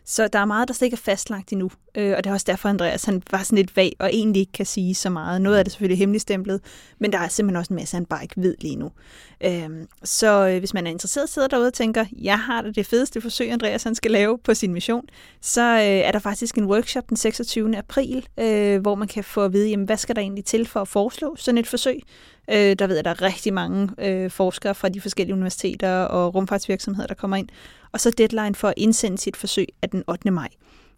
Så 0.10 0.28
der 0.28 0.40
er 0.40 0.46
meget, 0.46 0.68
der 0.68 0.74
slet 0.74 0.86
ikke 0.86 0.96
er 0.96 0.98
fastlagt 0.98 1.52
endnu, 1.52 1.72
øh, 1.96 2.14
og 2.18 2.24
det 2.24 2.30
er 2.30 2.34
også 2.34 2.46
derfor, 2.50 2.70
Andreas 2.70 3.06
han 3.06 3.24
var 3.32 3.44
sådan 3.44 3.58
lidt 3.58 3.76
vag 3.76 3.96
og 4.00 4.10
egentlig 4.14 4.40
ikke 4.40 4.52
kan 4.52 4.66
sige 4.66 4.96
så 4.96 5.10
meget. 5.10 5.42
Noget 5.42 5.58
af 5.58 5.66
det 5.66 5.70
er 5.70 5.72
selvfølgelig 5.72 5.98
hemmeligstemplet, 5.98 6.62
men 7.00 7.12
der 7.12 7.20
er 7.20 7.28
simpelthen 7.28 7.58
også 7.58 7.74
en 7.74 7.76
masse, 7.76 7.96
han 7.96 8.06
bare 8.06 8.24
ikke 8.24 8.42
ved 8.42 8.56
lige 8.62 8.76
nu. 8.76 8.92
Øh, 9.44 9.70
så 10.04 10.48
øh, 10.48 10.60
hvis 10.60 10.74
man 10.74 10.88
er 10.88 10.92
interesseret, 10.92 11.30
sidder 11.30 11.48
derude 11.48 11.68
og 11.68 11.74
tænker, 11.74 12.06
jeg 12.22 12.40
har 12.40 12.62
det, 12.62 12.76
det 12.76 12.86
fedeste 12.86 13.22
forsøg, 13.22 13.52
Andreas 13.52 13.84
han 13.84 13.96
skal 13.96 14.12
lave 14.12 14.38
på 14.38 14.54
sin 14.54 14.74
mission, 14.74 15.06
så 15.42 15.62
øh, 15.62 15.84
er 15.84 16.12
der 16.12 16.20
faktisk 16.20 16.58
en 16.58 16.66
workshop 16.66 17.10
den 17.10 17.18
26. 17.18 17.78
april, 17.78 18.28
øh, 18.40 18.82
hvor 18.82 18.96
man 18.96 19.08
kan 19.08 19.24
få 19.24 19.44
at 19.44 19.54
vide, 19.54 19.70
jamen, 19.70 19.86
hvad 19.86 19.98
skal 19.98 20.16
der 20.16 20.22
egentlig 20.22 20.46
til 20.46 20.68
for 20.68 20.82
at 20.82 20.88
foreslå 20.88 21.36
sådan 21.36 21.58
et 21.58 21.68
forsøg. 21.68 22.00
Øh, 22.50 22.76
der 22.80 22.88
ved 22.88 22.96
jeg, 22.96 23.06
der 23.06 23.12
er 23.12 23.22
rigtig 23.22 23.54
mange 23.54 23.90
øh, 23.98 24.32
forskere 24.32 24.76
fra 24.76 24.90
de 24.90 25.02
forskellige 25.02 25.34
universiteter 25.34 26.02
og 26.02 26.36
rumfartsvirksomheder, 26.36 27.08
der 27.08 27.16
kommer 27.16 27.38
ind. 27.38 27.50
Og 27.92 28.00
så 28.00 28.12
deadline 28.12 28.56
for 28.56 28.68
at 28.68 28.74
indsende 28.78 29.18
sit 29.18 29.38
forsøg 29.38 29.68
er 29.82 29.88
den 29.88 30.04
8. 30.08 30.32
maj. 30.32 30.50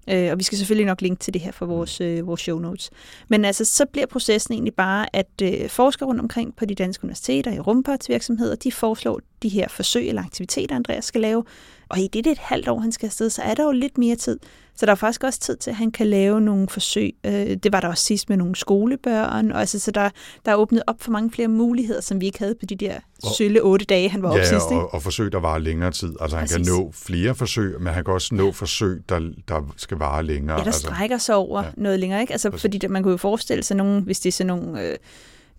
Øh, 0.09 0.31
og 0.31 0.37
vi 0.37 0.43
skal 0.43 0.57
selvfølgelig 0.57 0.85
nok 0.85 1.01
linke 1.01 1.19
til 1.19 1.33
det 1.33 1.41
her 1.41 1.51
for 1.51 1.65
vores, 1.65 2.01
øh, 2.01 2.27
vores 2.27 2.41
show 2.41 2.59
notes. 2.59 2.89
Men 3.27 3.45
altså, 3.45 3.65
så 3.65 3.85
bliver 3.85 4.07
processen 4.07 4.53
egentlig 4.53 4.73
bare, 4.73 5.15
at 5.15 5.41
øh, 5.43 5.69
forskere 5.69 6.07
rundt 6.07 6.21
omkring 6.21 6.55
på 6.55 6.65
de 6.65 6.75
danske 6.75 7.03
universiteter 7.03 7.51
i 7.51 7.59
rumfartsvirksomheder, 7.59 8.55
de 8.55 8.71
foreslår 8.71 9.19
de 9.43 9.49
her 9.49 9.67
forsøg 9.67 10.07
eller 10.07 10.23
aktiviteter, 10.23 10.75
Andreas 10.75 11.05
skal 11.05 11.21
lave. 11.21 11.43
Og 11.89 11.99
i 11.99 12.03
det, 12.03 12.13
det 12.13 12.27
er 12.27 12.31
et 12.31 12.37
halvt 12.37 12.67
år, 12.67 12.79
han 12.79 12.91
skal 12.91 13.07
afsted, 13.07 13.29
så 13.29 13.41
er 13.41 13.53
der 13.53 13.63
jo 13.63 13.71
lidt 13.71 13.97
mere 13.97 14.15
tid. 14.15 14.39
Så 14.75 14.85
der 14.85 14.91
er 14.91 14.95
faktisk 14.95 15.23
også 15.23 15.39
tid 15.39 15.57
til, 15.57 15.69
at 15.69 15.75
han 15.75 15.91
kan 15.91 16.07
lave 16.07 16.41
nogle 16.41 16.67
forsøg. 16.69 17.11
Øh, 17.25 17.33
det 17.33 17.73
var 17.73 17.79
der 17.79 17.87
også 17.87 18.05
sidst 18.05 18.29
med 18.29 18.37
nogle 18.37 18.55
skolebørn. 18.55 19.51
Og 19.51 19.59
altså, 19.59 19.79
så 19.79 19.91
der, 19.91 20.09
der 20.45 20.51
er 20.51 20.55
åbnet 20.55 20.83
op 20.87 20.95
for 20.99 21.11
mange 21.11 21.31
flere 21.31 21.47
muligheder, 21.47 22.01
som 22.01 22.21
vi 22.21 22.25
ikke 22.25 22.39
havde 22.39 22.55
på 22.55 22.65
de 22.65 22.75
der 22.75 22.95
sølle 23.37 23.61
otte 23.61 23.85
dage, 23.85 24.09
han 24.09 24.23
var 24.23 24.33
ja, 24.33 24.39
op 24.39 24.45
sidst. 24.45 24.65
Ikke? 24.71 24.81
Og, 24.83 24.93
og 24.93 25.01
forsøg, 25.03 25.31
der 25.31 25.39
varer 25.39 25.59
længere 25.59 25.91
tid. 25.91 26.13
Altså 26.19 26.37
han 26.37 26.47
Præcis. 26.47 26.67
kan 26.67 26.75
nå 26.75 26.91
flere 26.95 27.35
forsøg, 27.35 27.75
men 27.81 27.93
han 27.93 28.03
kan 28.03 28.13
også 28.13 28.35
nå 28.35 28.51
forsøg, 28.51 29.01
der, 29.09 29.19
der 29.47 29.73
skal 29.77 29.97
vare 29.97 30.23
længere. 30.23 30.55
Ja, 30.57 30.59
der 30.59 30.65
altså, 30.65 30.81
strækker 30.81 31.17
sig 31.17 31.35
over 31.35 31.61
Ja. 31.61 31.65
ja. 31.67 31.71
noget 31.77 31.99
længere. 31.99 32.21
Ikke? 32.21 32.33
Altså, 32.33 32.49
Præcis. 32.49 32.61
fordi 32.61 32.77
der, 32.77 32.87
man 32.87 33.03
kunne 33.03 33.11
jo 33.11 33.17
forestille 33.17 33.63
sig, 33.63 33.77
nogen, 33.77 34.03
hvis 34.03 34.19
det 34.19 34.27
er 34.29 34.31
sådan 34.31 34.47
nogle 34.47 34.81
øh, 34.81 34.97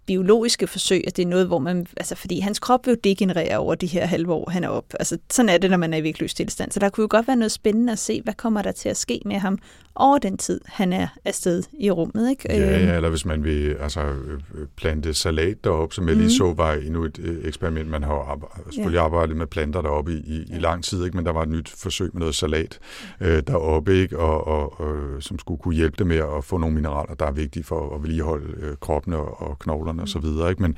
biologiske 0.06 0.66
forsøg, 0.66 1.04
at 1.06 1.16
det 1.16 1.22
er 1.22 1.26
noget, 1.26 1.46
hvor 1.46 1.58
man... 1.58 1.86
Altså, 1.96 2.14
fordi 2.14 2.40
hans 2.40 2.58
krop 2.58 2.86
vil 2.86 2.92
jo 2.92 2.98
degenerere 3.04 3.58
over 3.58 3.74
de 3.74 3.86
her 3.86 4.06
halve 4.06 4.32
år, 4.32 4.50
han 4.50 4.64
er 4.64 4.68
op. 4.68 4.84
Altså, 5.00 5.18
sådan 5.30 5.48
er 5.48 5.58
det, 5.58 5.70
når 5.70 5.76
man 5.76 5.94
er 5.94 5.98
i 5.98 6.02
vægtløs 6.02 6.34
tilstand. 6.34 6.70
Så 6.72 6.80
der 6.80 6.88
kunne 6.88 7.02
jo 7.02 7.08
godt 7.10 7.26
være 7.28 7.36
noget 7.36 7.52
spændende 7.52 7.92
at 7.92 7.98
se, 7.98 8.22
hvad 8.22 8.34
kommer 8.34 8.62
der 8.62 8.72
til 8.72 8.88
at 8.88 8.96
ske 8.96 9.20
med 9.24 9.36
ham 9.36 9.58
over 9.94 10.18
den 10.18 10.36
tid, 10.38 10.60
han 10.66 10.92
er 10.92 11.08
afsted 11.24 11.62
i 11.78 11.90
rummet. 11.90 12.30
Ikke? 12.30 12.42
Ja, 12.52 12.76
Øhm, 12.80 12.88
ja, 12.88 12.96
eller 12.96 13.08
hvis 13.08 13.24
man 13.24 13.44
vil 13.44 13.76
altså, 13.80 14.00
øh, 14.00 14.66
plante 14.76 15.14
salat 15.14 15.64
deroppe, 15.64 15.94
som 15.94 16.08
jeg 16.08 16.16
lige 16.16 16.24
Mhm. 16.24 16.30
så 16.30 16.52
var 16.56 16.72
endnu 16.72 17.04
et 17.04 17.18
øh, 17.22 17.44
eksperiment. 17.48 17.88
Man 17.90 18.02
har 18.02 18.14
jo 18.14 18.20
arbe- 18.20 18.64
selvfølgelig 18.72 19.00
arbejdet 19.00 19.36
med 19.36 19.46
planter 19.46 19.82
deroppe 19.82 20.12
i, 20.12 20.16
i, 20.16 20.36
i 20.50 20.58
lang 20.58 20.84
tid, 20.84 21.04
ikke? 21.04 21.16
men 21.16 21.26
der 21.26 21.32
var 21.32 21.42
et 21.42 21.48
nyt 21.48 21.68
forsøg 21.68 22.10
med 22.12 22.20
noget 22.20 22.34
salat 22.34 22.78
øh, 23.20 23.42
deroppe, 23.46 23.94
ikke? 24.02 24.18
Og, 24.18 24.46
og, 24.46 24.80
og, 24.80 24.96
som 25.22 25.38
skulle 25.38 25.58
kunne 25.62 25.74
hjælpe 25.74 25.96
det 25.98 26.06
med 26.06 26.16
at 26.16 26.44
få 26.44 26.56
nogle 26.58 26.74
mineraler, 26.74 27.14
der 27.14 27.26
er 27.26 27.32
vigtige 27.32 27.64
for 27.64 27.94
at 27.94 28.02
vedligeholde 28.02 28.46
øh, 28.60 28.76
kroppen 28.80 29.12
og, 29.12 29.42
og 29.42 29.58
knoglerne 29.58 29.91
osv. 30.00 30.24
Men 30.58 30.76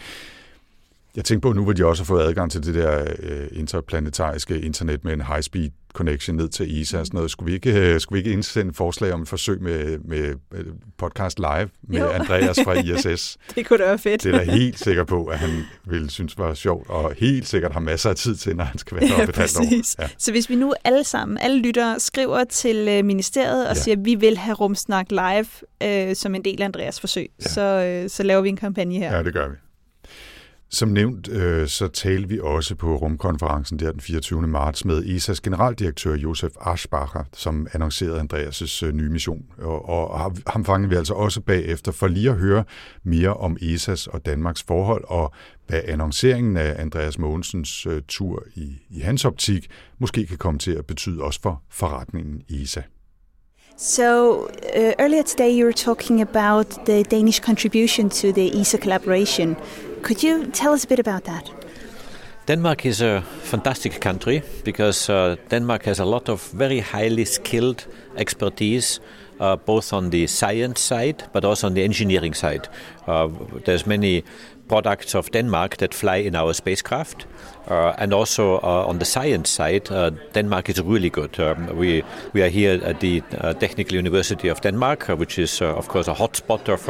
jeg 1.17 1.25
tænkte 1.25 1.49
på 1.49 1.53
nu, 1.53 1.65
hvor 1.65 1.73
de 1.73 1.87
også 1.87 2.03
har 2.03 2.07
fået 2.07 2.23
adgang 2.23 2.51
til 2.51 2.67
det 2.67 2.75
der 2.75 3.15
øh, 3.19 3.47
interplanetariske 3.53 4.61
internet 4.61 5.05
med 5.05 5.13
en 5.13 5.23
high-speed 5.23 5.71
connection 5.95 6.37
ned 6.37 6.49
til 6.49 6.79
ISA 6.81 6.99
og 6.99 7.07
sådan 7.07 7.17
noget. 7.17 7.31
Skulle 7.31 7.47
vi 7.47 7.55
ikke, 7.55 7.73
øh, 7.95 8.01
skulle 8.01 8.17
vi 8.17 8.19
ikke 8.21 8.33
indsende 8.33 8.71
et 8.71 8.77
forslag 8.77 9.13
om 9.13 9.23
et 9.23 9.29
forsøg 9.29 9.63
med, 9.63 9.99
med 9.99 10.35
øh, 10.55 10.65
podcast 10.99 11.39
live 11.39 11.69
med 11.89 11.99
Jo. 12.01 12.09
Andreas 12.11 12.59
fra 12.65 12.73
ISS? 13.13 13.37
det 13.55 13.67
kunne 13.67 13.79
da 13.79 13.85
være 13.85 13.99
fedt. 13.99 14.23
Det 14.25 14.35
er 14.35 14.39
da 14.45 14.53
helt 14.53 14.79
sikker 14.79 15.05
på, 15.05 15.25
at 15.27 15.39
han 15.39 15.51
ville 15.85 16.11
synes 16.11 16.39
var 16.39 16.55
sjovt, 16.55 16.91
og 16.91 17.13
helt 17.19 17.47
sikkert 17.49 17.73
har 17.73 17.81
masser 17.81 18.11
af 18.11 18.17
tid 18.17 18.37
til, 18.37 18.57
når 18.57 18.65
han 18.65 18.79
skal 18.79 18.97
være 19.01 19.09
deroppe 19.11 19.29
et 19.31 19.37
halvt 19.37 19.57
år. 19.59 20.03
Ja. 20.03 20.09
Så 20.19 20.31
hvis 20.31 20.51
vi 20.51 20.55
nu 20.55 20.75
alle 20.85 21.05
sammen, 21.05 21.39
alle 21.39 21.59
lyttere, 21.59 22.01
skriver 22.01 22.45
til 22.45 22.89
øh, 22.91 23.05
ministeriet 23.05 23.61
og 23.61 23.65
Ja. 23.65 23.69
ja. 23.79 23.83
siger, 23.83 23.97
at 23.97 24.05
vi 24.05 24.15
vil 24.15 24.37
have 24.39 24.55
Rumsnak 24.55 25.07
live 25.11 25.47
øh, 25.83 26.17
som 26.17 26.35
en 26.35 26.45
del 26.45 26.61
af 26.63 26.65
Andreas 26.65 27.01
forsøg, 27.01 27.31
Ja. 27.41 27.45
ja. 27.45 27.49
så, 27.49 27.61
øh, 28.05 28.11
så 28.11 28.23
laver 28.23 28.41
vi 28.41 28.49
en 28.49 28.57
kampagne 28.57 28.95
her. 28.99 29.17
Ja, 29.17 29.23
det 29.23 29.33
gør 29.33 29.49
vi. 29.49 29.55
Som 30.75 30.89
nævnt, 30.89 31.29
øh, 31.29 31.69
så 31.69 31.89
talte 31.89 32.29
vi 32.29 32.41
også 32.41 32.75
på 32.75 32.97
rumkonferencen 32.97 33.79
der 33.79 33.93
den 33.93 34.01
24. 34.01 34.47
marts 34.47 34.85
med 34.85 35.03
ESA's 35.05 35.39
generaldirektør 35.43 36.15
Josef 36.15 36.53
Aschbacher, 36.61 37.25
som 37.33 37.67
annoncerede 37.73 38.21
Andreas' 38.21 38.87
øh, 38.87 38.93
nye 38.93 39.09
mission. 39.09 39.43
Og, 39.59 39.89
og 39.89 40.21
ham- 40.49 40.65
fangede 40.65 40.89
vi 40.89 40.97
altså 40.97 41.15
også 41.15 41.41
bagefter 41.41 41.93
for 41.93 42.07
lige 42.07 42.31
at 42.31 42.37
høre 42.37 42.65
mere 43.05 43.35
om 43.35 43.57
ESA's 43.63 44.07
og 44.13 44.27
Danmarks 44.27 44.63
forhold, 44.63 45.05
og 45.09 45.33
hvad 45.67 45.81
annonceringen 45.85 46.57
af 46.57 46.75
Andreas 46.79 47.19
Mogensens 47.19 47.87
øh, 47.87 48.03
tur 48.09 48.43
i, 48.55 48.73
i 48.91 49.01
hans 49.01 49.25
optik 49.25 49.71
måske 49.99 50.27
kan 50.27 50.39
komme 50.39 50.59
til 50.59 50.71
at 50.71 50.87
betyde 50.87 51.23
også 51.23 51.41
for 51.43 51.63
forretningen 51.71 52.43
ESA. 52.51 52.83
So 53.79 54.35
uh, 54.37 54.49
earlier 54.99 55.23
today 55.23 55.61
you 55.61 55.65
were 55.65 55.73
talking 55.73 56.21
about 56.21 56.67
the 56.87 57.03
Danish 57.03 57.41
contribution 57.43 58.11
to 58.11 58.33
the 58.33 58.61
ESA 58.61 58.79
collaboration. 58.79 59.57
Could 60.05 60.23
you 60.23 60.47
tell 60.49 60.75
us 60.75 60.85
a 60.85 60.87
bit 60.87 60.99
about 60.99 61.25
that? 61.25 61.51
Denmark 62.47 62.85
is 62.85 63.01
a 63.01 63.23
fantastic 63.43 64.03
country 64.03 64.43
because 64.63 65.09
uh, 65.09 65.37
Denmark 65.49 65.85
has 65.85 65.99
a 65.99 66.05
lot 66.05 66.29
of 66.29 66.43
very 66.51 66.81
highly 66.81 67.25
skilled 67.25 67.87
expertise, 68.15 69.01
uh, 69.41 69.57
both 69.57 69.95
on 69.95 70.11
the 70.11 70.27
science 70.27 70.83
side 70.83 71.25
but 71.33 71.43
also 71.43 71.69
on 71.69 71.75
the 71.75 71.83
engineering 71.83 72.35
side. 72.35 72.69
Uh, 73.07 73.29
there's 73.65 73.87
many 73.87 74.25
products 74.69 75.15
of 75.15 75.31
Denmark 75.31 75.79
that 75.79 75.95
fly 75.95 76.17
in 76.17 76.37
our 76.37 76.53
spacecraft. 76.53 77.25
Uh, 77.69 77.95
and 77.97 78.13
also 78.13 78.57
uh, 78.57 78.85
on 78.87 78.99
the 78.99 79.05
science 79.05 79.49
side, 79.49 79.91
uh, 79.91 80.11
Denmark 80.35 80.69
is 80.69 80.83
really 80.83 81.09
good. 81.09 81.41
Um, 81.41 81.77
we 81.77 82.05
we 82.35 82.43
are 82.43 82.51
here 82.51 82.79
at 82.85 83.01
the 83.01 83.23
uh, 83.41 83.55
Technical 83.55 83.97
University 83.97 84.49
of 84.49 84.61
Denmark, 84.61 85.09
uh, 85.09 85.17
which 85.17 85.39
is 85.39 85.63
uh, 85.63 85.75
of 85.75 85.89
course 85.89 86.07
a 86.07 86.15
hotspot 86.15 86.69
of 86.69 86.89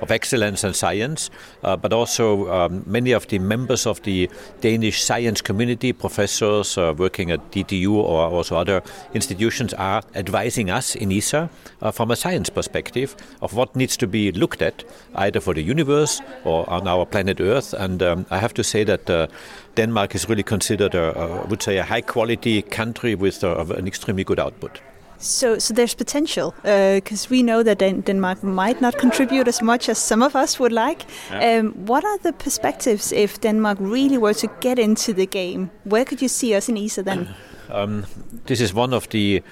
of 0.00 0.10
excellence 0.10 0.62
and 0.64 0.76
science. 0.76 1.30
But 1.62 1.92
also 1.92 2.50
um, 2.52 2.82
many 2.86 3.12
of 3.12 3.26
the 3.26 3.38
members 3.38 3.86
of 3.86 4.02
the 4.02 4.30
Danish 4.60 5.02
science 5.02 5.42
community, 5.42 5.92
professors 5.92 6.76
working 6.76 7.30
at 7.30 7.50
DTU 7.50 7.92
or 7.92 8.30
also 8.30 8.56
other 8.56 8.82
institutions, 9.14 9.74
are 9.74 10.02
advising 10.14 10.70
us 10.70 10.94
in 10.94 11.12
ESA 11.12 11.48
from 11.92 12.10
a 12.10 12.16
science 12.16 12.50
perspective 12.50 13.16
of 13.40 13.54
what 13.54 13.74
needs 13.74 13.96
to 13.96 14.06
be 14.06 14.32
looked 14.32 14.62
at, 14.62 14.84
either 15.14 15.40
for 15.40 15.54
the 15.54 15.62
universe 15.62 16.20
or 16.44 16.68
on 16.70 16.86
our 16.86 17.06
planet 17.06 17.40
Earth. 17.40 17.74
And 17.74 18.02
um, 18.02 18.26
I 18.30 18.38
have 18.38 18.54
to 18.54 18.62
say 18.64 18.84
that. 18.84 19.30
Uh, 19.72 19.76
Denmark 19.76 20.14
is 20.14 20.28
really 20.28 20.42
considered, 20.42 20.94
a, 20.94 21.18
a, 21.18 21.42
I 21.42 21.46
would 21.46 21.62
say, 21.62 21.78
a 21.78 21.84
high-quality 21.84 22.62
country 22.62 23.14
with 23.14 23.44
uh, 23.44 23.64
an 23.76 23.86
extremely 23.86 24.24
good 24.24 24.38
output. 24.38 24.80
So, 25.18 25.58
so 25.58 25.72
there's 25.72 25.94
potential 25.94 26.52
because 26.64 27.30
we 27.30 27.44
know 27.44 27.62
that 27.62 27.78
Den- 27.78 28.00
Denmark 28.00 28.42
might 28.42 28.80
not 28.80 28.98
contribute 28.98 29.46
as 29.46 29.62
much 29.62 29.88
as 29.88 29.98
some 29.98 30.20
of 30.20 30.34
us 30.34 30.58
would 30.58 30.72
like. 30.72 31.04
Um, 31.30 31.72
what 31.86 32.04
are 32.04 32.18
the 32.18 32.32
perspectives 32.32 33.12
if 33.12 33.40
Denmark 33.40 33.78
really 33.80 34.18
were 34.18 34.34
to 34.34 34.48
get 34.60 34.80
into 34.80 35.12
the 35.12 35.26
game? 35.26 35.70
Where 35.84 36.04
could 36.04 36.20
you 36.20 36.28
see 36.28 36.56
us 36.56 36.68
in 36.68 36.76
ESA 36.76 37.04
then? 37.04 37.28
Um, 37.70 38.04
this 38.44 38.60
is 38.60 38.74
one 38.74 38.92
of 38.92 39.08
the 39.08 39.42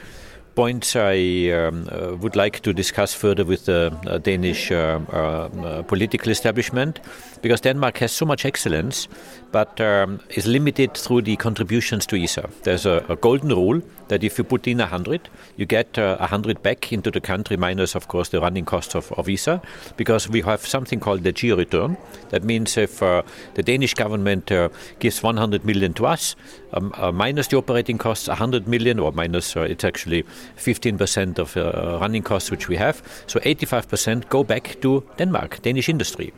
points 0.54 0.94
I 0.96 1.50
um, 1.52 1.88
uh, 1.90 2.16
would 2.16 2.36
like 2.36 2.60
to 2.60 2.72
discuss 2.72 3.14
further 3.14 3.44
with 3.44 3.64
the 3.64 3.96
uh, 4.06 4.18
Danish 4.18 4.70
uh, 4.70 5.00
uh, 5.10 5.82
political 5.82 6.30
establishment, 6.30 7.00
because 7.42 7.60
Denmark 7.60 7.98
has 7.98 8.12
so 8.12 8.26
much 8.26 8.44
excellence, 8.44 9.08
but 9.52 9.80
um, 9.80 10.20
is 10.30 10.46
limited 10.46 10.94
through 10.94 11.22
the 11.22 11.36
contributions 11.36 12.06
to 12.06 12.16
ESA. 12.16 12.48
There's 12.62 12.86
a, 12.86 13.04
a 13.08 13.16
golden 13.16 13.50
rule 13.50 13.82
that 14.08 14.24
if 14.24 14.38
you 14.38 14.44
put 14.44 14.66
in 14.66 14.78
100, 14.78 15.28
you 15.56 15.66
get 15.66 15.98
uh, 15.98 16.16
100 16.18 16.62
back 16.62 16.92
into 16.92 17.10
the 17.10 17.20
country, 17.20 17.56
minus, 17.56 17.94
of 17.94 18.08
course, 18.08 18.28
the 18.28 18.40
running 18.40 18.64
costs 18.64 18.94
of, 18.94 19.12
of 19.12 19.28
ESA, 19.28 19.62
because 19.96 20.28
we 20.28 20.40
have 20.42 20.66
something 20.66 21.00
called 21.00 21.22
the 21.22 21.32
geo 21.32 21.56
return. 21.56 21.96
That 22.30 22.44
means 22.44 22.76
if 22.76 23.02
uh, 23.02 23.22
the 23.54 23.62
Danish 23.62 23.94
government 23.94 24.50
uh, 24.52 24.68
gives 24.98 25.22
100 25.22 25.64
million 25.64 25.94
to 25.94 26.06
us, 26.06 26.36
um, 26.72 26.92
uh, 26.96 27.12
minus 27.12 27.48
the 27.48 27.56
operating 27.56 27.98
costs, 27.98 28.28
100 28.28 28.68
million, 28.68 28.98
or 28.98 29.12
minus, 29.12 29.56
uh, 29.56 29.62
it's 29.62 29.84
actually 29.84 30.24
15% 30.56 31.38
of 31.38 31.56
uh, 31.56 31.98
running 32.00 32.22
costs 32.22 32.50
which 32.50 32.68
we 32.68 32.76
have. 32.76 33.02
So 33.26 33.40
85% 33.40 34.28
go 34.28 34.44
back 34.44 34.80
to 34.82 35.04
Denmark, 35.18 35.62
Danish 35.62 35.88
industry. 35.88 36.32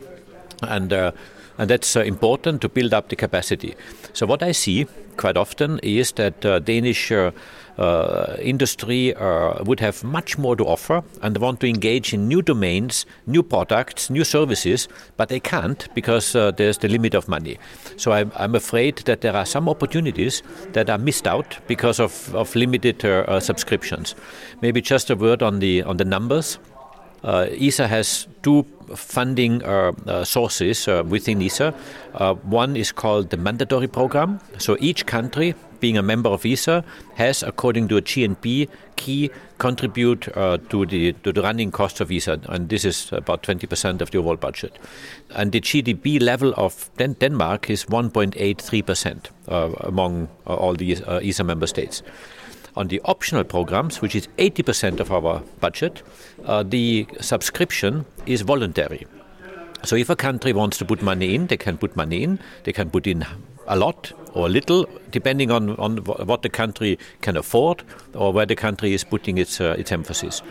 And 0.63 0.93
uh, 0.93 1.11
and 1.57 1.69
that's 1.69 1.95
uh, 1.95 2.01
important 2.01 2.61
to 2.61 2.69
build 2.69 2.93
up 2.93 3.09
the 3.09 3.15
capacity. 3.15 3.75
So 4.13 4.25
what 4.25 4.41
I 4.41 4.51
see 4.51 4.87
quite 5.17 5.37
often 5.37 5.79
is 5.83 6.11
that 6.13 6.45
uh, 6.45 6.59
Danish 6.59 7.11
uh, 7.11 7.31
uh, 7.77 8.37
industry 8.39 9.15
uh, 9.15 9.63
would 9.63 9.79
have 9.79 10.03
much 10.03 10.37
more 10.37 10.55
to 10.55 10.65
offer 10.65 11.03
and 11.21 11.37
want 11.37 11.59
to 11.59 11.67
engage 11.67 12.13
in 12.13 12.27
new 12.27 12.41
domains, 12.41 13.05
new 13.25 13.43
products, 13.43 14.09
new 14.09 14.23
services, 14.23 14.87
but 15.17 15.29
they 15.29 15.39
can't 15.39 15.87
because 15.93 16.35
uh, 16.35 16.51
there's 16.51 16.79
the 16.79 16.87
limit 16.87 17.13
of 17.13 17.27
money. 17.27 17.57
So 17.97 18.11
I'm, 18.11 18.31
I'm 18.35 18.55
afraid 18.55 18.97
that 19.05 19.21
there 19.21 19.35
are 19.35 19.45
some 19.45 19.69
opportunities 19.69 20.41
that 20.73 20.89
are 20.89 20.97
missed 20.97 21.27
out 21.27 21.57
because 21.67 21.99
of, 21.99 22.33
of 22.35 22.55
limited 22.55 23.01
subscriptions. 23.41 24.15
Maybe 24.61 24.81
just 24.81 25.09
a 25.09 25.15
word 25.15 25.41
on 25.41 25.59
the 25.59 25.83
on 25.83 25.97
the 25.97 26.05
numbers. 26.05 26.59
ESA 27.23 27.87
has 27.87 28.27
two 28.41 28.65
funding 28.95 29.63
uh, 29.63 29.91
uh, 30.07 30.23
sources 30.23 30.87
uh, 30.87 31.03
within 31.05 31.41
ESA. 31.41 31.71
One 32.43 32.75
is 32.75 32.91
called 32.91 33.29
the 33.29 33.37
mandatory 33.37 33.87
program. 33.87 34.39
So 34.57 34.77
each 34.79 35.05
country, 35.05 35.55
being 35.79 35.97
a 35.97 36.03
member 36.03 36.29
of 36.29 36.45
ESA, 36.45 36.83
has, 37.15 37.43
according 37.43 37.87
to 37.89 37.97
a 37.97 38.01
GNP 38.01 38.69
key, 38.95 39.31
contribute 39.57 40.27
uh, 40.37 40.57
to 40.69 40.85
the 40.85 41.13
to 41.23 41.31
the 41.31 41.41
running 41.41 41.71
cost 41.71 42.01
of 42.01 42.11
ESA, 42.11 42.39
and 42.49 42.69
this 42.69 42.85
is 42.85 43.11
about 43.11 43.43
20% 43.43 44.01
of 44.01 44.11
the 44.11 44.17
overall 44.17 44.35
budget. 44.35 44.77
And 45.35 45.51
the 45.51 45.61
GDP 45.61 46.21
level 46.21 46.53
of 46.57 46.89
Den- 46.97 47.15
Denmark 47.19 47.69
is 47.69 47.85
1.83% 47.85 49.29
uh, 49.47 49.71
among 49.81 50.27
uh, 50.47 50.55
all 50.55 50.73
the 50.73 50.93
ESA 51.29 51.43
member 51.43 51.67
states. 51.67 52.03
On 52.75 52.87
the 52.87 52.99
optional 53.05 53.43
programs, 53.43 54.01
which 54.01 54.15
is 54.15 54.27
80% 54.37 54.99
of 54.99 55.11
our 55.11 55.41
budget, 55.59 56.01
uh, 56.45 56.63
the 56.63 57.05
subscription 57.21 58.05
is 58.25 58.41
voluntary. 58.41 59.05
So 59.83 59.95
if 59.95 60.09
a 60.09 60.15
country 60.15 60.53
wants 60.53 60.77
to 60.77 60.85
put 60.85 61.01
money 61.01 61.35
in, 61.35 61.47
they 61.47 61.57
can 61.57 61.77
put 61.77 61.95
money 61.95 62.23
in. 62.23 62.39
They 62.63 62.71
can 62.73 62.89
put 62.89 63.05
in 63.05 63.25
a 63.67 63.75
lot 63.75 64.11
or 64.33 64.47
a 64.47 64.49
little, 64.49 64.87
depending 65.11 65.51
on, 65.51 65.75
on 65.77 65.97
what 65.97 66.41
the 66.41 66.49
country 66.49 66.97
can 67.21 67.37
afford 67.37 67.83
or 68.13 68.33
where 68.33 68.45
the 68.45 68.55
country 68.55 68.93
is 68.93 69.03
putting 69.03 69.37
its, 69.37 69.61
uh, 69.61 69.75
its 69.77 69.91
emphasis. 69.91 70.41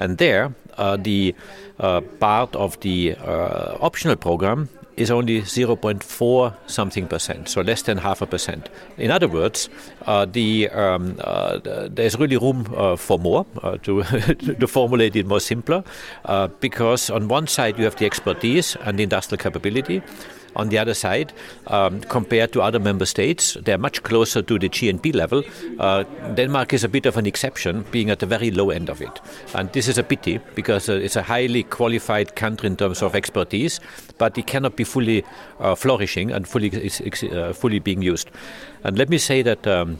And 0.00 0.18
there, 0.18 0.54
uh, 0.76 0.96
the 0.96 1.34
uh, 1.80 2.00
part 2.20 2.54
of 2.54 2.78
the 2.80 3.16
uh, 3.16 3.78
optional 3.80 4.16
program 4.16 4.68
is 4.96 5.10
only 5.10 5.42
0.4 5.42 6.54
something 6.66 7.06
percent, 7.08 7.48
so 7.48 7.60
less 7.60 7.82
than 7.82 7.98
half 7.98 8.22
a 8.22 8.26
percent. 8.26 8.68
In 8.98 9.10
other 9.10 9.28
words, 9.28 9.68
uh, 10.06 10.24
the, 10.24 10.68
um, 10.70 11.16
uh, 11.20 11.58
the- 11.58 11.90
there's 11.92 12.18
really 12.18 12.36
room 12.36 12.66
uh, 12.76 12.96
for 12.96 13.18
more, 13.18 13.46
uh, 13.62 13.76
to, 13.78 14.02
to 14.60 14.66
formulate 14.66 15.16
it 15.16 15.26
more 15.26 15.40
simpler, 15.40 15.82
uh, 16.26 16.48
because 16.60 17.10
on 17.10 17.28
one 17.28 17.46
side 17.46 17.78
you 17.78 17.84
have 17.84 17.96
the 17.96 18.06
expertise 18.06 18.76
and 18.84 18.98
the 18.98 19.02
industrial 19.02 19.42
capability. 19.42 20.02
On 20.56 20.68
the 20.68 20.78
other 20.78 20.94
side, 20.94 21.32
um, 21.66 22.00
compared 22.02 22.52
to 22.52 22.62
other 22.62 22.78
member 22.78 23.06
states, 23.06 23.56
they're 23.64 23.78
much 23.78 24.02
closer 24.02 24.42
to 24.42 24.58
the 24.58 24.68
GNP 24.68 25.14
level. 25.14 25.42
Uh, 25.78 26.04
Denmark 26.34 26.72
is 26.72 26.84
a 26.84 26.88
bit 26.88 27.06
of 27.06 27.16
an 27.16 27.26
exception, 27.26 27.84
being 27.90 28.10
at 28.10 28.20
the 28.20 28.26
very 28.26 28.50
low 28.50 28.70
end 28.70 28.88
of 28.88 29.00
it. 29.00 29.20
And 29.54 29.72
this 29.72 29.88
is 29.88 29.98
a 29.98 30.02
pity 30.02 30.40
because 30.54 30.88
uh, 30.88 30.94
it's 30.94 31.16
a 31.16 31.22
highly 31.22 31.64
qualified 31.64 32.36
country 32.36 32.68
in 32.68 32.76
terms 32.76 33.02
of 33.02 33.14
expertise, 33.14 33.80
but 34.18 34.38
it 34.38 34.46
cannot 34.46 34.76
be 34.76 34.84
fully 34.84 35.24
uh, 35.60 35.74
flourishing 35.74 36.30
and 36.30 36.46
fully, 36.46 36.70
uh, 37.32 37.52
fully 37.52 37.78
being 37.78 38.02
used. 38.02 38.30
And 38.84 38.98
let 38.98 39.08
me 39.08 39.18
say 39.18 39.42
that. 39.42 39.66
Um, 39.66 39.98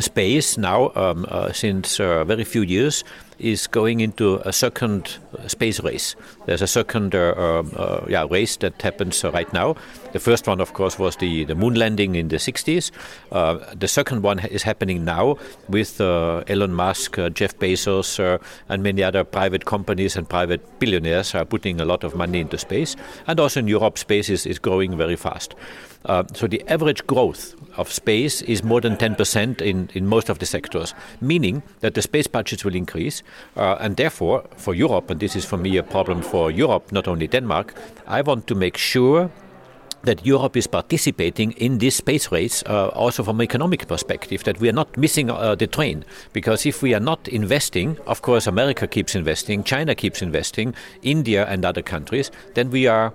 space 0.00 0.56
now, 0.56 0.90
um, 0.94 1.26
uh, 1.28 1.52
since 1.52 2.00
uh, 2.00 2.24
very 2.24 2.44
few 2.44 2.62
years, 2.62 3.04
is 3.42 3.66
going 3.66 4.00
into 4.00 4.36
a 4.44 4.52
second 4.52 5.18
uh, 5.36 5.48
space 5.48 5.80
race. 5.80 6.16
There's 6.46 6.62
a 6.62 6.66
second 6.66 7.14
uh, 7.14 7.34
um, 7.36 7.72
uh, 7.76 8.00
yeah, 8.08 8.26
race 8.30 8.56
that 8.58 8.80
happens 8.80 9.24
right 9.24 9.52
now. 9.52 9.76
The 10.12 10.20
first 10.20 10.46
one, 10.46 10.60
of 10.60 10.74
course, 10.74 10.98
was 10.98 11.16
the, 11.16 11.44
the 11.44 11.54
moon 11.54 11.74
landing 11.74 12.14
in 12.14 12.28
the 12.28 12.36
60s. 12.36 12.90
Uh, 13.30 13.58
the 13.74 13.88
second 13.88 14.22
one 14.22 14.38
is 14.40 14.62
happening 14.62 15.04
now 15.04 15.38
with 15.68 16.00
Elon 16.00 16.74
Musk, 16.74 17.16
Jeff 17.32 17.58
Bezos, 17.58 18.40
and 18.68 18.82
many 18.82 19.02
other 19.02 19.24
private 19.24 19.64
companies 19.64 20.16
and 20.16 20.28
private 20.28 20.78
billionaires 20.78 21.34
are 21.34 21.44
putting 21.44 21.80
a 21.80 21.84
lot 21.84 22.04
of 22.04 22.14
money 22.14 22.40
into 22.40 22.58
space. 22.58 22.94
And 23.26 23.40
also 23.40 23.60
in 23.60 23.68
Europe, 23.68 23.98
space 23.98 24.28
is, 24.28 24.46
is 24.46 24.58
growing 24.58 24.96
very 24.96 25.16
fast. 25.16 25.54
Uh, 26.04 26.24
so 26.34 26.46
the 26.46 26.62
average 26.68 27.06
growth 27.06 27.54
of 27.76 27.90
space 27.90 28.42
is 28.42 28.62
more 28.62 28.80
than 28.80 28.96
10% 28.96 29.60
in, 29.60 29.88
in 29.94 30.06
most 30.06 30.28
of 30.28 30.38
the 30.38 30.46
sectors, 30.46 30.94
meaning 31.20 31.62
that 31.80 31.94
the 31.94 32.02
space 32.02 32.26
budgets 32.26 32.64
will 32.64 32.74
increase. 32.74 33.22
Uh, 33.56 33.76
and 33.80 33.96
therefore, 33.96 34.44
for 34.56 34.74
Europe, 34.74 35.10
and 35.10 35.20
this 35.20 35.36
is 35.36 35.44
for 35.44 35.56
me 35.56 35.76
a 35.76 35.82
problem 35.82 36.22
for 36.22 36.50
Europe, 36.50 36.92
not 36.92 37.08
only 37.08 37.26
Denmark, 37.26 37.74
I 38.06 38.22
want 38.22 38.46
to 38.48 38.54
make 38.54 38.76
sure 38.76 39.30
that 40.02 40.26
Europe 40.26 40.56
is 40.56 40.66
participating 40.66 41.52
in 41.52 41.78
this 41.78 41.96
space 41.96 42.32
race 42.32 42.62
uh, 42.66 42.88
also 42.88 43.22
from 43.22 43.40
an 43.40 43.44
economic 43.44 43.86
perspective, 43.86 44.42
that 44.44 44.58
we 44.60 44.68
are 44.68 44.72
not 44.72 44.96
missing 44.96 45.30
uh, 45.30 45.54
the 45.54 45.66
train. 45.66 46.04
Because 46.32 46.66
if 46.66 46.82
we 46.82 46.94
are 46.94 47.00
not 47.00 47.28
investing, 47.28 47.96
of 48.06 48.22
course, 48.22 48.46
America 48.46 48.86
keeps 48.86 49.14
investing, 49.14 49.62
China 49.62 49.94
keeps 49.94 50.20
investing, 50.20 50.74
India 51.02 51.46
and 51.46 51.64
other 51.64 51.82
countries, 51.82 52.30
then 52.54 52.70
we 52.70 52.86
are 52.86 53.12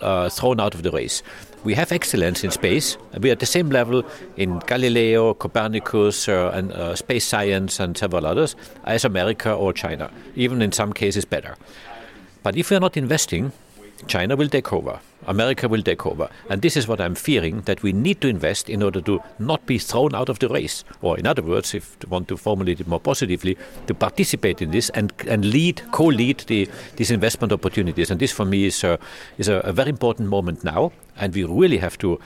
uh, 0.00 0.28
thrown 0.28 0.60
out 0.60 0.74
of 0.74 0.82
the 0.82 0.90
race. 0.90 1.22
We 1.64 1.74
have 1.74 1.92
excellence 1.92 2.42
in 2.42 2.50
space. 2.50 2.96
We 3.20 3.30
are 3.30 3.32
at 3.32 3.38
the 3.38 3.46
same 3.46 3.70
level 3.70 4.04
in 4.36 4.58
Galileo, 4.66 5.34
Copernicus, 5.34 6.28
uh, 6.28 6.50
and 6.52 6.72
uh, 6.72 6.96
space 6.96 7.24
science, 7.24 7.78
and 7.78 7.96
several 7.96 8.26
others 8.26 8.56
as 8.84 9.04
America 9.04 9.52
or 9.52 9.72
China, 9.72 10.10
even 10.34 10.60
in 10.60 10.72
some 10.72 10.92
cases 10.92 11.24
better. 11.24 11.56
But 12.42 12.56
if 12.56 12.70
we 12.70 12.76
are 12.76 12.80
not 12.80 12.96
investing, 12.96 13.52
China 14.08 14.34
will 14.34 14.48
take 14.48 14.72
over, 14.72 14.98
America 15.28 15.68
will 15.68 15.82
take 15.82 16.04
over. 16.04 16.28
And 16.50 16.62
this 16.62 16.76
is 16.76 16.88
what 16.88 17.00
I'm 17.00 17.14
fearing 17.14 17.60
that 17.62 17.84
we 17.84 17.92
need 17.92 18.20
to 18.22 18.28
invest 18.28 18.68
in 18.68 18.82
order 18.82 19.00
to 19.02 19.22
not 19.38 19.64
be 19.64 19.78
thrown 19.78 20.14
out 20.14 20.28
of 20.28 20.40
the 20.40 20.48
race. 20.48 20.82
Or, 21.00 21.16
in 21.16 21.26
other 21.26 21.42
words, 21.42 21.74
if 21.74 21.96
you 22.02 22.08
want 22.08 22.26
to 22.28 22.36
formulate 22.36 22.80
it 22.80 22.88
more 22.88 22.98
positively, 22.98 23.56
to 23.86 23.94
participate 23.94 24.60
in 24.60 24.72
this 24.72 24.90
and, 24.90 25.12
and 25.28 25.44
lead, 25.44 25.82
co 25.92 26.06
lead 26.06 26.40
the, 26.48 26.68
these 26.96 27.12
investment 27.12 27.52
opportunities. 27.52 28.10
And 28.10 28.18
this 28.18 28.32
for 28.32 28.44
me 28.44 28.64
is, 28.64 28.82
uh, 28.82 28.96
is 29.38 29.48
a, 29.48 29.58
a 29.58 29.72
very 29.72 29.90
important 29.90 30.28
moment 30.28 30.64
now. 30.64 30.90
And 31.16 31.34
we 31.34 31.44
really 31.44 31.78
have 31.78 31.98
to. 31.98 32.18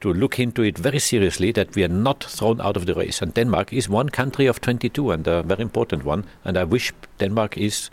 To 0.00 0.12
look 0.12 0.40
into 0.40 0.62
it 0.62 0.78
very 0.78 0.98
seriously, 0.98 1.52
that 1.52 1.76
we 1.76 1.84
are 1.84 1.88
not 1.88 2.24
thrown 2.24 2.60
out 2.60 2.76
of 2.76 2.86
the 2.86 2.94
race. 2.94 3.22
And 3.22 3.32
Denmark 3.32 3.72
is 3.72 3.88
one 3.88 4.08
country 4.08 4.46
of 4.48 4.60
22 4.60 5.12
and 5.12 5.28
a 5.28 5.44
very 5.44 5.62
important 5.62 6.04
one. 6.04 6.24
And 6.44 6.58
I 6.58 6.64
wish 6.64 6.92
Denmark 7.20 7.56
is 7.56 7.88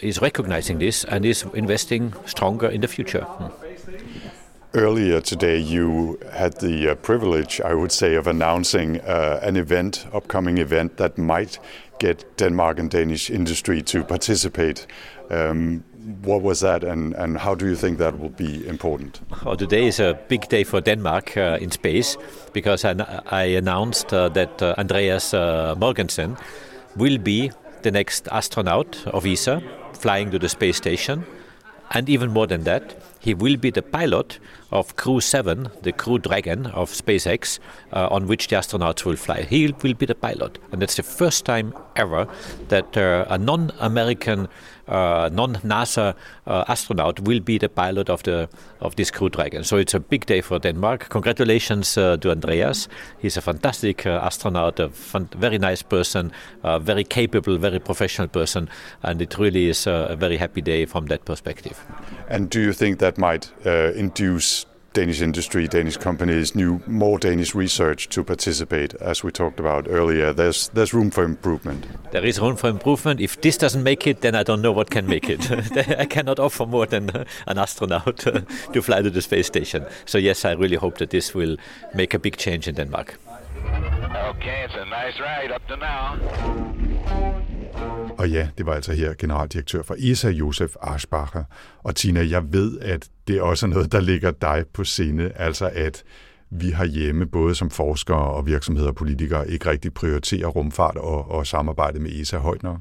is 0.00 0.20
recognizing 0.22 0.78
this 0.78 1.04
and 1.04 1.24
is 1.24 1.44
investing 1.54 2.12
stronger 2.26 2.68
in 2.68 2.80
the 2.80 2.88
future. 2.88 3.26
Earlier 4.74 5.20
today, 5.20 5.58
you 5.58 6.18
had 6.32 6.58
the 6.58 6.90
uh, 6.90 6.94
privilege, 6.96 7.60
I 7.60 7.74
would 7.74 7.92
say, 7.92 8.16
of 8.16 8.26
announcing 8.26 9.00
uh, 9.00 9.38
an 9.40 9.56
event, 9.56 10.06
upcoming 10.12 10.58
event 10.58 10.96
that 10.96 11.16
might 11.16 11.60
get 12.00 12.36
Denmark 12.36 12.80
and 12.80 12.90
Danish 12.90 13.30
industry 13.30 13.82
to 13.82 14.02
participate. 14.02 14.86
Um, 15.30 15.84
what 16.22 16.42
was 16.42 16.60
that, 16.60 16.84
and, 16.84 17.14
and 17.14 17.38
how 17.38 17.54
do 17.54 17.66
you 17.66 17.76
think 17.76 17.98
that 17.98 18.18
will 18.18 18.28
be 18.28 18.66
important? 18.66 19.20
Well, 19.44 19.56
today 19.56 19.86
is 19.86 20.00
a 20.00 20.18
big 20.28 20.48
day 20.48 20.64
for 20.64 20.80
Denmark 20.80 21.36
uh, 21.36 21.58
in 21.60 21.70
space 21.70 22.16
because 22.52 22.84
I, 22.84 23.22
I 23.26 23.42
announced 23.44 24.12
uh, 24.12 24.28
that 24.30 24.62
uh, 24.62 24.74
Andreas 24.76 25.32
uh, 25.32 25.74
Morgensen 25.78 26.36
will 26.96 27.18
be 27.18 27.50
the 27.82 27.90
next 27.90 28.28
astronaut 28.28 29.06
of 29.06 29.26
ESA 29.26 29.62
flying 29.94 30.30
to 30.30 30.38
the 30.38 30.48
space 30.48 30.76
station. 30.76 31.24
And 31.90 32.08
even 32.08 32.32
more 32.32 32.46
than 32.46 32.64
that, 32.64 32.94
he 33.20 33.32
will 33.34 33.56
be 33.56 33.70
the 33.70 33.82
pilot 33.82 34.38
of 34.70 34.96
Crew 34.96 35.20
7, 35.20 35.68
the 35.82 35.92
Crew 35.92 36.18
Dragon 36.18 36.66
of 36.66 36.90
SpaceX, 36.90 37.58
uh, 37.92 38.08
on 38.10 38.26
which 38.26 38.48
the 38.48 38.56
astronauts 38.56 39.04
will 39.04 39.16
fly. 39.16 39.42
He 39.42 39.72
will 39.82 39.94
be 39.94 40.04
the 40.04 40.14
pilot. 40.14 40.58
And 40.72 40.82
that's 40.82 40.96
the 40.96 41.02
first 41.02 41.44
time 41.44 41.72
ever 41.96 42.26
that 42.68 42.96
uh, 42.96 43.24
a 43.28 43.38
non 43.38 43.70
American, 43.80 44.48
uh, 44.88 45.28
non 45.32 45.54
NASA 45.56 46.14
uh, 46.46 46.64
astronaut 46.68 47.20
will 47.20 47.40
be 47.40 47.58
the 47.58 47.68
pilot 47.68 48.10
of, 48.10 48.22
the, 48.22 48.48
of 48.80 48.96
this 48.96 49.10
Crew 49.10 49.28
Dragon. 49.28 49.64
So 49.64 49.76
it's 49.76 49.94
a 49.94 50.00
big 50.00 50.26
day 50.26 50.40
for 50.40 50.58
Denmark. 50.58 51.08
Congratulations 51.08 51.96
uh, 51.96 52.16
to 52.18 52.30
Andreas. 52.30 52.88
He's 53.18 53.36
a 53.36 53.40
fantastic 53.40 54.06
astronaut, 54.06 54.80
a 54.80 54.88
fun- 54.88 55.28
very 55.36 55.58
nice 55.58 55.82
person, 55.82 56.32
very 56.80 57.04
capable, 57.04 57.56
very 57.56 57.78
professional 57.78 58.28
person. 58.28 58.68
And 59.02 59.22
it 59.22 59.38
really 59.38 59.68
is 59.68 59.86
a, 59.86 60.16
very 60.18 60.36
happy 60.36 60.60
day 60.60 60.86
from 60.86 61.06
that 61.06 61.24
perspective. 61.24 61.84
And 62.28 62.48
do 62.48 62.60
you 62.60 62.72
think 62.72 62.98
that 63.00 63.18
might 63.18 63.50
induce 63.64 64.66
Danish 64.94 65.20
industry, 65.20 65.68
Danish 65.68 65.96
companies, 65.96 66.54
new 66.54 66.80
more 66.86 67.18
Danish 67.18 67.54
research 67.54 68.08
to 68.08 68.24
participate? 68.24 68.94
As 69.00 69.24
we 69.24 69.30
talked 69.30 69.60
about 69.60 69.86
earlier, 69.88 70.32
there's 70.32 70.68
there's 70.68 70.94
room 70.94 71.10
for 71.10 71.24
improvement. 71.24 71.86
There 72.12 72.24
is 72.24 72.38
room 72.40 72.56
for 72.56 72.70
improvement. 72.70 73.20
If 73.20 73.40
this 73.40 73.58
doesn't 73.58 73.82
make 73.82 74.06
it, 74.06 74.20
then 74.20 74.34
I 74.34 74.44
don't 74.44 74.62
know 74.62 74.72
what 74.72 74.90
can 74.90 75.06
make 75.06 75.28
it. 75.28 75.50
I 75.98 76.06
cannot 76.06 76.38
offer 76.38 76.66
more 76.66 76.86
than 76.86 77.10
uh, 77.10 77.24
an 77.46 77.58
astronaut 77.58 78.16
to 78.72 78.82
fly 78.82 79.02
to 79.02 79.10
the 79.10 79.22
space 79.22 79.46
station. 79.46 79.84
So 80.04 80.18
yes, 80.18 80.44
I 80.44 80.52
really 80.52 80.76
hope 80.76 80.98
that 80.98 81.10
this 81.10 81.34
will 81.34 81.56
make 81.94 82.14
a 82.14 82.18
big 82.18 82.36
change 82.36 82.68
in 82.68 82.74
Denmark. 82.76 83.18
Okay, 84.30 84.64
it's 84.64 84.74
a 84.74 84.84
nice 84.84 85.20
ride 85.20 85.52
up 85.52 85.66
to 85.68 85.76
now. 85.76 86.18
Og 88.18 88.30
ja, 88.30 88.48
det 88.58 88.66
var 88.66 88.74
altså 88.74 88.92
her 88.92 89.14
generaldirektør 89.14 89.82
for 89.82 89.96
ESA, 89.98 90.28
Josef 90.28 90.70
Aschbacher. 90.82 91.44
Og 91.84 91.96
Tina, 91.96 92.20
jeg 92.30 92.42
ved, 92.52 92.80
at 92.80 93.08
det 93.28 93.40
også 93.40 93.66
er 93.66 93.70
noget, 93.70 93.92
der 93.92 94.00
ligger 94.00 94.30
dig 94.30 94.64
på 94.72 94.84
sinde, 94.84 95.32
altså 95.36 95.70
at 95.74 96.02
vi 96.50 96.70
har 96.70 96.84
hjemme, 96.84 97.26
både 97.26 97.54
som 97.54 97.70
forskere 97.70 98.30
og 98.30 98.46
virksomheder 98.46 98.88
og 98.88 98.94
politikere, 98.94 99.50
ikke 99.50 99.70
rigtig 99.70 99.94
prioriterer 99.94 100.46
rumfart 100.46 100.96
og, 100.96 101.30
og 101.30 101.46
samarbejde 101.46 102.00
med 102.00 102.10
ESA 102.10 102.36
højt 102.36 102.62
nok. 102.62 102.78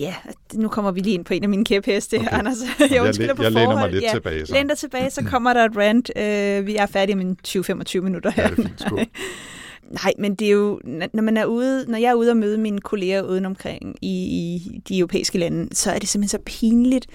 Ja, 0.00 0.14
nu 0.54 0.68
kommer 0.68 0.90
vi 0.90 1.00
lige 1.00 1.14
ind 1.14 1.24
på 1.24 1.34
en 1.34 1.42
af 1.42 1.48
mine 1.48 1.64
kæpheste, 1.64 2.16
Okay. 2.16 2.28
Anders. 2.32 2.56
Jeg 2.80 2.90
Jeg, 2.90 3.02
undskylder 3.02 3.34
på 3.34 3.42
jeg 3.42 3.52
læner 3.52 3.74
mig 3.74 3.90
lidt 3.90 4.02
ja, 4.04 4.10
tilbage, 4.12 4.46
så. 4.46 4.54
Læn 4.54 4.68
dig 4.68 4.78
tilbage, 4.78 5.10
så 5.10 5.24
kommer 5.24 5.52
der 5.52 5.64
et 5.64 5.76
rant. 5.76 6.10
Øh, 6.16 6.66
vi 6.66 6.76
er 6.76 6.86
færdige 6.86 7.14
om 7.14 7.20
en 7.20 7.36
20-25 7.48 8.00
minutter 8.00 8.32
Ja, 8.36 8.42
her. 8.42 8.48
det 8.54 8.58
er 8.58 8.62
fint. 8.68 8.80
Skål. 8.80 8.98
Nej, 10.04 10.12
men 10.18 10.34
det 10.34 10.46
er 10.46 10.52
jo, 10.52 10.80
når 11.12 11.22
man 11.22 11.36
er 11.36 11.44
ude, 11.44 11.84
når 11.88 11.98
jeg 11.98 12.10
er 12.10 12.14
ude 12.14 12.30
og 12.30 12.36
møde 12.36 12.58
mine 12.58 12.80
kolleger 12.80 13.22
uden 13.22 13.46
omkring 13.46 13.96
i, 14.02 14.08
i 14.08 14.80
de 14.88 14.98
europæiske 14.98 15.38
lande, 15.38 15.76
så 15.76 15.90
er 15.90 15.98
det 15.98 16.08
simpelthen 16.08 16.38
så 16.38 16.42
pinligt 16.46 17.06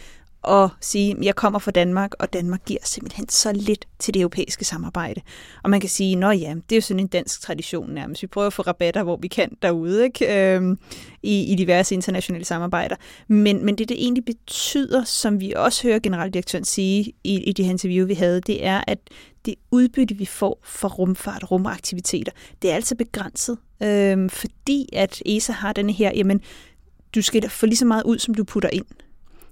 at 0.48 0.70
sige, 0.82 1.12
at 1.18 1.26
jeg 1.26 1.36
kommer 1.36 1.60
fra 1.60 1.72
Danmark, 1.72 2.12
og 2.20 2.34
Danmark 2.34 2.66
giver 2.66 2.80
simpelthen 2.84 3.30
så 3.30 3.52
lidt 3.52 3.88
til 4.00 4.14
det 4.14 4.20
europæiske 4.20 4.66
samarbejde. 4.66 5.22
Og 5.64 5.70
man 5.70 5.80
kan 5.80 5.90
sige, 5.90 6.26
at 6.26 6.42
ja, 6.42 6.56
det 6.70 6.72
er 6.72 6.78
jo 6.78 6.82
sådan 6.82 7.00
en 7.00 7.08
dansk 7.08 7.42
tradition 7.42 7.90
nærmest. 7.90 8.22
Vi 8.22 8.28
prøver 8.28 8.48
at 8.48 8.54
få 8.54 8.62
rabatter, 8.62 9.04
hvor 9.04 9.18
vi 9.22 9.28
kan 9.28 9.58
derude, 9.62 10.04
ikke? 10.04 10.56
Øhm, 10.56 10.80
i, 11.24 11.44
i 11.52 11.56
diverse 11.56 11.96
internationale 11.96 12.46
samarbejder. 12.46 12.96
Men, 13.28 13.66
men 13.66 13.78
det, 13.78 13.90
det 13.90 14.04
egentlig 14.04 14.26
betyder, 14.26 15.04
som 15.04 15.40
vi 15.40 15.54
også 15.56 15.88
hører 15.88 16.00
generaldirektøren 16.00 16.66
sige 16.66 17.14
i, 17.24 17.44
i 17.44 17.54
det 17.54 17.66
her 17.66 17.72
interview, 17.72 18.08
vi 18.08 18.14
havde, 18.14 18.42
det 18.42 18.66
er, 18.66 18.84
at 18.88 19.00
det 19.46 19.56
udbytte, 19.72 20.16
vi 20.16 20.26
får 20.26 20.60
fra 20.64 20.88
rumfart, 20.88 21.52
rumaktiviteter, 21.52 22.32
det 22.62 22.72
er 22.72 22.76
altså 22.76 22.96
begrænset, 22.96 23.58
øhm, 23.84 24.30
fordi 24.30 24.90
at 24.94 25.22
ESA 25.26 25.54
har 25.54 25.74
den 25.74 25.90
her, 25.90 26.12
jamen, 26.16 26.42
du 27.16 27.22
skal 27.22 27.50
få 27.50 27.66
lige 27.66 27.78
så 27.78 27.86
meget 27.86 28.04
ud, 28.04 28.20
som 28.20 28.34
du 28.34 28.44
putter 28.44 28.70
ind. 28.70 28.86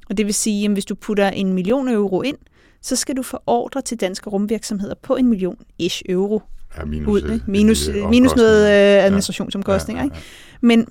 Og 0.09 0.17
det 0.17 0.25
vil 0.25 0.33
sige, 0.33 0.65
at 0.65 0.71
hvis 0.71 0.85
du 0.85 0.95
putter 0.95 1.29
en 1.29 1.53
million 1.53 1.87
euro 1.89 2.21
ind, 2.21 2.37
så 2.81 2.95
skal 2.95 3.17
du 3.17 3.23
få 3.23 3.37
ordre 3.47 3.81
til 3.81 3.99
danske 3.99 4.29
rumvirksomheder 4.29 4.95
på 5.01 5.15
en 5.15 5.27
million 5.27 5.57
ish 5.79 6.01
euro 6.09 6.41
Ja, 6.77 6.85
minus, 6.85 7.07
ud. 7.07 7.21
øh, 7.21 7.33
Ikke? 7.33 7.51
Minus, 7.51 7.87
øh, 7.87 8.09
minus 8.09 8.35
noget 8.35 8.61
øh, 8.65 9.03
administrationsomkostninger. 9.05 10.03
Ja, 10.03 10.09
ja, 10.09 10.13
ja. 10.13 10.17
Ikke? 10.19 10.27
Men 10.61 10.87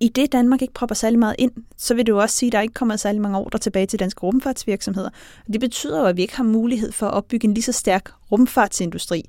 i 0.00 0.08
det 0.08 0.32
Danmark 0.32 0.62
ikke 0.62 0.74
propper 0.74 0.94
særlig 0.94 1.18
meget 1.18 1.36
ind, 1.38 1.52
så 1.76 1.94
vil 1.94 2.06
det 2.06 2.12
jo 2.12 2.18
også 2.18 2.36
sige, 2.36 2.48
at 2.48 2.52
der 2.52 2.60
ikke 2.60 2.74
kommer 2.74 2.96
særlig 2.96 3.20
mange 3.20 3.38
ordre 3.38 3.58
tilbage 3.58 3.86
til 3.86 3.98
danske 3.98 4.20
rumfartsvirksomheder. 4.20 5.08
Og 5.46 5.52
det 5.52 5.60
betyder 5.60 6.00
jo, 6.00 6.06
at 6.06 6.16
vi 6.16 6.22
ikke 6.22 6.36
har 6.36 6.44
mulighed 6.44 6.92
for 6.92 7.06
at 7.06 7.12
opbygge 7.14 7.48
en 7.48 7.54
lige 7.54 7.62
så 7.64 7.72
stærk 7.72 8.10
rumfartsindustri. 8.32 9.22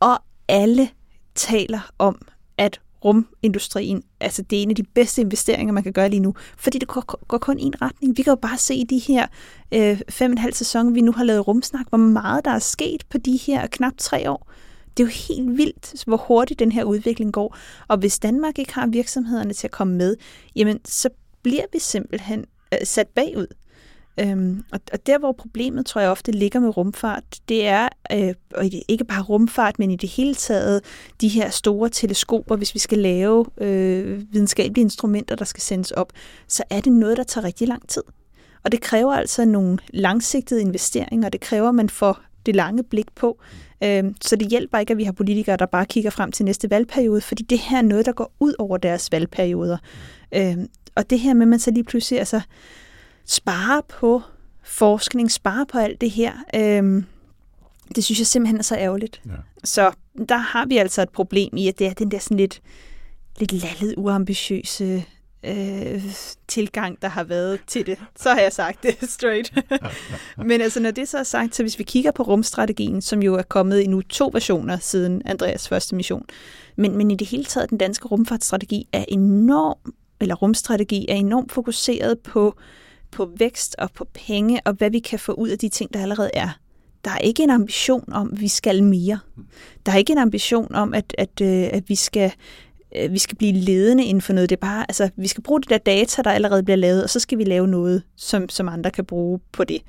Og 0.00 0.18
alle 0.48 0.88
taler 1.34 1.90
om, 1.98 2.22
at 2.58 2.80
rumindustrien, 3.04 4.02
altså 4.20 4.42
det 4.42 4.58
er 4.58 4.62
en 4.62 4.70
af 4.70 4.76
de 4.76 4.82
bedste 4.82 5.20
investeringer, 5.20 5.72
man 5.72 5.82
kan 5.82 5.92
gøre 5.92 6.08
lige 6.08 6.20
nu, 6.20 6.34
fordi 6.58 6.78
det 6.78 6.88
går, 6.88 7.26
går 7.26 7.38
kun 7.38 7.58
i 7.58 7.62
en 7.62 7.82
retning. 7.82 8.16
Vi 8.16 8.22
kan 8.22 8.30
jo 8.30 8.36
bare 8.36 8.58
se 8.58 8.74
i 8.74 8.84
de 8.84 8.98
her 8.98 9.26
øh, 9.74 10.00
fem 10.08 10.30
og 10.30 10.32
en 10.32 10.38
halv 10.38 10.52
sæson, 10.52 10.94
vi 10.94 11.00
nu 11.00 11.12
har 11.12 11.24
lavet 11.24 11.48
rumsnak, 11.48 11.86
hvor 11.88 11.98
meget 11.98 12.44
der 12.44 12.50
er 12.50 12.58
sket 12.58 13.04
på 13.10 13.18
de 13.18 13.36
her 13.36 13.66
knap 13.66 13.92
tre 13.98 14.30
år. 14.30 14.50
Det 14.96 15.02
er 15.02 15.06
jo 15.06 15.34
helt 15.34 15.56
vildt, 15.56 16.04
hvor 16.06 16.16
hurtigt 16.16 16.60
den 16.60 16.72
her 16.72 16.84
udvikling 16.84 17.32
går. 17.32 17.56
Og 17.88 17.98
hvis 17.98 18.18
Danmark 18.18 18.58
ikke 18.58 18.74
har 18.74 18.86
virksomhederne 18.86 19.52
til 19.52 19.66
at 19.66 19.70
komme 19.70 19.94
med, 19.94 20.16
jamen 20.56 20.80
så 20.84 21.08
bliver 21.42 21.64
vi 21.72 21.78
simpelthen 21.78 22.44
øh, 22.72 22.78
sat 22.84 23.08
bagud. 23.08 23.46
Øhm, 24.20 24.64
og, 24.72 24.80
og 24.92 25.06
der, 25.06 25.18
hvor 25.18 25.32
problemet, 25.32 25.86
tror 25.86 26.00
jeg 26.00 26.10
ofte 26.10 26.32
ligger 26.32 26.60
med 26.60 26.76
rumfart, 26.76 27.24
det 27.48 27.66
er, 27.66 27.88
øh, 28.12 28.34
og 28.54 28.64
ikke 28.88 29.04
bare 29.04 29.22
rumfart, 29.22 29.78
men 29.78 29.90
i 29.90 29.96
det 29.96 30.08
hele 30.08 30.34
taget, 30.34 30.80
de 31.20 31.28
her 31.28 31.50
store 31.50 31.88
teleskoper, 31.88 32.56
hvis 32.56 32.74
vi 32.74 32.78
skal 32.78 32.98
lave 32.98 33.46
øh, 33.58 34.22
videnskabelige 34.32 34.82
instrumenter, 34.82 35.36
der 35.36 35.44
skal 35.44 35.62
sendes 35.62 35.90
op, 35.90 36.12
så 36.48 36.62
er 36.70 36.80
det 36.80 36.92
noget, 36.92 37.16
der 37.16 37.22
tager 37.22 37.44
rigtig 37.44 37.68
lang 37.68 37.88
tid. 37.88 38.02
Og 38.64 38.72
det 38.72 38.80
kræver 38.80 39.12
altså 39.12 39.44
nogle 39.44 39.78
langsigtede 39.92 40.60
investeringer, 40.60 41.26
og 41.26 41.32
det 41.32 41.40
kræver, 41.40 41.68
at 41.68 41.74
man 41.74 41.88
får 41.88 42.20
det 42.46 42.56
lange 42.56 42.82
blik 42.82 43.14
på. 43.14 43.38
Øhm, 43.84 44.14
Så 44.20 44.36
det 44.36 44.48
hjælper 44.48 44.78
ikke, 44.78 44.90
at 44.90 44.96
vi 44.98 45.04
har 45.04 45.12
politikere, 45.12 45.56
der 45.56 45.66
bare 45.66 45.86
kigger 45.86 46.10
frem 46.10 46.32
til 46.32 46.44
næste 46.44 46.70
valgperiode, 46.70 47.20
fordi 47.20 47.42
det 47.42 47.58
her 47.58 47.78
er 47.78 47.82
noget, 47.82 48.06
der 48.06 48.12
går 48.12 48.32
ud 48.40 48.54
over 48.58 48.76
deres 48.76 49.12
valgperioder. 49.12 49.76
Øhm, 50.34 50.68
Og 50.94 51.10
det 51.10 51.18
her 51.20 51.34
med, 51.34 51.42
at 51.42 51.48
man 51.48 51.58
så 51.58 51.70
lige 51.70 51.84
pludselig 51.84 52.18
altså, 52.18 52.40
sparer 53.26 53.80
på 53.80 54.22
forskning, 54.62 55.30
sparer 55.30 55.64
på 55.64 55.78
alt 55.78 56.00
det 56.00 56.10
her, 56.10 56.32
øhm, 56.54 57.04
det 57.94 58.04
synes 58.04 58.18
jeg 58.18 58.26
simpelthen 58.26 58.58
er 58.58 58.62
så 58.62 58.76
ærgerligt. 58.76 59.22
Ja. 59.26 59.32
Så 59.64 59.92
der 60.28 60.36
har 60.36 60.66
vi 60.66 60.76
altså 60.76 61.02
et 61.02 61.10
problem 61.10 61.56
i, 61.56 61.68
at 61.68 61.78
det 61.78 61.86
er 61.86 61.92
den 61.92 62.10
der 62.10 62.18
sådan 62.18 62.36
lidt, 62.36 62.62
lidt 63.38 63.52
lallet, 63.52 63.94
uambitiøse 63.96 65.04
øh, 65.44 66.04
tilgang, 66.48 67.02
der 67.02 67.08
har 67.08 67.24
været 67.24 67.60
til 67.66 67.86
det. 67.86 67.98
Så 68.16 68.30
har 68.30 68.40
jeg 68.40 68.52
sagt 68.52 68.82
det 68.82 68.96
straight. 69.10 69.52
Men 70.36 70.60
altså, 70.60 70.80
når 70.80 70.90
det 70.90 71.08
så 71.08 71.18
er 71.18 71.22
sagt, 71.22 71.54
så 71.56 71.62
hvis 71.62 71.78
vi 71.78 71.84
kigger 71.84 72.10
på 72.10 72.22
rumstrategien, 72.22 73.02
som 73.02 73.22
jo 73.22 73.34
er 73.34 73.42
kommet 73.42 73.80
i 73.80 73.86
nu 73.86 74.02
to 74.02 74.30
versioner 74.32 74.78
siden 74.78 75.22
Andreas 75.24 75.68
første 75.68 75.94
mission, 75.94 76.24
men, 76.76 76.96
men 76.96 77.10
i 77.10 77.16
det 77.16 77.26
hele 77.26 77.44
taget, 77.44 77.70
den 77.70 77.78
danske 77.78 78.08
rumfartsstrategi 78.08 78.88
er 78.92 79.04
enorm, 79.08 79.94
eller 80.20 80.34
rumstrategi 80.34 81.06
er 81.08 81.14
enormt 81.14 81.52
fokuseret 81.52 82.18
på, 82.18 82.56
på 83.12 83.30
vækst 83.36 83.76
og 83.78 83.90
på 83.92 84.06
penge, 84.14 84.60
og 84.64 84.72
hvad 84.72 84.90
vi 84.90 84.98
kan 84.98 85.18
få 85.18 85.32
ud 85.32 85.48
af 85.48 85.58
de 85.58 85.68
ting, 85.68 85.94
der 85.94 86.02
allerede 86.02 86.30
er. 86.34 86.58
Der 87.04 87.10
er 87.10 87.18
ikke 87.18 87.42
en 87.42 87.50
ambition 87.50 88.12
om, 88.12 88.30
at 88.32 88.40
vi 88.40 88.48
skal 88.48 88.84
mere. 88.84 89.18
Der 89.86 89.92
er 89.92 89.96
ikke 89.96 90.12
en 90.12 90.18
ambition 90.18 90.74
om, 90.74 90.94
at, 90.94 91.14
at, 91.18 91.40
øh, 91.42 91.68
at 91.72 91.88
vi 91.88 91.94
skal 91.94 92.32
øh, 92.96 93.12
vi 93.12 93.18
skal 93.18 93.36
blive 93.36 93.52
ledende 93.52 94.04
inden 94.04 94.22
for 94.22 94.32
noget. 94.32 94.50
Det 94.50 94.56
er 94.56 94.60
bare, 94.60 94.84
altså, 94.88 95.10
vi 95.16 95.28
skal 95.28 95.42
bruge 95.42 95.60
det 95.60 95.70
der 95.70 95.78
data, 95.78 96.22
der 96.22 96.30
allerede 96.30 96.62
bliver 96.62 96.76
lavet, 96.76 97.02
og 97.04 97.10
så 97.10 97.20
skal 97.20 97.38
vi 97.38 97.44
lave 97.44 97.68
noget, 97.68 98.02
som, 98.16 98.48
som 98.48 98.68
andre 98.68 98.90
kan 98.90 99.04
bruge 99.04 99.40
på 99.52 99.64
det. 99.64 99.82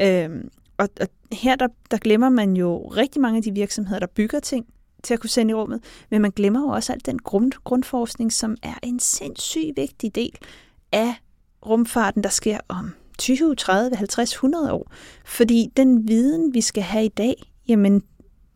Øhm, 0.00 0.50
og, 0.78 0.88
og 1.00 1.08
her 1.32 1.56
der, 1.56 1.68
der 1.90 1.96
glemmer 1.98 2.28
man 2.28 2.56
jo 2.56 2.86
rigtig 2.86 3.20
mange 3.20 3.36
af 3.36 3.42
de 3.42 3.54
virksomheder, 3.54 3.98
der 3.98 4.06
bygger 4.06 4.40
ting 4.40 4.66
til 5.02 5.14
at 5.14 5.20
kunne 5.20 5.30
sende 5.30 5.50
i 5.50 5.54
rummet, 5.54 5.80
men 6.10 6.22
man 6.22 6.30
glemmer 6.30 6.60
jo 6.60 6.68
også 6.68 6.92
alt 6.92 7.06
den 7.06 7.18
grund, 7.18 7.52
grundforskning, 7.64 8.32
som 8.32 8.56
er 8.62 8.74
en 8.82 9.00
sindssygt 9.00 9.76
vigtig 9.76 10.14
del 10.14 10.38
af 10.92 11.14
rumfarten, 11.66 12.22
der 12.22 12.28
sker 12.28 12.58
om 12.68 12.94
20, 13.18 13.54
30, 13.54 13.96
50, 13.96 14.32
100 14.32 14.72
år. 14.72 14.92
Fordi 15.24 15.68
den 15.76 16.08
viden, 16.08 16.54
vi 16.54 16.60
skal 16.60 16.82
have 16.82 17.04
i 17.04 17.08
dag, 17.08 17.34
jamen, 17.68 18.02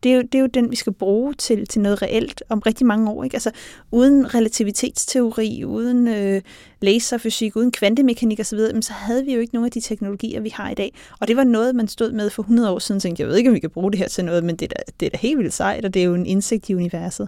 det 0.03 0.11
er, 0.11 0.15
jo, 0.15 0.21
det 0.21 0.35
er 0.35 0.39
jo 0.39 0.47
den, 0.47 0.71
vi 0.71 0.75
skal 0.75 0.93
bruge 0.93 1.33
til, 1.33 1.67
til 1.67 1.81
noget 1.81 2.01
reelt 2.01 2.43
om 2.49 2.59
rigtig 2.59 2.87
mange 2.87 3.11
år. 3.11 3.23
Ikke? 3.23 3.35
Altså, 3.35 3.51
uden 3.91 4.35
relativitetsteori, 4.35 5.63
uden 5.65 6.07
øh, 6.07 6.41
laserfysik, 6.81 7.55
uden 7.55 7.71
kvantemekanik 7.71 8.39
osv., 8.39 8.57
jamen, 8.57 8.81
så 8.81 8.93
havde 8.93 9.25
vi 9.25 9.33
jo 9.33 9.39
ikke 9.39 9.53
nogen 9.53 9.65
af 9.65 9.71
de 9.71 9.81
teknologier, 9.81 10.41
vi 10.41 10.49
har 10.49 10.69
i 10.69 10.73
dag. 10.73 10.93
Og 11.19 11.27
det 11.27 11.35
var 11.35 11.43
noget, 11.43 11.75
man 11.75 11.87
stod 11.87 12.11
med 12.11 12.29
for 12.29 12.43
100 12.43 12.71
år 12.71 12.79
siden, 12.79 12.97
og 12.97 13.01
tænkte, 13.01 13.21
jeg 13.21 13.29
ved 13.29 13.35
ikke, 13.35 13.49
om 13.49 13.55
vi 13.55 13.59
kan 13.59 13.69
bruge 13.69 13.91
det 13.91 13.99
her 13.99 14.07
til 14.07 14.25
noget, 14.25 14.43
men 14.43 14.55
det 14.55 14.65
er 14.71 14.75
da, 14.77 14.91
det 14.99 15.05
er 15.05 15.09
da 15.09 15.17
helt 15.17 15.37
vildt 15.37 15.53
sejt, 15.53 15.85
og 15.85 15.93
det 15.93 15.99
er 15.99 16.03
jo 16.03 16.15
en 16.15 16.25
indsigt 16.25 16.69
i 16.69 16.75
universet. 16.75 17.27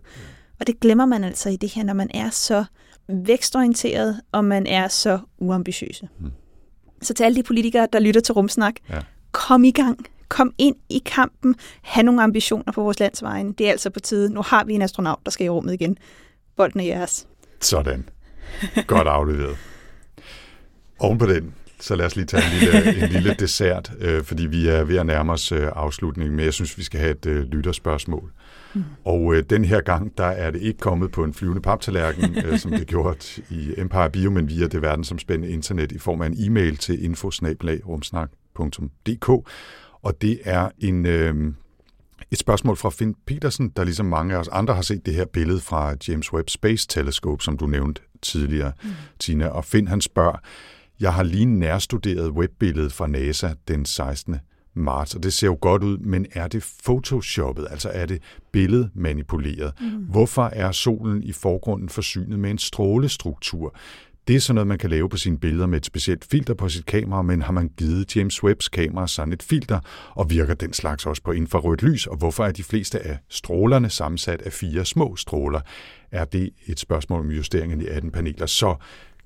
Og 0.59 0.67
det 0.67 0.79
glemmer 0.79 1.05
man 1.05 1.23
altså 1.23 1.49
i 1.49 1.55
det 1.55 1.69
her, 1.69 1.83
når 1.83 1.93
man 1.93 2.09
er 2.13 2.29
så 2.29 2.65
vækstorienteret, 3.07 4.21
og 4.31 4.45
man 4.45 4.67
er 4.67 4.87
så 4.87 5.19
uambitiøse. 5.37 6.07
Mm. 6.19 6.31
Så 7.01 7.13
til 7.13 7.23
alle 7.23 7.35
de 7.35 7.43
politikere, 7.43 7.87
der 7.93 7.99
lytter 7.99 8.21
til 8.21 8.33
rumsnak, 8.33 8.75
Ja. 8.89 8.99
kom 9.31 9.63
i 9.63 9.71
gang. 9.71 10.05
Kom 10.29 10.53
ind 10.57 10.75
i 10.89 11.01
kampen. 11.05 11.55
Ha' 11.81 12.01
nogle 12.01 12.23
ambitioner 12.23 12.71
på 12.71 12.81
vores 12.83 12.99
landsvejen. 12.99 13.51
Det 13.51 13.67
er 13.67 13.71
altså 13.71 13.89
på 13.89 13.99
tide. 13.99 14.33
Nu 14.33 14.41
har 14.41 14.63
vi 14.63 14.73
en 14.73 14.81
astronaut, 14.81 15.19
der 15.25 15.31
skal 15.31 15.45
i 15.45 15.49
rummet 15.49 15.73
igen. 15.73 15.97
Bolden 16.57 16.79
er 16.79 16.83
jeres. 16.85 17.27
Sådan. 17.61 18.09
Godt 18.87 19.07
afleveret. 19.07 19.57
Oven 20.99 21.17
på 21.17 21.25
den, 21.25 21.53
så 21.79 21.95
lad 21.95 22.05
os 22.05 22.15
lige 22.15 22.25
tage 22.25 22.43
en 22.43 22.59
lille, 22.59 23.03
en 23.03 23.09
lille 23.09 23.35
dessert, 23.39 23.91
øh, 23.99 24.23
fordi 24.23 24.45
vi 24.45 24.67
er 24.67 24.83
ved 24.83 24.97
at 24.97 25.05
nærme 25.05 25.31
os 25.31 25.51
øh, 25.51 25.67
afslutningen, 25.75 26.35
men 26.35 26.45
jeg 26.45 26.53
synes, 26.53 26.77
vi 26.77 26.83
skal 26.83 26.99
have 26.99 27.11
et 27.11 27.25
øh, 27.25 27.43
lytterspørgsmål. 27.43 28.31
Mm. 28.75 28.83
Og 29.05 29.35
øh, 29.35 29.43
den 29.49 29.65
her 29.65 29.81
gang, 29.81 30.17
der 30.17 30.25
er 30.25 30.51
det 30.51 30.61
ikke 30.61 30.79
kommet 30.79 31.11
på 31.11 31.23
en 31.23 31.33
flyvende 31.33 31.61
paptallerken, 31.61 32.37
øh, 32.45 32.59
som 32.59 32.71
det 32.71 32.87
gjort 32.87 33.37
i 33.37 33.73
Empire 33.77 34.09
Bio, 34.09 34.29
men 34.29 34.49
via 34.49 34.67
det 34.67 34.81
verdensomspændende 34.81 35.53
internet 35.53 35.91
i 35.91 35.99
form 35.99 36.21
af 36.21 36.27
en 36.27 36.35
e-mail 36.39 36.77
til 36.77 37.03
infosnabelag.rumsnak.dk. 37.03 39.29
Og 40.01 40.21
det 40.21 40.39
er 40.43 40.69
en, 40.79 41.05
øh, 41.05 41.53
et 42.31 42.39
spørgsmål 42.39 42.77
fra 42.77 42.89
Finn 42.89 43.15
Petersen, 43.25 43.69
der 43.69 43.83
ligesom 43.83 44.05
mange 44.05 44.35
af 44.35 44.39
os 44.39 44.47
andre 44.47 44.73
har 44.73 44.81
set 44.81 45.05
det 45.05 45.13
her 45.13 45.25
billede 45.25 45.59
fra 45.59 45.95
James 46.07 46.33
Webb 46.33 46.49
Space 46.49 46.87
Telescope, 46.87 47.43
som 47.43 47.57
du 47.57 47.65
nævnte 47.65 48.01
tidligere, 48.21 48.71
mm. 48.83 48.89
Tina. 49.19 49.47
Og 49.47 49.65
Finn 49.65 49.87
han 49.87 50.01
spørger, 50.01 50.37
jeg 50.99 51.13
har 51.13 51.23
lige 51.23 51.45
nærstuderet 51.45 52.29
webbilledet 52.29 52.93
fra 52.93 53.07
NASA 53.07 53.49
den 53.67 53.85
16. 53.85 54.35
marts, 54.75 55.15
og 55.15 55.23
det 55.23 55.33
ser 55.33 55.47
jo 55.47 55.57
godt 55.61 55.83
ud, 55.83 55.97
men 55.97 56.25
er 56.33 56.47
det 56.47 56.73
photoshoppet, 56.83 57.67
altså 57.71 57.89
er 57.89 58.05
det 58.05 58.21
billedmanipuleret? 58.51 59.73
Mm. 59.81 59.87
Hvorfor 59.87 60.43
er 60.43 60.71
solen 60.71 61.23
i 61.23 61.31
forgrunden 61.31 61.89
forsynet 61.89 62.39
med 62.39 62.51
en 62.51 62.57
strålestruktur? 62.57 63.75
Det 64.27 64.35
er 64.35 64.39
sådan 64.39 64.55
noget, 64.55 64.67
man 64.67 64.77
kan 64.77 64.89
lave 64.89 65.09
på 65.09 65.17
sine 65.17 65.37
billeder 65.37 65.65
med 65.65 65.77
et 65.77 65.85
specielt 65.85 66.25
filter 66.25 66.53
på 66.53 66.69
sit 66.69 66.85
kamera, 66.85 67.21
men 67.21 67.41
har 67.41 67.51
man 67.51 67.71
givet 67.77 68.15
James 68.15 68.43
Webbs 68.43 68.69
kamera 68.69 69.07
sådan 69.07 69.33
et 69.33 69.43
filter, 69.43 69.79
og 70.09 70.29
virker 70.29 70.53
den 70.53 70.73
slags 70.73 71.05
også 71.05 71.21
på 71.23 71.31
infrarødt 71.31 71.83
lys, 71.83 72.07
og 72.07 72.17
hvorfor 72.17 72.45
er 72.45 72.51
de 72.51 72.63
fleste 72.63 72.99
af 72.99 73.17
strålerne 73.29 73.89
sammensat 73.89 74.41
af 74.41 74.53
fire 74.53 74.85
små 74.85 75.15
stråler? 75.15 75.61
Er 76.11 76.25
det 76.25 76.49
et 76.67 76.79
spørgsmål 76.79 77.19
om 77.19 77.31
justeringen 77.31 77.81
i 77.81 77.85
18 77.85 78.11
paneler? 78.11 78.45
Så 78.45 78.75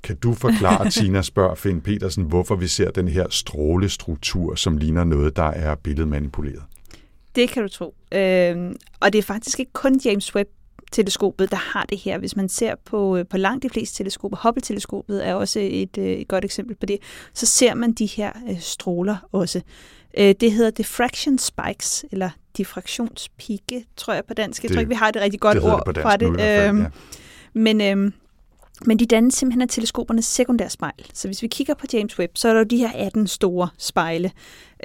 kan 0.03 0.15
du 0.15 0.33
forklare, 0.33 0.89
Tina 0.91 1.21
spørger 1.21 1.55
Finn 1.55 1.81
Petersen, 1.81 2.23
hvorfor 2.23 2.55
vi 2.55 2.67
ser 2.67 2.91
den 2.91 3.07
her 3.07 3.25
strålestruktur, 3.29 4.55
som 4.55 4.77
ligner 4.77 5.03
noget, 5.03 5.35
der 5.35 5.43
er 5.43 5.75
billedmanipuleret? 5.75 6.63
Det 7.35 7.49
kan 7.49 7.63
du 7.63 7.69
tro. 7.69 7.95
Øhm, 8.11 8.75
og 8.99 9.13
det 9.13 9.19
er 9.19 9.23
faktisk 9.23 9.59
ikke 9.59 9.73
kun 9.73 9.99
James 10.05 10.35
Webb 10.35 10.49
teleskopet, 10.91 11.51
der 11.51 11.57
har 11.57 11.85
det 11.89 11.97
her. 11.97 12.17
Hvis 12.17 12.35
man 12.35 12.49
ser 12.49 12.75
på, 12.85 13.17
øh, 13.17 13.25
på 13.29 13.37
langt 13.37 13.63
de 13.63 13.69
fleste 13.69 13.97
teleskoper, 13.97 14.37
Hubble-teleskopet 14.43 15.27
er 15.27 15.33
også 15.35 15.59
et, 15.59 15.97
øh, 15.97 16.05
et 16.05 16.27
godt 16.27 16.45
eksempel 16.45 16.75
på 16.75 16.85
det, 16.85 16.97
så 17.33 17.45
ser 17.45 17.73
man 17.73 17.91
de 17.91 18.05
her 18.05 18.31
øh, 18.49 18.59
stråler 18.59 19.17
også. 19.31 19.61
Øh, 20.17 20.35
det 20.39 20.51
hedder 20.51 20.71
diffraction 20.71 21.37
spikes, 21.37 22.05
eller 22.11 22.29
diffraktionspigge, 22.57 23.85
tror 23.97 24.13
jeg 24.13 24.23
på 24.27 24.33
dansk. 24.33 24.63
Jeg 24.63 24.69
Det- 24.69 24.75
tror 24.75 24.79
ikke, 24.79 24.89
vi 24.89 24.95
har 24.95 25.11
det 25.11 25.21
rigtig 25.21 25.39
godt 25.39 25.55
det 25.55 25.63
ord 25.63 25.77
det 25.77 25.85
på 25.85 25.91
dansk 25.91 26.01
fra 26.03 26.17
det. 26.17 26.27
nu 26.27 26.37
fald, 26.37 26.69
Øhm, 26.69 26.81
ja. 26.81 26.87
Men 27.53 27.81
øhm, 27.81 28.13
Men 28.85 28.99
de 28.99 29.05
dannes 29.05 29.33
simpelthen 29.33 29.61
af 29.61 29.67
teleskopernes 29.67 30.25
sekundære 30.25 30.69
spejl. 30.69 31.05
Så 31.13 31.27
hvis 31.27 31.41
vi 31.41 31.47
kigger 31.47 31.73
på 31.73 31.85
James 31.93 32.19
Webb, 32.19 32.37
så 32.37 32.47
er 32.47 32.53
der 32.53 32.59
jo 32.59 32.63
de 32.63 32.77
her 32.77 32.91
18 32.95 33.27
store 33.27 33.69
spejle. 33.77 34.31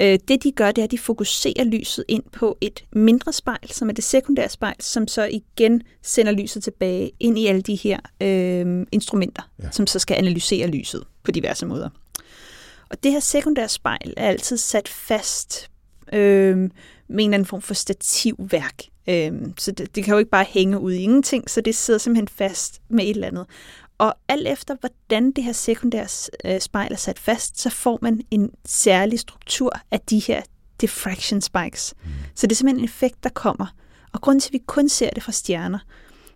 Øh, 0.01 0.19
det 0.29 0.43
de 0.43 0.53
gør, 0.53 0.73
det 0.73 0.83
er, 0.83 0.85
at 0.85 0.91
de 0.91 0.99
fokuserer 0.99 1.65
lyset 1.65 2.05
ind 2.09 2.23
på 2.33 2.59
et 2.61 2.85
mindre 2.93 3.33
spejl, 3.33 3.71
som 3.71 3.89
er 3.89 3.93
det 3.93 4.05
sekundære 4.05 4.49
spejl, 4.49 4.77
som 4.81 5.09
så 5.09 5.25
igen 5.25 5.83
sender 6.03 6.33
lyset 6.33 6.65
tilbage 6.65 7.11
ind 7.21 7.39
i 7.39 7.47
alle 7.47 7.63
de 7.63 7.75
her 7.75 7.99
øh, 8.21 8.87
instrumenter, 8.93 9.43
ja. 9.63 9.71
som 9.71 9.87
så 9.87 9.99
skal 9.99 10.15
analysere 10.15 10.67
lyset 10.67 11.05
på 11.23 11.31
diverse 11.31 11.67
måder. 11.67 11.89
Og 12.91 13.03
det 13.03 13.13
her 13.13 13.21
sekundære 13.21 13.69
spejl 13.69 14.15
er 14.17 14.29
altid 14.29 14.57
sat 14.57 14.89
fast 14.89 15.71
øh, 16.13 16.57
med 16.57 16.71
en 17.25 17.31
eller 17.31 17.35
anden 17.35 17.47
form 17.47 17.63
for 17.63 17.75
stativværk. 17.75 18.83
Øh, 19.09 19.33
så 19.59 19.73
det, 19.73 19.95
det 19.95 20.05
kan 20.05 20.13
jo 20.13 20.19
ikke 20.19 20.31
bare 20.31 20.47
hænge 20.49 20.79
ud 20.79 20.93
i 20.93 21.03
ingenting, 21.03 21.51
så 21.51 21.61
det 21.61 21.75
sidder 21.75 21.99
simpelthen 21.99 22.29
fast 22.29 22.81
med 22.89 23.05
et 23.05 23.11
eller 23.11 23.27
andet. 23.27 23.47
Og 23.99 24.15
alt 24.29 24.49
efter, 24.49 24.77
hvordan 24.81 25.33
det 25.33 25.45
her 25.45 25.53
sekundære 25.53 26.09
øh, 26.45 26.61
spejl 26.61 26.93
er 26.93 26.97
sat 26.97 27.19
fast, 27.19 27.61
så 27.61 27.71
får 27.71 27.99
man 28.03 28.23
en 28.31 28.51
særlig 28.65 29.21
struktur 29.21 29.73
af 29.91 30.01
de 30.01 30.19
her 30.19 30.43
diffraction 30.81 31.41
spikes. 31.41 31.95
Mm. 32.05 32.11
Så 32.35 32.47
det 32.47 32.53
er 32.53 32.57
simpelthen 32.57 32.81
en 32.81 32.85
effekt, 32.85 33.25
der 33.25 33.31
kommer. 33.31 33.67
Og 34.13 34.21
grunden 34.21 34.41
til, 34.41 34.49
at 34.49 34.53
vi 34.53 34.63
kun 34.67 34.89
ser 34.89 35.11
det 35.11 35.23
fra 35.23 35.33
stjerner, 35.33 35.79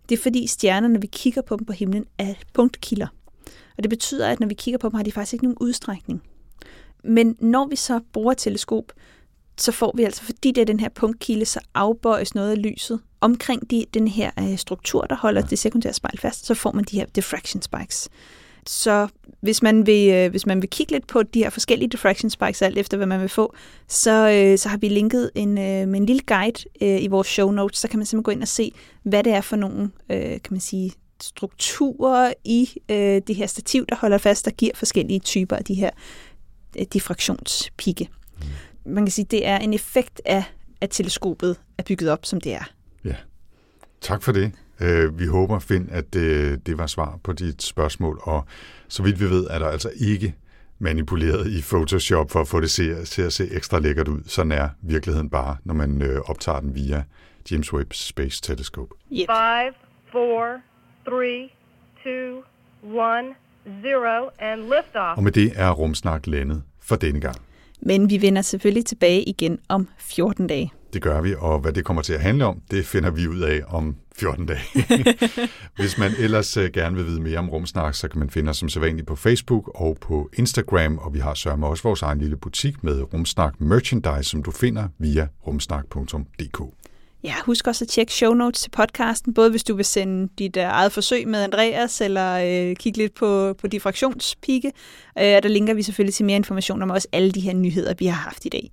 det 0.09 0.19
er 0.19 0.23
fordi 0.23 0.47
stjernerne, 0.47 0.93
når 0.93 1.01
vi 1.01 1.07
kigger 1.07 1.43
på 1.43 1.57
dem 1.57 1.67
på 1.67 1.73
himlen, 1.73 2.05
er 2.19 2.35
punktkilder. 2.53 3.07
Og 3.77 3.83
det 3.83 3.91
betyder, 3.91 4.29
at 4.29 4.41
når 4.41 4.47
vi 4.47 4.55
kigger 4.55 4.79
på 4.79 4.89
dem, 4.89 4.95
har 4.95 5.03
de 5.03 5.13
faktisk 5.13 5.33
ikke 5.33 5.45
nogen 5.45 5.59
udstrækning. 5.61 6.23
Men 7.05 7.37
når 7.41 7.67
vi 7.67 7.77
så 7.77 8.01
bruger 8.13 8.35
teleskop, 8.35 8.93
så 9.59 9.73
får 9.73 9.93
vi 9.97 10.05
altså, 10.05 10.23
fordi 10.23 10.53
det 10.53 10.61
er 10.61 10.65
den 10.65 10.81
her 10.81 10.89
punktkilde, 10.89 11.45
så 11.45 11.61
afbøjes 11.75 12.35
noget 12.35 12.51
af 12.51 12.63
lyset 12.63 13.01
omkring 13.21 13.71
de, 13.71 13.85
den 13.95 14.09
her 14.09 14.31
øh, 14.39 14.59
struktur, 14.59 15.03
der 15.03 15.17
holder 15.17 15.43
det 15.43 15.59
sekundære 15.59 15.93
spejl 15.93 16.19
fast, 16.19 16.47
så 16.47 16.55
får 16.55 16.73
man 16.73 16.85
de 16.85 16.97
her 16.97 17.07
diffraction 17.07 17.63
spikes. 17.63 18.09
Så 18.67 19.09
hvis 19.41 19.63
man 19.63 19.87
vil, 19.87 20.11
øh, 20.11 20.31
hvis 20.31 20.47
man 20.47 20.63
vil 20.63 20.71
kigge 20.71 20.93
lidt 20.93 21.07
på 21.07 21.23
de 21.23 21.39
her 21.39 21.51
forskellige 21.51 21.89
diffraction 21.89 22.31
spikes, 22.31 22.63
alt 22.63 22.79
efter 22.79 22.97
hvad 22.97 23.07
man 23.07 23.21
vil 23.21 23.29
få, 23.29 23.55
så, 23.89 24.31
øh, 24.31 24.59
så 24.59 24.69
har 24.69 24.77
vi 24.77 24.89
linket 24.89 25.31
en, 25.35 25.59
øh, 25.59 25.89
med 25.89 26.01
en 26.01 26.07
lille 26.07 26.23
guide 26.27 26.65
øh, 26.81 27.03
i 27.03 27.07
vores 27.07 27.27
show 27.27 27.51
notes, 27.51 27.79
så 27.79 27.89
kan 27.89 27.99
man 27.99 28.07
simpelthen 28.07 28.25
gå 28.25 28.31
ind 28.31 28.43
og 28.43 28.49
se, 28.49 28.73
hvad 29.03 29.25
det 29.25 29.33
er 29.33 29.41
for 29.41 29.57
nogle, 29.57 29.91
øh, 30.11 30.21
kan 30.21 30.51
man 30.51 30.61
sige, 30.61 30.93
strukturer 31.23 32.33
i 32.45 32.69
øh, 32.89 33.23
det 33.27 33.35
her 33.35 33.47
stativ, 33.47 33.87
der 33.87 33.97
holder 33.97 34.19
fast, 34.19 34.45
der 34.45 34.51
giver 34.51 34.73
forskellige 34.75 35.21
typer 35.21 35.57
af 35.57 35.65
de 35.65 35.75
her 35.75 35.91
øh, 36.79 36.87
diffraktionspigge. 36.93 38.09
Man 38.89 39.05
kan 39.05 39.11
sige, 39.11 39.27
det 39.31 39.47
er 39.47 39.59
en 39.59 39.75
effekt 39.75 40.21
af, 40.25 40.45
at 40.81 40.91
teleskopet 40.91 41.57
er 41.79 41.83
bygget 41.83 42.11
op, 42.11 42.27
som 42.27 42.41
det 42.41 42.55
er. 42.55 42.71
Ja, 43.05 43.15
tak 44.01 44.23
for 44.23 44.33
det. 44.33 44.53
Øh, 44.81 45.19
vi 45.19 45.27
håber, 45.27 45.59
Finn, 45.59 45.89
at 45.91 46.15
det, 46.15 46.67
det 46.67 46.79
var 46.79 46.87
svar 46.87 47.19
på 47.25 47.33
dit 47.33 47.63
spørgsmål, 47.63 48.21
og 48.23 48.45
så 48.89 49.03
vidt 49.03 49.21
vi 49.21 49.25
ved, 49.25 49.47
er 49.51 49.59
der 49.59 49.67
altså 49.67 49.91
ikke 50.01 50.35
manipuleret 50.79 51.51
i 51.51 51.63
Photoshop 51.63 52.31
for 52.31 52.41
at 52.41 52.49
få 52.49 52.61
det 52.61 52.71
til 52.71 53.23
at 53.23 53.33
se 53.33 53.49
ekstra 53.51 53.79
lækkert 53.79 54.09
ud. 54.09 54.21
Sådan 54.27 54.53
er 54.53 54.69
virkeligheden 54.83 55.31
bare, 55.31 55.57
når 55.65 55.75
man 55.75 56.03
øh, 56.03 56.21
optager 56.21 56.61
den 56.61 56.75
via 56.75 57.05
James 57.51 57.73
Webb 57.73 57.93
Space 57.93 58.43
Telescope. 58.43 58.95
Yep. 59.13 59.27
Five, 59.29 59.73
four, 60.13 60.61
three, 61.05 61.49
two, 62.05 62.43
one, 62.83 63.35
zero, 63.83 64.31
and 64.39 64.61
liftoff. 64.61 65.17
Og 65.17 65.23
med 65.23 65.33
det 65.33 65.53
er 65.57 65.71
Rumsnak 65.71 66.27
landet 66.27 66.63
for 66.81 66.97
denne 66.97 67.21
gang. 67.21 67.37
Men 67.81 68.11
vi 68.11 68.23
vender 68.23 68.43
selvfølgelig 68.43 68.87
tilbage 68.87 69.23
igen 69.23 69.59
om 69.69 69.89
14 69.99 70.47
dage. 70.47 70.73
Det 70.93 71.03
gør 71.03 71.21
vi, 71.21 71.35
og 71.39 71.59
hvad 71.59 71.73
det 71.73 71.85
kommer 71.85 72.03
til 72.03 72.13
at 72.13 72.21
handle 72.21 72.45
om, 72.45 72.63
det 72.71 72.87
finder 72.87 73.11
vi 73.11 73.29
ud 73.29 73.41
af 73.41 73.63
om 73.69 73.97
14 74.17 74.47
dage. 74.47 74.61
Hvis 75.81 75.99
man 75.99 76.13
ellers 76.19 76.57
øh, 76.57 76.71
gerne 76.73 76.97
vil 76.97 77.07
vide 77.07 77.21
mere 77.21 77.39
om 77.39 77.51
Rumsnak, 77.51 77.95
så 77.95 78.09
kan 78.09 78.19
man 78.19 78.31
finde 78.31 78.51
os 78.51 78.57
som 78.57 78.69
sædvanligt 78.69 79.07
på 79.07 79.17
Facebook 79.17 79.71
og 79.75 79.97
på 80.01 80.31
Instagram, 80.33 80.99
og 80.99 81.15
vi 81.15 81.19
har 81.19 81.35
sørget 81.35 81.65
også 81.65 81.83
vores 81.83 82.03
egen 82.03 82.19
lille 82.19 82.37
butik 82.37 82.85
med 82.85 83.15
Rumsnak 83.15 83.61
Merchandise, 83.61 84.31
som 84.31 84.43
du 84.43 84.51
finder 84.51 84.89
via 84.99 85.29
rumsnak.dk. 85.47 86.61
Ja, 87.25 87.35
husk 87.45 87.67
også 87.67 87.85
at 87.85 87.89
tjekke 87.89 88.13
show 88.13 88.35
notes 88.35 88.61
til 88.61 88.71
podcasten, 88.71 89.35
både 89.35 89.51
hvis 89.51 89.65
du 89.65 89.75
vil 89.75 89.85
sende 89.85 90.29
dit 90.39 90.57
uh, 90.57 90.63
eget 90.63 90.93
forsøg 90.93 91.29
med 91.29 91.43
Andreas, 91.43 92.01
eller 92.01 92.37
uh, 92.37 92.77
kigge 92.77 92.99
lidt 92.99 93.15
på, 93.15 93.55
på 93.55 93.67
diffraktionspigge. 93.67 94.73
Uh, 95.17 95.23
der 95.23 95.49
linker 95.49 95.75
vi 95.75 95.83
selvfølgelig 95.83 96.15
til 96.15 96.25
mere 96.25 96.37
information 96.37 96.83
om 96.83 96.91
også 96.91 97.09
alle 97.13 97.33
de 97.33 97.41
her 97.41 97.53
nyheder, 97.53 97.95
vi 97.99 98.07
har 98.07 98.23
haft 98.23 98.45
i 98.45 98.49
dag. 98.49 98.71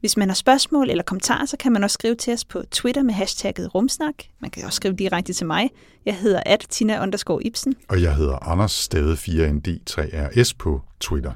Hvis 0.00 0.16
man 0.16 0.28
har 0.28 0.34
spørgsmål 0.34 0.90
eller 0.90 1.04
kommentarer, 1.04 1.46
så 1.46 1.56
kan 1.56 1.72
man 1.72 1.84
også 1.84 1.94
skrive 1.94 2.14
til 2.14 2.32
os 2.32 2.44
på 2.44 2.62
Twitter 2.70 3.02
med 3.02 3.14
hashtagget 3.14 3.74
rumsnak. 3.74 4.14
Man 4.40 4.50
kan 4.50 4.64
også 4.64 4.76
skrive 4.76 4.94
direkte 4.94 5.32
til 5.32 5.46
mig. 5.46 5.70
Jeg 6.06 6.16
hedder 6.16 6.42
at 6.46 6.66
Tina 6.70 7.06
Ibsen. 7.40 7.74
Og 7.88 8.02
jeg 8.02 8.16
hedder 8.16 8.48
Anders 8.48 8.72
Stade 8.72 9.14
4ND3RS 9.14 10.52
på 10.58 10.80
Twitter. 11.00 11.32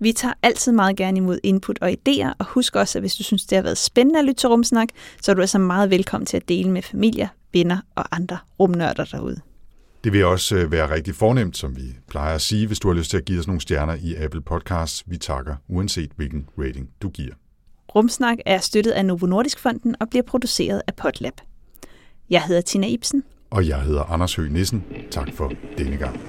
Vi 0.00 0.12
tager 0.12 0.34
altid 0.42 0.72
meget 0.72 0.96
gerne 0.96 1.16
imod 1.16 1.38
input 1.42 1.78
og 1.80 1.90
idéer, 1.90 2.32
og 2.38 2.46
husk 2.46 2.76
også, 2.76 2.98
at 2.98 3.02
hvis 3.02 3.14
du 3.14 3.22
synes, 3.22 3.46
det 3.46 3.56
har 3.56 3.62
været 3.62 3.78
spændende 3.78 4.18
at 4.18 4.24
lytte 4.24 4.40
til 4.40 4.48
Rumsnak, 4.48 4.88
så 5.22 5.30
er 5.30 5.34
du 5.34 5.40
altså 5.40 5.58
meget 5.58 5.90
velkommen 5.90 6.26
til 6.26 6.36
at 6.36 6.48
dele 6.48 6.70
med 6.70 6.82
familier, 6.82 7.28
venner 7.52 7.78
og 7.94 8.16
andre 8.16 8.38
rumnørder 8.60 9.04
derude. 9.04 9.40
Det 10.04 10.12
vil 10.12 10.24
også 10.24 10.56
øh, 10.56 10.72
være 10.72 10.94
rigtig 10.94 11.14
fornemt, 11.14 11.56
som 11.56 11.76
vi 11.76 11.82
plejer 12.08 12.34
at 12.34 12.40
sige, 12.40 12.66
hvis 12.66 12.78
du 12.78 12.88
har 12.88 12.94
lyst 12.94 13.10
til 13.10 13.16
at 13.16 13.24
give 13.24 13.40
os 13.40 13.46
nogle 13.46 13.60
stjerner 13.60 13.94
i 13.94 14.14
Apple 14.14 14.40
Podcasts. 14.40 15.04
Vi 15.06 15.16
takker 15.16 15.56
uanset 15.68 16.10
hvilken 16.16 16.48
rating 16.58 16.88
du 17.02 17.08
giver. 17.08 17.34
Rumsnak 17.94 18.38
er 18.46 18.58
støttet 18.58 18.90
af 18.90 19.04
Novo 19.04 19.26
Nordisk 19.26 19.58
Fonden 19.58 19.94
og 20.00 20.08
bliver 20.10 20.22
produceret 20.22 20.82
af 20.86 20.94
Potlab. 20.94 21.34
Jeg 22.30 22.42
hedder 22.42 22.60
Tina 22.60 22.86
Ibsen. 22.86 23.22
Og 23.50 23.68
jeg 23.68 23.82
hedder 23.82 24.02
Anders 24.02 24.34
Høgh 24.34 24.52
Nissen. 24.52 24.84
Tak 25.10 25.28
for 25.34 25.52
denne 25.78 25.96
gang. 25.96 26.20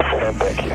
Thank 0.00 0.66
you. 0.66 0.74